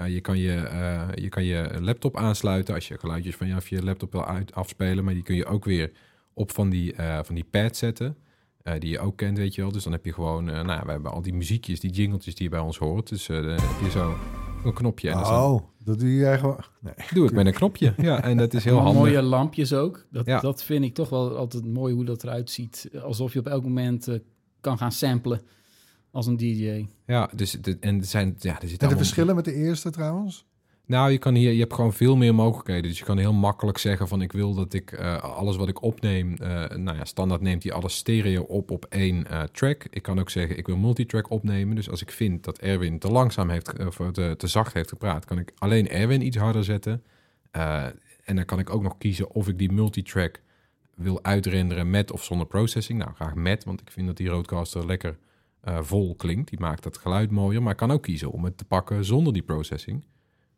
Eh, 0.00 0.12
je, 0.14 0.20
kan 0.20 0.38
je, 0.38 0.54
eh, 0.56 1.08
je 1.14 1.28
kan 1.28 1.44
je 1.44 1.70
laptop 1.80 2.16
aansluiten 2.16 2.74
als 2.74 2.88
je 2.88 2.98
geluidjes 2.98 3.36
van 3.36 3.46
je, 3.46 3.60
via 3.60 3.78
je 3.78 3.84
laptop 3.84 4.12
wil 4.12 4.26
uit, 4.26 4.54
afspelen. 4.54 5.04
Maar 5.04 5.14
die 5.14 5.22
kun 5.22 5.34
je 5.36 5.46
ook 5.46 5.64
weer 5.64 5.92
op 6.34 6.52
van 6.52 6.70
die, 6.70 6.92
eh, 6.94 7.18
van 7.22 7.34
die 7.34 7.46
pad 7.50 7.76
zetten. 7.76 8.16
eh, 8.62 8.74
die 8.78 8.90
je 8.90 8.98
ook 8.98 9.16
kent, 9.16 9.38
weet 9.38 9.54
je 9.54 9.62
wel. 9.62 9.72
Dus 9.72 9.82
dan 9.84 9.92
heb 9.92 10.04
je 10.04 10.12
gewoon... 10.12 10.44
nou, 10.44 10.66
ja, 10.68 10.82
we 10.84 10.90
hebben 10.90 11.12
al 11.12 11.22
die 11.22 11.34
muziekjes, 11.34 11.80
die 11.80 11.90
jingletjes 11.90 12.34
die 12.34 12.44
je 12.44 12.50
bij 12.50 12.60
ons 12.60 12.78
hoort. 12.78 13.08
Dus 13.08 13.28
eh, 13.28 13.36
dan 13.36 13.50
heb 13.50 13.80
je 13.84 13.90
zo 13.90 14.14
een 14.64 14.72
knopje. 14.74 15.08
En 15.10 15.14
dan- 15.22 15.42
oh, 15.42 15.60
dat 15.84 15.98
doe 15.98 16.08
je 16.14 16.38
gewoon. 16.38 16.60
Nee. 16.80 16.94
doe 17.14 17.26
ik 17.26 17.32
met 17.32 17.46
een 17.46 17.52
knopje. 17.52 17.94
Ja, 17.96 18.22
en 18.22 18.36
dat 18.36 18.54
is 18.54 18.64
heel 18.64 18.76
handig. 18.78 18.94
mooie 18.94 19.22
lampjes 19.22 19.72
ook. 19.72 20.06
Dat, 20.10 20.26
Ja. 20.26 20.40
dat 20.40 20.62
vind 20.64 20.84
ik 20.84 20.94
toch 20.94 21.08
wel 21.08 21.36
altijd 21.36 21.66
mooi 21.66 21.94
hoe 21.94 22.04
dat 22.04 22.22
eruit 22.24 22.50
ziet. 22.50 22.90
Alsof 23.02 23.32
je 23.32 23.38
op 23.38 23.46
elk 23.46 23.62
moment 23.62 24.08
kan 24.60 24.78
gaan 24.78 24.92
samplen 24.92 25.40
als 26.10 26.26
een 26.26 26.36
DJ. 26.36 26.86
Ja, 27.06 27.30
dus 27.34 27.50
de, 27.50 27.76
en 27.80 27.98
er 27.98 28.04
zijn... 28.04 28.26
Ja, 28.26 28.34
er 28.34 28.38
zitten 28.40 28.60
En 28.60 28.68
de 28.68 28.76
allemaal- 28.78 28.98
verschillen 28.98 29.34
met 29.34 29.44
de 29.44 29.54
eerste 29.54 29.90
trouwens? 29.90 30.48
Nou, 30.86 31.10
je 31.10 31.18
kan 31.18 31.34
hier, 31.34 31.52
je 31.52 31.60
hebt 31.60 31.74
gewoon 31.74 31.92
veel 31.92 32.16
meer 32.16 32.34
mogelijkheden. 32.34 32.82
Dus 32.82 32.98
je 32.98 33.04
kan 33.04 33.18
heel 33.18 33.32
makkelijk 33.32 33.78
zeggen 33.78 34.08
van 34.08 34.22
ik 34.22 34.32
wil 34.32 34.54
dat 34.54 34.72
ik 34.72 34.92
eh, 34.92 35.16
alles 35.22 35.56
wat 35.56 35.68
ik 35.68 35.82
opneem, 35.82 36.34
eh, 36.36 36.68
nou 36.76 36.96
ja, 36.96 37.04
standaard 37.04 37.40
neemt 37.40 37.62
hij 37.62 37.72
alles 37.72 37.96
stereo 37.96 38.42
op 38.42 38.70
op 38.70 38.84
één 38.84 39.26
eh, 39.26 39.42
track. 39.42 39.86
Ik 39.90 40.02
kan 40.02 40.18
ook 40.20 40.30
zeggen 40.30 40.58
ik 40.58 40.66
wil 40.66 40.76
multitrack 40.76 41.30
opnemen. 41.30 41.76
Dus 41.76 41.90
als 41.90 42.02
ik 42.02 42.10
vind 42.10 42.44
dat 42.44 42.58
Erwin 42.58 42.98
te 42.98 43.10
langzaam 43.10 43.48
heeft, 43.50 43.86
of 43.86 43.96
te, 44.12 44.34
te 44.36 44.46
zacht 44.46 44.72
heeft 44.74 44.88
gepraat, 44.88 45.24
kan 45.24 45.38
ik 45.38 45.52
alleen 45.58 45.88
Erwin 45.88 46.26
iets 46.26 46.36
harder 46.36 46.64
zetten. 46.64 47.02
Eh, 47.50 47.84
en 48.24 48.36
dan 48.36 48.44
kan 48.44 48.58
ik 48.58 48.70
ook 48.70 48.82
nog 48.82 48.98
kiezen 48.98 49.30
of 49.30 49.48
ik 49.48 49.58
die 49.58 49.72
multitrack 49.72 50.42
wil 50.94 51.22
uitrenderen 51.22 51.90
met 51.90 52.12
of 52.12 52.24
zonder 52.24 52.46
processing. 52.46 52.98
Nou, 52.98 53.10
graag 53.14 53.34
met, 53.34 53.64
want 53.64 53.80
ik 53.80 53.90
vind 53.90 54.06
dat 54.06 54.16
die 54.16 54.28
Rodecaster 54.28 54.86
lekker 54.86 55.16
eh, 55.60 55.78
vol 55.82 56.14
klinkt. 56.14 56.48
Die 56.50 56.60
maakt 56.60 56.82
dat 56.82 56.98
geluid 56.98 57.30
mooier. 57.30 57.62
Maar 57.62 57.72
ik 57.72 57.76
kan 57.78 57.90
ook 57.90 58.02
kiezen 58.02 58.30
om 58.30 58.44
het 58.44 58.58
te 58.58 58.64
pakken 58.64 59.04
zonder 59.04 59.32
die 59.32 59.42
processing. 59.42 60.04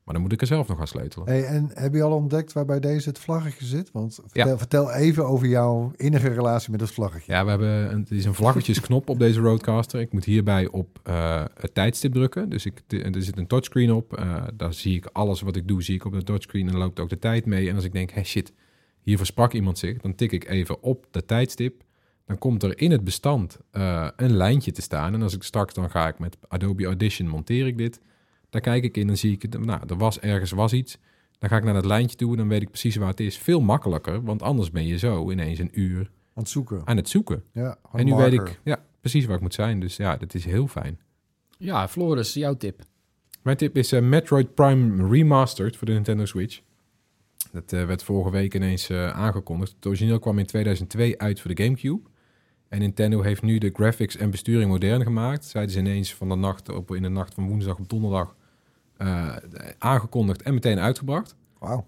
Maar 0.04 0.14
dan 0.14 0.22
moet 0.22 0.32
ik 0.32 0.40
er 0.40 0.46
zelf 0.46 0.68
nog 0.68 0.80
aan 0.80 0.86
sleutelen. 0.86 1.26
Hey, 1.28 1.44
en 1.44 1.70
heb 1.74 1.94
je 1.94 2.02
al 2.02 2.12
ontdekt 2.16 2.52
waar 2.52 2.64
bij 2.64 2.80
deze 2.80 3.08
het 3.08 3.18
vlaggetje 3.18 3.64
zit? 3.64 3.90
Want 3.92 4.16
Ja. 4.22 4.28
vertel, 4.32 4.58
vertel 4.58 4.92
even 4.92 5.26
over 5.26 5.46
jouw 5.46 5.92
innige 5.96 6.28
relatie 6.28 6.70
met 6.70 6.80
het 6.80 6.90
vlaggetje. 6.90 7.32
Ja, 7.32 7.44
we 7.44 7.50
hebben 7.50 7.92
een, 7.92 8.00
het 8.00 8.10
is 8.10 8.24
een 8.24 8.34
vlaggetjesknop 8.34 9.08
op 9.08 9.18
deze 9.18 9.40
Roadcaster. 9.40 10.00
Ik 10.00 10.12
moet 10.12 10.24
hierbij 10.24 10.68
op 10.68 10.98
eh, 11.02 11.44
het 11.60 11.74
tijdstip 11.74 12.12
drukken. 12.12 12.48
Dus 12.48 12.66
ik, 12.66 12.82
er 12.88 13.22
zit 13.22 13.38
een 13.38 13.46
touchscreen 13.46 13.92
op. 13.92 14.16
Eh, 14.16 14.44
daar 14.54 14.74
zie 14.74 14.96
ik 14.96 15.06
alles 15.12 15.40
wat 15.40 15.56
ik 15.56 15.68
doe, 15.68 15.82
zie 15.82 15.94
ik 15.94 16.04
op 16.04 16.12
de 16.12 16.22
touchscreen. 16.22 16.66
En 16.66 16.72
dan 16.72 16.80
loopt 16.80 17.00
ook 17.00 17.08
de 17.08 17.18
tijd 17.18 17.46
mee. 17.46 17.68
En 17.68 17.74
als 17.74 17.84
ik 17.84 17.92
denk, 17.92 18.10
hey 18.10 18.24
shit, 18.24 18.52
hier 19.02 19.16
versprak 19.16 19.52
iemand 19.52 19.78
zich. 19.78 20.00
Dan 20.00 20.14
tik 20.14 20.32
ik 20.32 20.48
even 20.48 20.82
op 20.82 21.06
de 21.10 21.24
tijdstip. 21.24 21.82
Dan 22.26 22.38
komt 22.38 22.62
er 22.62 22.78
in 22.80 22.90
het 22.90 23.04
bestand 23.04 23.58
eh, 23.70 24.08
een 24.16 24.36
lijntje 24.36 24.72
te 24.72 24.82
staan. 24.82 25.14
En 25.14 25.22
als 25.22 25.34
ik 25.34 25.42
straks 25.42 25.74
dan 25.74 25.90
ga 25.90 26.08
ik 26.08 26.18
met 26.18 26.36
Adobe 26.48 26.84
Audition 26.84 27.28
monteer 27.28 27.66
ik 27.66 27.78
dit. 27.78 28.00
Daar 28.50 28.60
kijk 28.60 28.84
ik 28.84 28.96
in 28.96 29.08
en 29.08 29.18
zie 29.18 29.32
ik, 29.32 29.58
nou, 29.58 29.80
er 29.88 29.96
was 29.96 30.20
ergens 30.20 30.50
was 30.50 30.72
iets. 30.72 30.98
Dan 31.38 31.48
ga 31.50 31.56
ik 31.56 31.64
naar 31.64 31.74
dat 31.74 31.84
lijntje 31.84 32.16
toe 32.16 32.30
en 32.30 32.36
dan 32.36 32.48
weet 32.48 32.62
ik 32.62 32.68
precies 32.68 32.96
waar 32.96 33.08
het 33.08 33.20
is. 33.20 33.38
Veel 33.38 33.60
makkelijker, 33.60 34.22
want 34.22 34.42
anders 34.42 34.70
ben 34.70 34.86
je 34.86 34.98
zo 34.98 35.30
ineens 35.30 35.58
een 35.58 35.80
uur 35.80 35.98
Aan 36.34 36.42
het 36.42 36.48
zoeken. 36.48 36.82
aan 36.84 36.96
het 36.96 37.08
zoeken. 37.08 37.42
Ja, 37.52 37.78
En 37.92 38.04
nu 38.04 38.10
marker. 38.10 38.30
weet 38.30 38.40
ik 38.48 38.60
ja, 38.64 38.84
precies 39.00 39.24
waar 39.24 39.36
ik 39.36 39.42
moet 39.42 39.54
zijn. 39.54 39.80
Dus 39.80 39.96
ja, 39.96 40.16
dat 40.16 40.34
is 40.34 40.44
heel 40.44 40.66
fijn. 40.66 41.00
Ja, 41.58 41.88
Floris, 41.88 42.34
jouw 42.34 42.56
tip. 42.56 42.80
Mijn 43.42 43.56
tip 43.56 43.76
is 43.76 43.92
eh, 43.92 44.02
Metroid 44.02 44.54
Prime 44.54 45.08
Remastered 45.08 45.76
voor 45.76 45.86
de 45.86 45.92
Nintendo 45.92 46.24
Switch. 46.24 46.60
Dat 47.52 47.72
eh, 47.72 47.84
werd 47.86 48.02
vorige 48.02 48.30
week 48.30 48.54
ineens 48.54 48.88
eh, 48.90 49.10
aangekondigd. 49.10 49.72
Het 49.76 49.86
origineel 49.86 50.18
kwam 50.18 50.38
in 50.38 50.46
2002 50.46 51.18
uit 51.18 51.40
voor 51.40 51.54
de 51.54 51.62
Gamecube. 51.62 52.00
En 52.72 52.78
Nintendo 52.78 53.22
heeft 53.22 53.42
nu 53.42 53.58
de 53.58 53.70
graphics 53.72 54.16
en 54.16 54.30
besturing 54.30 54.70
modern 54.70 55.02
gemaakt. 55.02 55.44
Zeiden 55.44 55.72
ze 55.74 55.80
ineens 55.80 56.14
van 56.14 56.28
de 56.28 56.34
nacht 56.34 56.68
op, 56.68 56.94
in 56.94 57.02
de 57.02 57.08
nacht 57.08 57.34
van 57.34 57.48
woensdag 57.48 57.78
op 57.78 57.88
donderdag 57.88 58.34
eh, 58.96 59.36
aangekondigd 59.78 60.42
en 60.42 60.54
meteen 60.54 60.78
uitgebracht. 60.78 61.36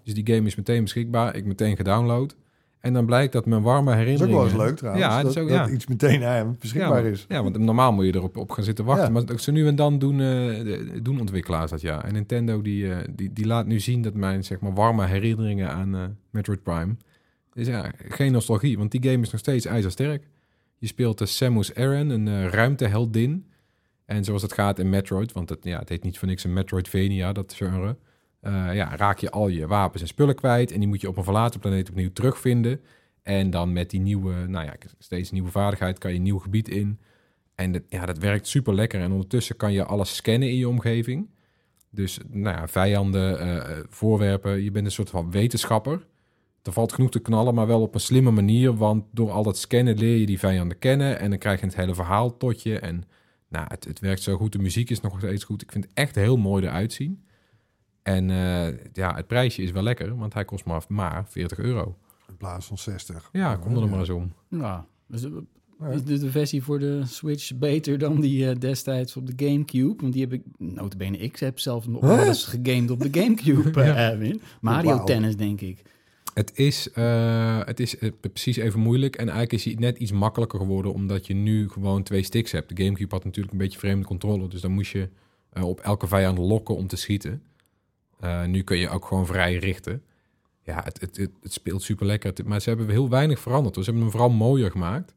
Dus 0.03 0.13
die 0.13 0.35
game 0.35 0.47
is 0.47 0.55
meteen 0.55 0.83
beschikbaar. 0.83 1.35
Ik 1.35 1.45
meteen 1.45 1.75
gedownload. 1.75 2.35
En 2.79 2.93
dan 2.93 3.05
blijkt 3.05 3.33
dat 3.33 3.45
mijn 3.45 3.61
warme 3.61 3.89
Dat 3.89 3.99
is 3.99 4.01
ook 4.01 4.07
herinneringen... 4.07 4.37
wel 4.37 4.45
eens 4.45 4.69
leuk 4.69 4.77
trouwens. 4.77 5.05
Ja, 5.05 5.57
dat 5.63 5.69
iets 5.69 5.87
meteen 5.87 6.21
hem 6.21 6.55
beschikbaar 6.59 7.03
ja, 7.05 7.09
is. 7.09 7.25
Ja, 7.29 7.43
want 7.43 7.57
normaal 7.57 7.93
moet 7.93 8.05
je 8.05 8.15
erop 8.15 8.37
op 8.37 8.51
gaan 8.51 8.63
zitten 8.63 8.85
wachten. 8.85 9.11
Maar 9.11 9.23
zo 9.39 9.51
nu 9.51 9.67
en 9.67 9.75
dan 9.75 9.99
doen, 9.99 10.21
eh, 10.21 11.01
doen 11.01 11.19
ontwikkelaars 11.19 11.71
dat, 11.71 11.81
ja. 11.81 12.03
En 12.03 12.13
Nintendo 12.13 12.61
die, 12.61 12.93
eh, 12.93 12.97
die, 13.15 13.33
die 13.33 13.45
laat 13.45 13.65
nu 13.65 13.79
zien 13.79 14.01
dat 14.01 14.13
mijn 14.13 14.43
zeg 14.43 14.59
maar, 14.59 14.73
warme 14.73 15.05
herinneringen 15.05 15.69
aan 15.69 15.95
eh, 15.95 16.01
Metroid 16.29 16.63
Prime... 16.63 16.95
is 17.53 17.67
ja, 17.67 17.91
geen 17.97 18.31
nostalgie, 18.31 18.77
want 18.77 18.91
die 18.91 19.03
game 19.03 19.21
is 19.21 19.31
nog 19.31 19.39
steeds 19.39 19.65
ijzersterk. 19.65 20.23
Je 20.85 20.91
speelt 20.91 21.17
de 21.17 21.25
Samus 21.25 21.75
Aran, 21.75 22.09
een 22.09 22.27
eh, 22.27 22.47
ruimteheldin. 22.47 23.51
En 24.05 24.23
zoals 24.23 24.41
het 24.41 24.53
gaat 24.53 24.79
in 24.79 24.89
Metroid, 24.89 25.31
want 25.31 25.49
het, 25.49 25.63
ja, 25.63 25.79
het 25.79 25.89
heet 25.89 26.03
niet 26.03 26.17
voor 26.17 26.27
niks 26.27 26.43
een 26.43 26.53
Metroidvania, 26.53 27.31
dat 27.33 27.53
genre... 27.53 27.97
eh, 28.41 28.69
ja, 28.73 28.95
raak 28.95 29.19
je 29.19 29.29
al 29.31 29.47
je 29.47 29.67
wapens 29.67 30.01
en 30.01 30.07
spullen 30.07 30.35
kwijt... 30.35 30.71
en 30.71 30.79
die 30.79 30.87
moet 30.87 31.01
je 31.01 31.07
op 31.07 31.17
een 31.17 31.23
verlaten 31.23 31.59
planeet 31.59 31.89
opnieuw 31.89 32.11
terugvinden... 32.13 32.81
En 33.23 33.49
dan 33.49 33.73
met 33.73 33.89
die 33.89 33.99
nieuwe, 33.99 34.33
nou 34.47 34.65
ja, 34.65 34.73
steeds 34.99 35.31
nieuwe 35.31 35.51
vaardigheid 35.51 35.97
kan 35.97 36.11
je 36.11 36.17
een 36.17 36.23
nieuw 36.23 36.39
gebied 36.39 36.69
in. 36.69 36.99
En 37.55 37.71
dat, 37.71 37.81
ja, 37.89 38.05
dat 38.05 38.17
werkt 38.17 38.47
super 38.47 38.73
lekker. 38.73 39.01
En 39.01 39.11
ondertussen 39.11 39.55
kan 39.55 39.73
je 39.73 39.85
alles 39.85 40.15
scannen 40.15 40.49
in 40.49 40.57
je 40.57 40.67
omgeving. 40.67 41.29
Dus 41.89 42.19
nou 42.27 42.57
ja, 42.57 42.67
vijanden, 42.67 43.39
eh, 43.39 43.79
voorwerpen. 43.89 44.63
Je 44.63 44.71
bent 44.71 44.85
een 44.85 44.91
soort 44.91 45.09
van 45.09 45.31
wetenschapper. 45.31 46.07
Er 46.65 46.71
valt 46.71 46.93
genoeg 46.93 47.11
te 47.11 47.19
knallen, 47.19 47.53
maar 47.55 47.67
wel 47.67 47.81
op 47.81 47.93
een 47.93 47.99
slimme 47.99 48.31
manier. 48.31 48.75
Want 48.75 49.03
door 49.11 49.31
al 49.31 49.43
dat 49.43 49.57
scannen 49.57 49.97
leer 49.97 50.17
je 50.17 50.25
die 50.25 50.39
vijanden 50.39 50.79
kennen. 50.79 51.19
En 51.19 51.29
dan 51.29 51.39
krijg 51.39 51.59
je 51.59 51.65
het 51.65 51.75
hele 51.75 51.95
verhaal 51.95 52.37
tot 52.37 52.63
je. 52.63 52.79
En 52.79 53.03
Nou, 53.49 53.65
het, 53.69 53.83
het 53.83 53.99
werkt 53.99 54.21
zo 54.21 54.37
goed. 54.37 54.51
De 54.51 54.59
muziek 54.59 54.89
is 54.89 55.01
nog 55.01 55.17
steeds 55.17 55.43
goed. 55.43 55.61
Ik 55.61 55.71
vind 55.71 55.83
het 55.83 55.93
echt 55.93 56.15
heel 56.15 56.37
mooi 56.37 56.63
eruit 56.65 56.93
zien. 56.93 57.23
En 58.03 58.29
eh, 58.29 58.67
ja, 58.93 59.15
het 59.15 59.27
prijsje 59.27 59.61
is 59.61 59.71
wel 59.71 59.83
lekker, 59.83 60.17
want 60.17 60.33
hij 60.33 60.45
kost 60.45 60.65
maar, 60.65 60.83
maar 60.87 61.25
40 61.27 61.57
euro. 61.57 61.97
In 62.29 62.37
plaats 62.37 62.65
van 62.65 62.77
60. 62.77 63.29
Ja, 63.31 63.55
kom 63.55 63.77
er 63.77 63.89
maar 63.89 63.99
eens 63.99 64.09
om. 64.09 64.33
Ja, 64.49 64.85
dus, 65.07 65.23
eh, 65.23 65.91
is 65.93 66.03
de, 66.03 66.19
de 66.19 66.31
versie 66.31 66.63
voor 66.63 66.79
de 66.79 67.01
Switch 67.05 67.55
beter 67.55 67.97
dan 67.97 68.21
die 68.21 68.49
eh, 68.49 68.55
destijds 68.59 69.15
op 69.17 69.27
de 69.37 69.45
Gamecube? 69.45 70.01
Want 70.01 70.13
die 70.13 70.21
heb 70.21 70.33
ik, 70.33 70.41
notabene, 70.57 71.17
ik 71.17 71.39
heb 71.39 71.59
zelf 71.59 71.87
nog 71.87 72.01
Huh? 72.01 72.15
wel 72.15 72.25
eens 72.25 72.45
gegamed 72.45 72.91
op 72.91 72.99
de 72.99 73.21
Gamecube, 73.21 73.83
Ja. 73.83 74.17
Mario. 74.61 75.03
Tennis, 75.03 75.35
denk 75.35 75.61
ik. 75.61 75.81
Het 76.35 76.57
is, 76.57 76.91
eh, 76.91 77.59
het 77.65 77.79
is 77.79 77.97
eh, 77.97 78.11
precies 78.21 78.57
even 78.57 78.79
moeilijk. 78.79 79.15
En 79.15 79.23
eigenlijk 79.29 79.53
is 79.53 79.63
hij 79.65 79.73
net 79.73 79.97
iets 79.97 80.11
makkelijker 80.11 80.59
geworden, 80.59 80.93
omdat 80.93 81.27
je 81.27 81.33
nu 81.33 81.69
gewoon 81.69 82.03
twee 82.03 82.23
sticks 82.23 82.51
hebt. 82.51 82.75
De 82.75 82.83
Gamecube 82.83 83.15
had 83.15 83.23
natuurlijk 83.23 83.53
een 83.53 83.59
beetje 83.59 83.79
vreemde 83.79 84.05
controle, 84.05 84.47
dus 84.47 84.61
dan 84.61 84.71
moest 84.71 84.91
je 84.91 85.09
eh, 85.49 85.63
op 85.63 85.79
elke 85.79 86.07
vijand 86.07 86.37
lokken 86.37 86.75
om 86.75 86.87
te 86.87 86.95
schieten. 86.95 87.43
Nu 88.47 88.61
kun 88.61 88.77
je 88.77 88.89
ook 88.89 89.05
gewoon 89.05 89.25
vrij 89.25 89.55
richten. 89.55 90.03
Ja, 90.63 90.81
het, 90.83 91.01
het, 91.01 91.17
het, 91.17 91.31
het 91.41 91.53
speelt 91.53 91.81
super 91.81 92.05
lekker. 92.05 92.33
Maar 92.45 92.61
ze 92.61 92.69
hebben 92.69 92.89
heel 92.89 93.09
weinig 93.09 93.39
veranderd. 93.39 93.75
Ze 93.75 93.83
hebben 93.83 94.01
hem 94.01 94.11
vooral 94.11 94.29
mooier 94.29 94.71
gemaakt. 94.71 95.13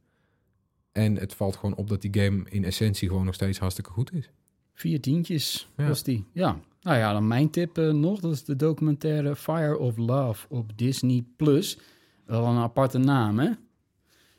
En 0.93 1.17
het 1.17 1.35
valt 1.35 1.57
gewoon 1.57 1.77
op 1.77 1.89
dat 1.89 2.03
die 2.03 2.23
game 2.23 2.45
in 2.49 2.65
essentie 2.65 3.09
gewoon 3.09 3.25
nog 3.25 3.35
steeds 3.35 3.59
hartstikke 3.59 3.91
goed 3.91 4.13
is. 4.13 4.31
Vier 4.75 5.01
tientjes 5.01 5.69
Ja. 5.77 5.89
was 5.89 6.03
die. 6.03 6.25
Ja. 6.33 6.61
Nou 6.83 6.99
ja, 6.99 7.13
dan 7.13 7.27
mijn 7.27 7.51
tip 7.51 7.79
eh, 7.79 7.93
nog. 7.93 8.21
Dat 8.21 8.33
is 8.33 8.45
de 8.45 8.57
documentaire 8.57 9.37
Fire 9.37 9.79
of 9.79 9.97
Love 9.97 10.47
op 10.49 10.79
Disney+. 10.79 11.25
Plus. 11.37 11.79
Wel 12.25 12.45
een 12.45 12.57
aparte 12.57 12.99
naam, 12.99 13.39
hè? 13.39 13.51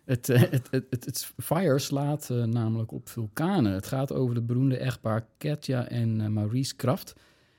Het, 0.06 0.30
eh, 0.30 0.42
het, 0.42 0.68
het, 0.90 1.32
Fire 1.38 1.80
slaat 1.80 2.30
eh, 2.30 2.44
namelijk 2.44 2.92
op 2.92 3.10
vulkanen. 3.10 3.74
Het 3.74 3.88
gaat 3.88 4.14
over 4.14 4.36
de 4.36 4.42
beroemde 4.42 4.78
echtpaar 4.78 5.28
Katja 5.38 5.88
en 5.88 6.34
Maurice 6.34 6.76
Kraft. 6.76 7.14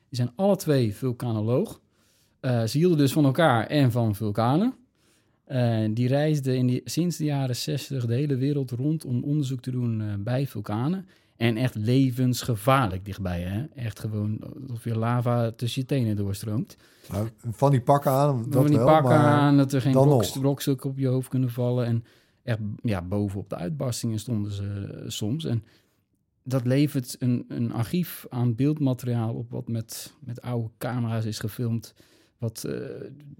Die 0.09 0.18
zijn 0.18 0.33
alle 0.37 0.57
twee 0.57 0.95
vulkanoloog. 0.95 1.81
Ze 2.41 2.70
hielden 2.72 2.99
dus 2.99 3.12
van 3.12 3.24
elkaar 3.24 3.66
en 3.66 3.91
van 3.91 4.14
vulkanen. 4.14 4.74
Die 5.95 6.09
reisden 6.09 6.57
in 6.57 6.81
sinds 6.85 7.16
de 7.16 7.24
jaren 7.24 7.57
60 7.57 8.07
de 8.07 8.14
hele 8.14 8.37
wereld 8.37 8.70
rond 8.70 9.05
om 9.05 9.24
onderzoek 9.24 9.61
te 9.61 9.70
doen 9.70 10.22
bij 10.24 10.47
vulkanen. 10.47 11.07
En 11.41 11.57
echt 11.57 11.74
levensgevaarlijk 11.74 13.05
dichtbij, 13.05 13.41
hè? 13.41 13.64
Echt 13.74 13.99
gewoon 13.99 14.38
of 14.72 14.84
je 14.84 14.99
lava 14.99 15.51
tussen 15.51 15.80
je 15.80 15.86
tenen 15.86 16.16
doorstroomt. 16.16 16.76
Nou, 17.11 17.28
van 17.51 17.70
die 17.70 17.80
pakken 17.80 18.11
aan, 18.11 18.43
dat 18.43 18.53
Dat 18.53 18.66
die 18.66 18.76
wel, 18.76 18.86
pakken 18.86 19.11
maar 19.11 19.18
aan, 19.18 19.57
dat 19.57 19.72
er 19.72 19.80
geen 19.80 19.93
brokstukken 20.41 20.91
op 20.91 20.99
je 20.99 21.07
hoofd 21.07 21.28
kunnen 21.28 21.51
vallen. 21.51 21.86
En 21.86 22.05
echt 22.43 22.59
ja, 22.82 23.03
bovenop 23.03 23.49
de 23.49 23.57
uitbarstingen 23.57 24.18
stonden 24.18 24.53
ze 24.53 24.64
eh, 24.64 25.09
soms. 25.09 25.45
En 25.45 25.64
dat 26.43 26.66
levert 26.66 27.16
een, 27.18 27.45
een 27.49 27.72
archief 27.72 28.26
aan 28.28 28.55
beeldmateriaal 28.55 29.34
op... 29.34 29.51
wat 29.51 29.68
met, 29.68 30.14
met 30.20 30.41
oude 30.41 30.70
camera's 30.78 31.24
is 31.24 31.38
gefilmd. 31.38 31.95
Wat, 32.38 32.64
eh, 32.64 32.74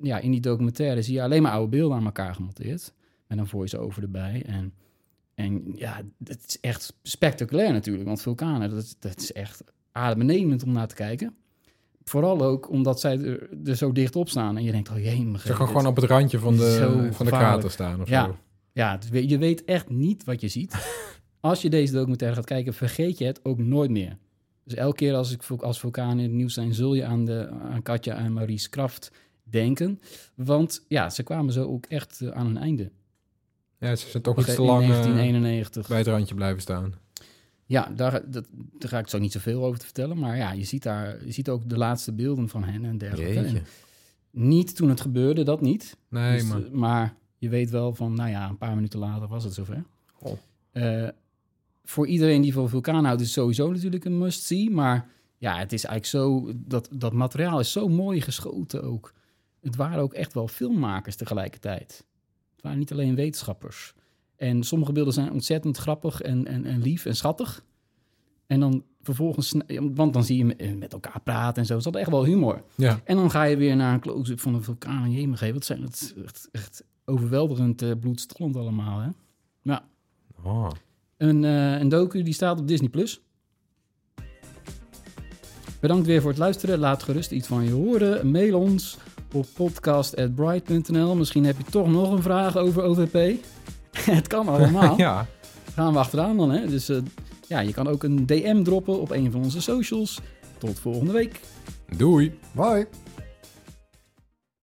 ja, 0.03 0.18
in 0.18 0.30
die 0.30 0.40
documentaire 0.40 1.03
zie 1.03 1.14
je 1.14 1.22
alleen 1.22 1.42
maar 1.42 1.53
oude 1.53 1.76
beelden 1.76 1.96
aan 1.96 2.05
elkaar 2.05 2.34
gemonteerd. 2.34 2.94
Met 3.26 3.38
een 3.38 3.46
voice-over 3.46 4.03
erbij. 4.03 4.42
En, 4.46 4.72
en 5.41 5.72
ja, 5.74 6.03
het 6.24 6.45
is 6.47 6.61
echt 6.61 6.95
spectaculair 7.03 7.72
natuurlijk. 7.72 8.07
Want 8.07 8.22
vulkanen, 8.22 8.70
dat, 8.70 8.97
dat 8.99 9.16
is 9.16 9.32
echt 9.32 9.62
adembenemend 9.93 10.62
om 10.62 10.72
naar 10.72 10.88
te 10.88 10.95
kijken. 10.95 11.34
Vooral 12.05 12.43
ook 12.43 12.70
omdat 12.70 13.01
zij 13.01 13.18
er, 13.18 13.49
er 13.64 13.76
zo 13.76 13.93
dicht 13.93 14.16
op 14.16 14.28
staan. 14.28 14.57
En 14.57 14.62
je 14.64 14.72
denkt, 14.72 14.91
oh 14.91 14.99
jee, 14.99 15.32
Ze 15.38 15.55
gaan 15.55 15.66
gewoon 15.66 15.86
op 15.86 15.97
het 15.97 16.05
randje 16.05 16.38
van 16.38 16.57
de, 16.57 17.09
van 17.12 17.26
de 17.26 17.32
krater 17.32 17.70
staan 17.70 18.01
of 18.01 18.09
Ja. 18.09 18.24
zo. 18.24 18.36
Ja, 18.72 18.99
je 19.12 19.38
weet 19.38 19.64
echt 19.64 19.88
niet 19.88 20.24
wat 20.24 20.41
je 20.41 20.49
ziet. 20.49 20.74
Als 21.41 21.62
je 21.62 21.70
deze 21.70 21.93
documentaire 21.93 22.36
gaat 22.36 22.47
kijken, 22.47 22.74
vergeet 22.74 23.18
je 23.18 23.24
het 23.24 23.45
ook 23.45 23.59
nooit 23.59 23.91
meer. 23.91 24.18
Dus 24.64 24.74
elke 24.74 24.97
keer 24.97 25.14
als, 25.14 25.32
ik, 25.32 25.43
als 25.62 25.80
vulkanen 25.80 26.18
in 26.18 26.24
het 26.24 26.32
nieuws 26.32 26.55
zijn, 26.55 26.74
zul 26.74 26.95
je 26.95 27.05
aan, 27.05 27.24
de, 27.24 27.49
aan 27.49 27.82
Katja 27.82 28.16
en 28.16 28.32
Maurice 28.32 28.68
Kraft 28.68 29.12
denken. 29.43 30.01
Want 30.34 30.84
ja, 30.88 31.11
ze 31.11 31.22
kwamen 31.22 31.53
zo 31.53 31.64
ook 31.64 31.86
echt 31.86 32.20
eh, 32.20 32.28
aan 32.28 32.47
hun 32.47 32.57
einde. 32.57 32.91
Ja, 33.81 33.97
ze 33.97 34.09
zijn 34.09 34.22
toch 34.22 34.39
iets 34.39 34.55
te 34.55 34.62
lang 34.62 34.83
eh, 34.83 34.89
1991. 34.89 35.89
bij 35.89 35.99
het 35.99 36.07
randje 36.07 36.35
blijven 36.35 36.61
staan. 36.61 36.95
Ja, 37.64 37.93
daar, 37.97 38.31
dat, 38.31 38.47
daar 38.53 38.89
ga 38.89 38.99
ik 38.99 39.09
zo 39.09 39.18
niet 39.18 39.33
zoveel 39.33 39.64
over 39.64 39.78
te 39.78 39.85
vertellen. 39.85 40.18
Maar 40.18 40.37
ja, 40.37 40.53
je 40.53 40.64
ziet 40.64 40.83
daar 40.83 41.24
je 41.24 41.33
ziet 41.33 41.49
ook 41.49 41.68
de 41.68 41.76
laatste 41.76 42.12
beelden 42.12 42.49
van 42.49 42.64
hen 42.64 42.85
en 42.85 42.99
dergelijke. 42.99 43.39
En 43.39 43.62
niet 44.31 44.76
toen 44.76 44.89
het 44.89 45.01
gebeurde, 45.01 45.43
dat 45.43 45.61
niet. 45.61 45.97
Nee, 46.09 46.39
Dus, 46.39 46.49
maar... 46.49 46.62
eh, 46.64 46.70
maar 46.70 47.14
je 47.39 47.49
weet 47.49 47.70
wel 47.70 47.95
van, 47.95 48.14
nou 48.14 48.31
ja, 48.31 48.49
een 48.49 48.59
paar 48.59 48.74
minuten 48.74 48.99
later 48.99 49.28
was 49.28 49.45
het 49.45 49.55
zover. 49.55 49.85
Eh, 50.72 51.09
voor 51.85 52.07
iedereen 52.07 52.43
die 52.43 52.53
van 52.53 52.68
vulkaan 52.68 53.05
houdt, 53.05 53.20
is 53.20 53.26
het 53.26 53.37
sowieso 53.37 53.70
natuurlijk 53.72 54.05
een 54.05 54.18
must-see. 54.18 54.70
Maar 54.70 55.09
ja, 55.39 55.59
het 55.59 55.72
is 55.72 55.85
eigenlijk 55.85 56.24
zo, 56.24 56.53
dat, 56.55 56.89
dat 56.93 57.12
materiaal 57.12 57.61
is 57.61 57.72
zo 57.72 57.89
mooi 57.89 58.20
geschoten 58.20 58.83
ook. 58.83 59.12
Het 59.61 59.76
waren 59.76 59.99
ook 59.99 60.12
echt 60.12 60.33
wel 60.33 60.49
filmmakers 60.49 61.16
tegelijkertijd. 61.16 62.05
Het 62.61 62.69
waren 62.69 62.79
niet 62.79 62.93
alleen 62.93 63.15
wetenschappers. 63.15 63.95
En 64.37 64.63
sommige 64.63 64.93
beelden 64.93 65.13
zijn 65.13 65.33
ontzettend 65.33 65.77
grappig 65.77 66.21
en, 66.21 66.47
en, 66.47 66.65
en 66.65 66.83
lief 66.83 67.05
en 67.05 67.17
schattig. 67.17 67.65
En 68.47 68.61
dan 68.61 68.85
vervolgens, 69.03 69.55
want 69.95 70.13
dan 70.13 70.25
zie 70.25 70.37
je 70.47 70.75
met- 70.75 70.93
elkaar 70.93 71.21
praten 71.21 71.63
en 71.63 71.67
zo. 71.67 71.75
Het 71.75 71.83
zat 71.83 71.97
echt 71.97 72.11
wel 72.11 72.25
humor. 72.25 72.63
Ja, 72.75 73.01
En 73.05 73.17
dan 73.17 73.31
ga 73.31 73.43
je 73.43 73.57
weer 73.57 73.77
naar 73.77 73.95
een 73.95 74.01
close-up 74.01 74.41
van 74.41 74.55
een 74.55 74.63
vulkaan. 74.63 75.05
En 75.05 75.13
jemig, 75.13 75.53
wat 75.53 75.65
zijn 75.65 75.83
het 75.83 76.15
echt, 76.25 76.49
echt 76.53 76.85
overweldigend 77.05 77.83
eh, 77.83 77.91
bloedstollend 78.01 78.57
allemaal. 78.57 78.99
Hè? 78.99 79.09
Ja, 79.63 79.85
oh. 80.43 80.71
een, 81.17 81.45
eh, 81.45 81.79
een 81.79 81.89
docu 81.89 82.23
die 82.23 82.35
staat 82.35 82.61
op 82.61 82.69
Disney+. 82.69 82.89
Plus. 82.89 83.21
Bedankt 85.81 86.07
weer 86.07 86.21
voor 86.21 86.31
het 86.31 86.39
luisteren. 86.39 86.79
Laat 86.79 87.03
gerust 87.03 87.31
iets 87.31 87.49
van 87.49 87.65
je 87.65 87.71
horen. 87.71 88.31
Mail 88.31 88.59
ons 88.61 88.99
op 89.33 89.47
podcast.bright.nl. 89.55 91.14
Misschien 91.16 91.45
heb 91.45 91.57
je 91.57 91.70
toch 91.70 91.89
nog 91.89 92.12
een 92.12 92.22
vraag 92.22 92.57
over 92.57 92.83
OVP. 92.83 93.45
het 94.16 94.26
kan 94.26 94.49
allemaal. 94.49 94.97
ja. 95.07 95.26
Gaan 95.74 95.93
we 95.93 95.99
achteraan 95.99 96.37
dan. 96.37 96.51
Hè? 96.51 96.66
Dus 96.66 96.89
eh, 96.89 96.97
ja, 97.47 97.61
je 97.61 97.72
kan 97.72 97.89
ook 97.89 98.03
een 98.03 98.26
DM 98.26 98.62
droppen 98.62 99.01
op 99.01 99.11
een 99.11 99.31
van 99.31 99.43
onze 99.43 99.61
socials. 99.61 100.20
Tot 100.59 100.78
volgende 100.78 101.12
week. 101.12 101.41
Doei. 101.97 102.39
Bye. 102.53 102.87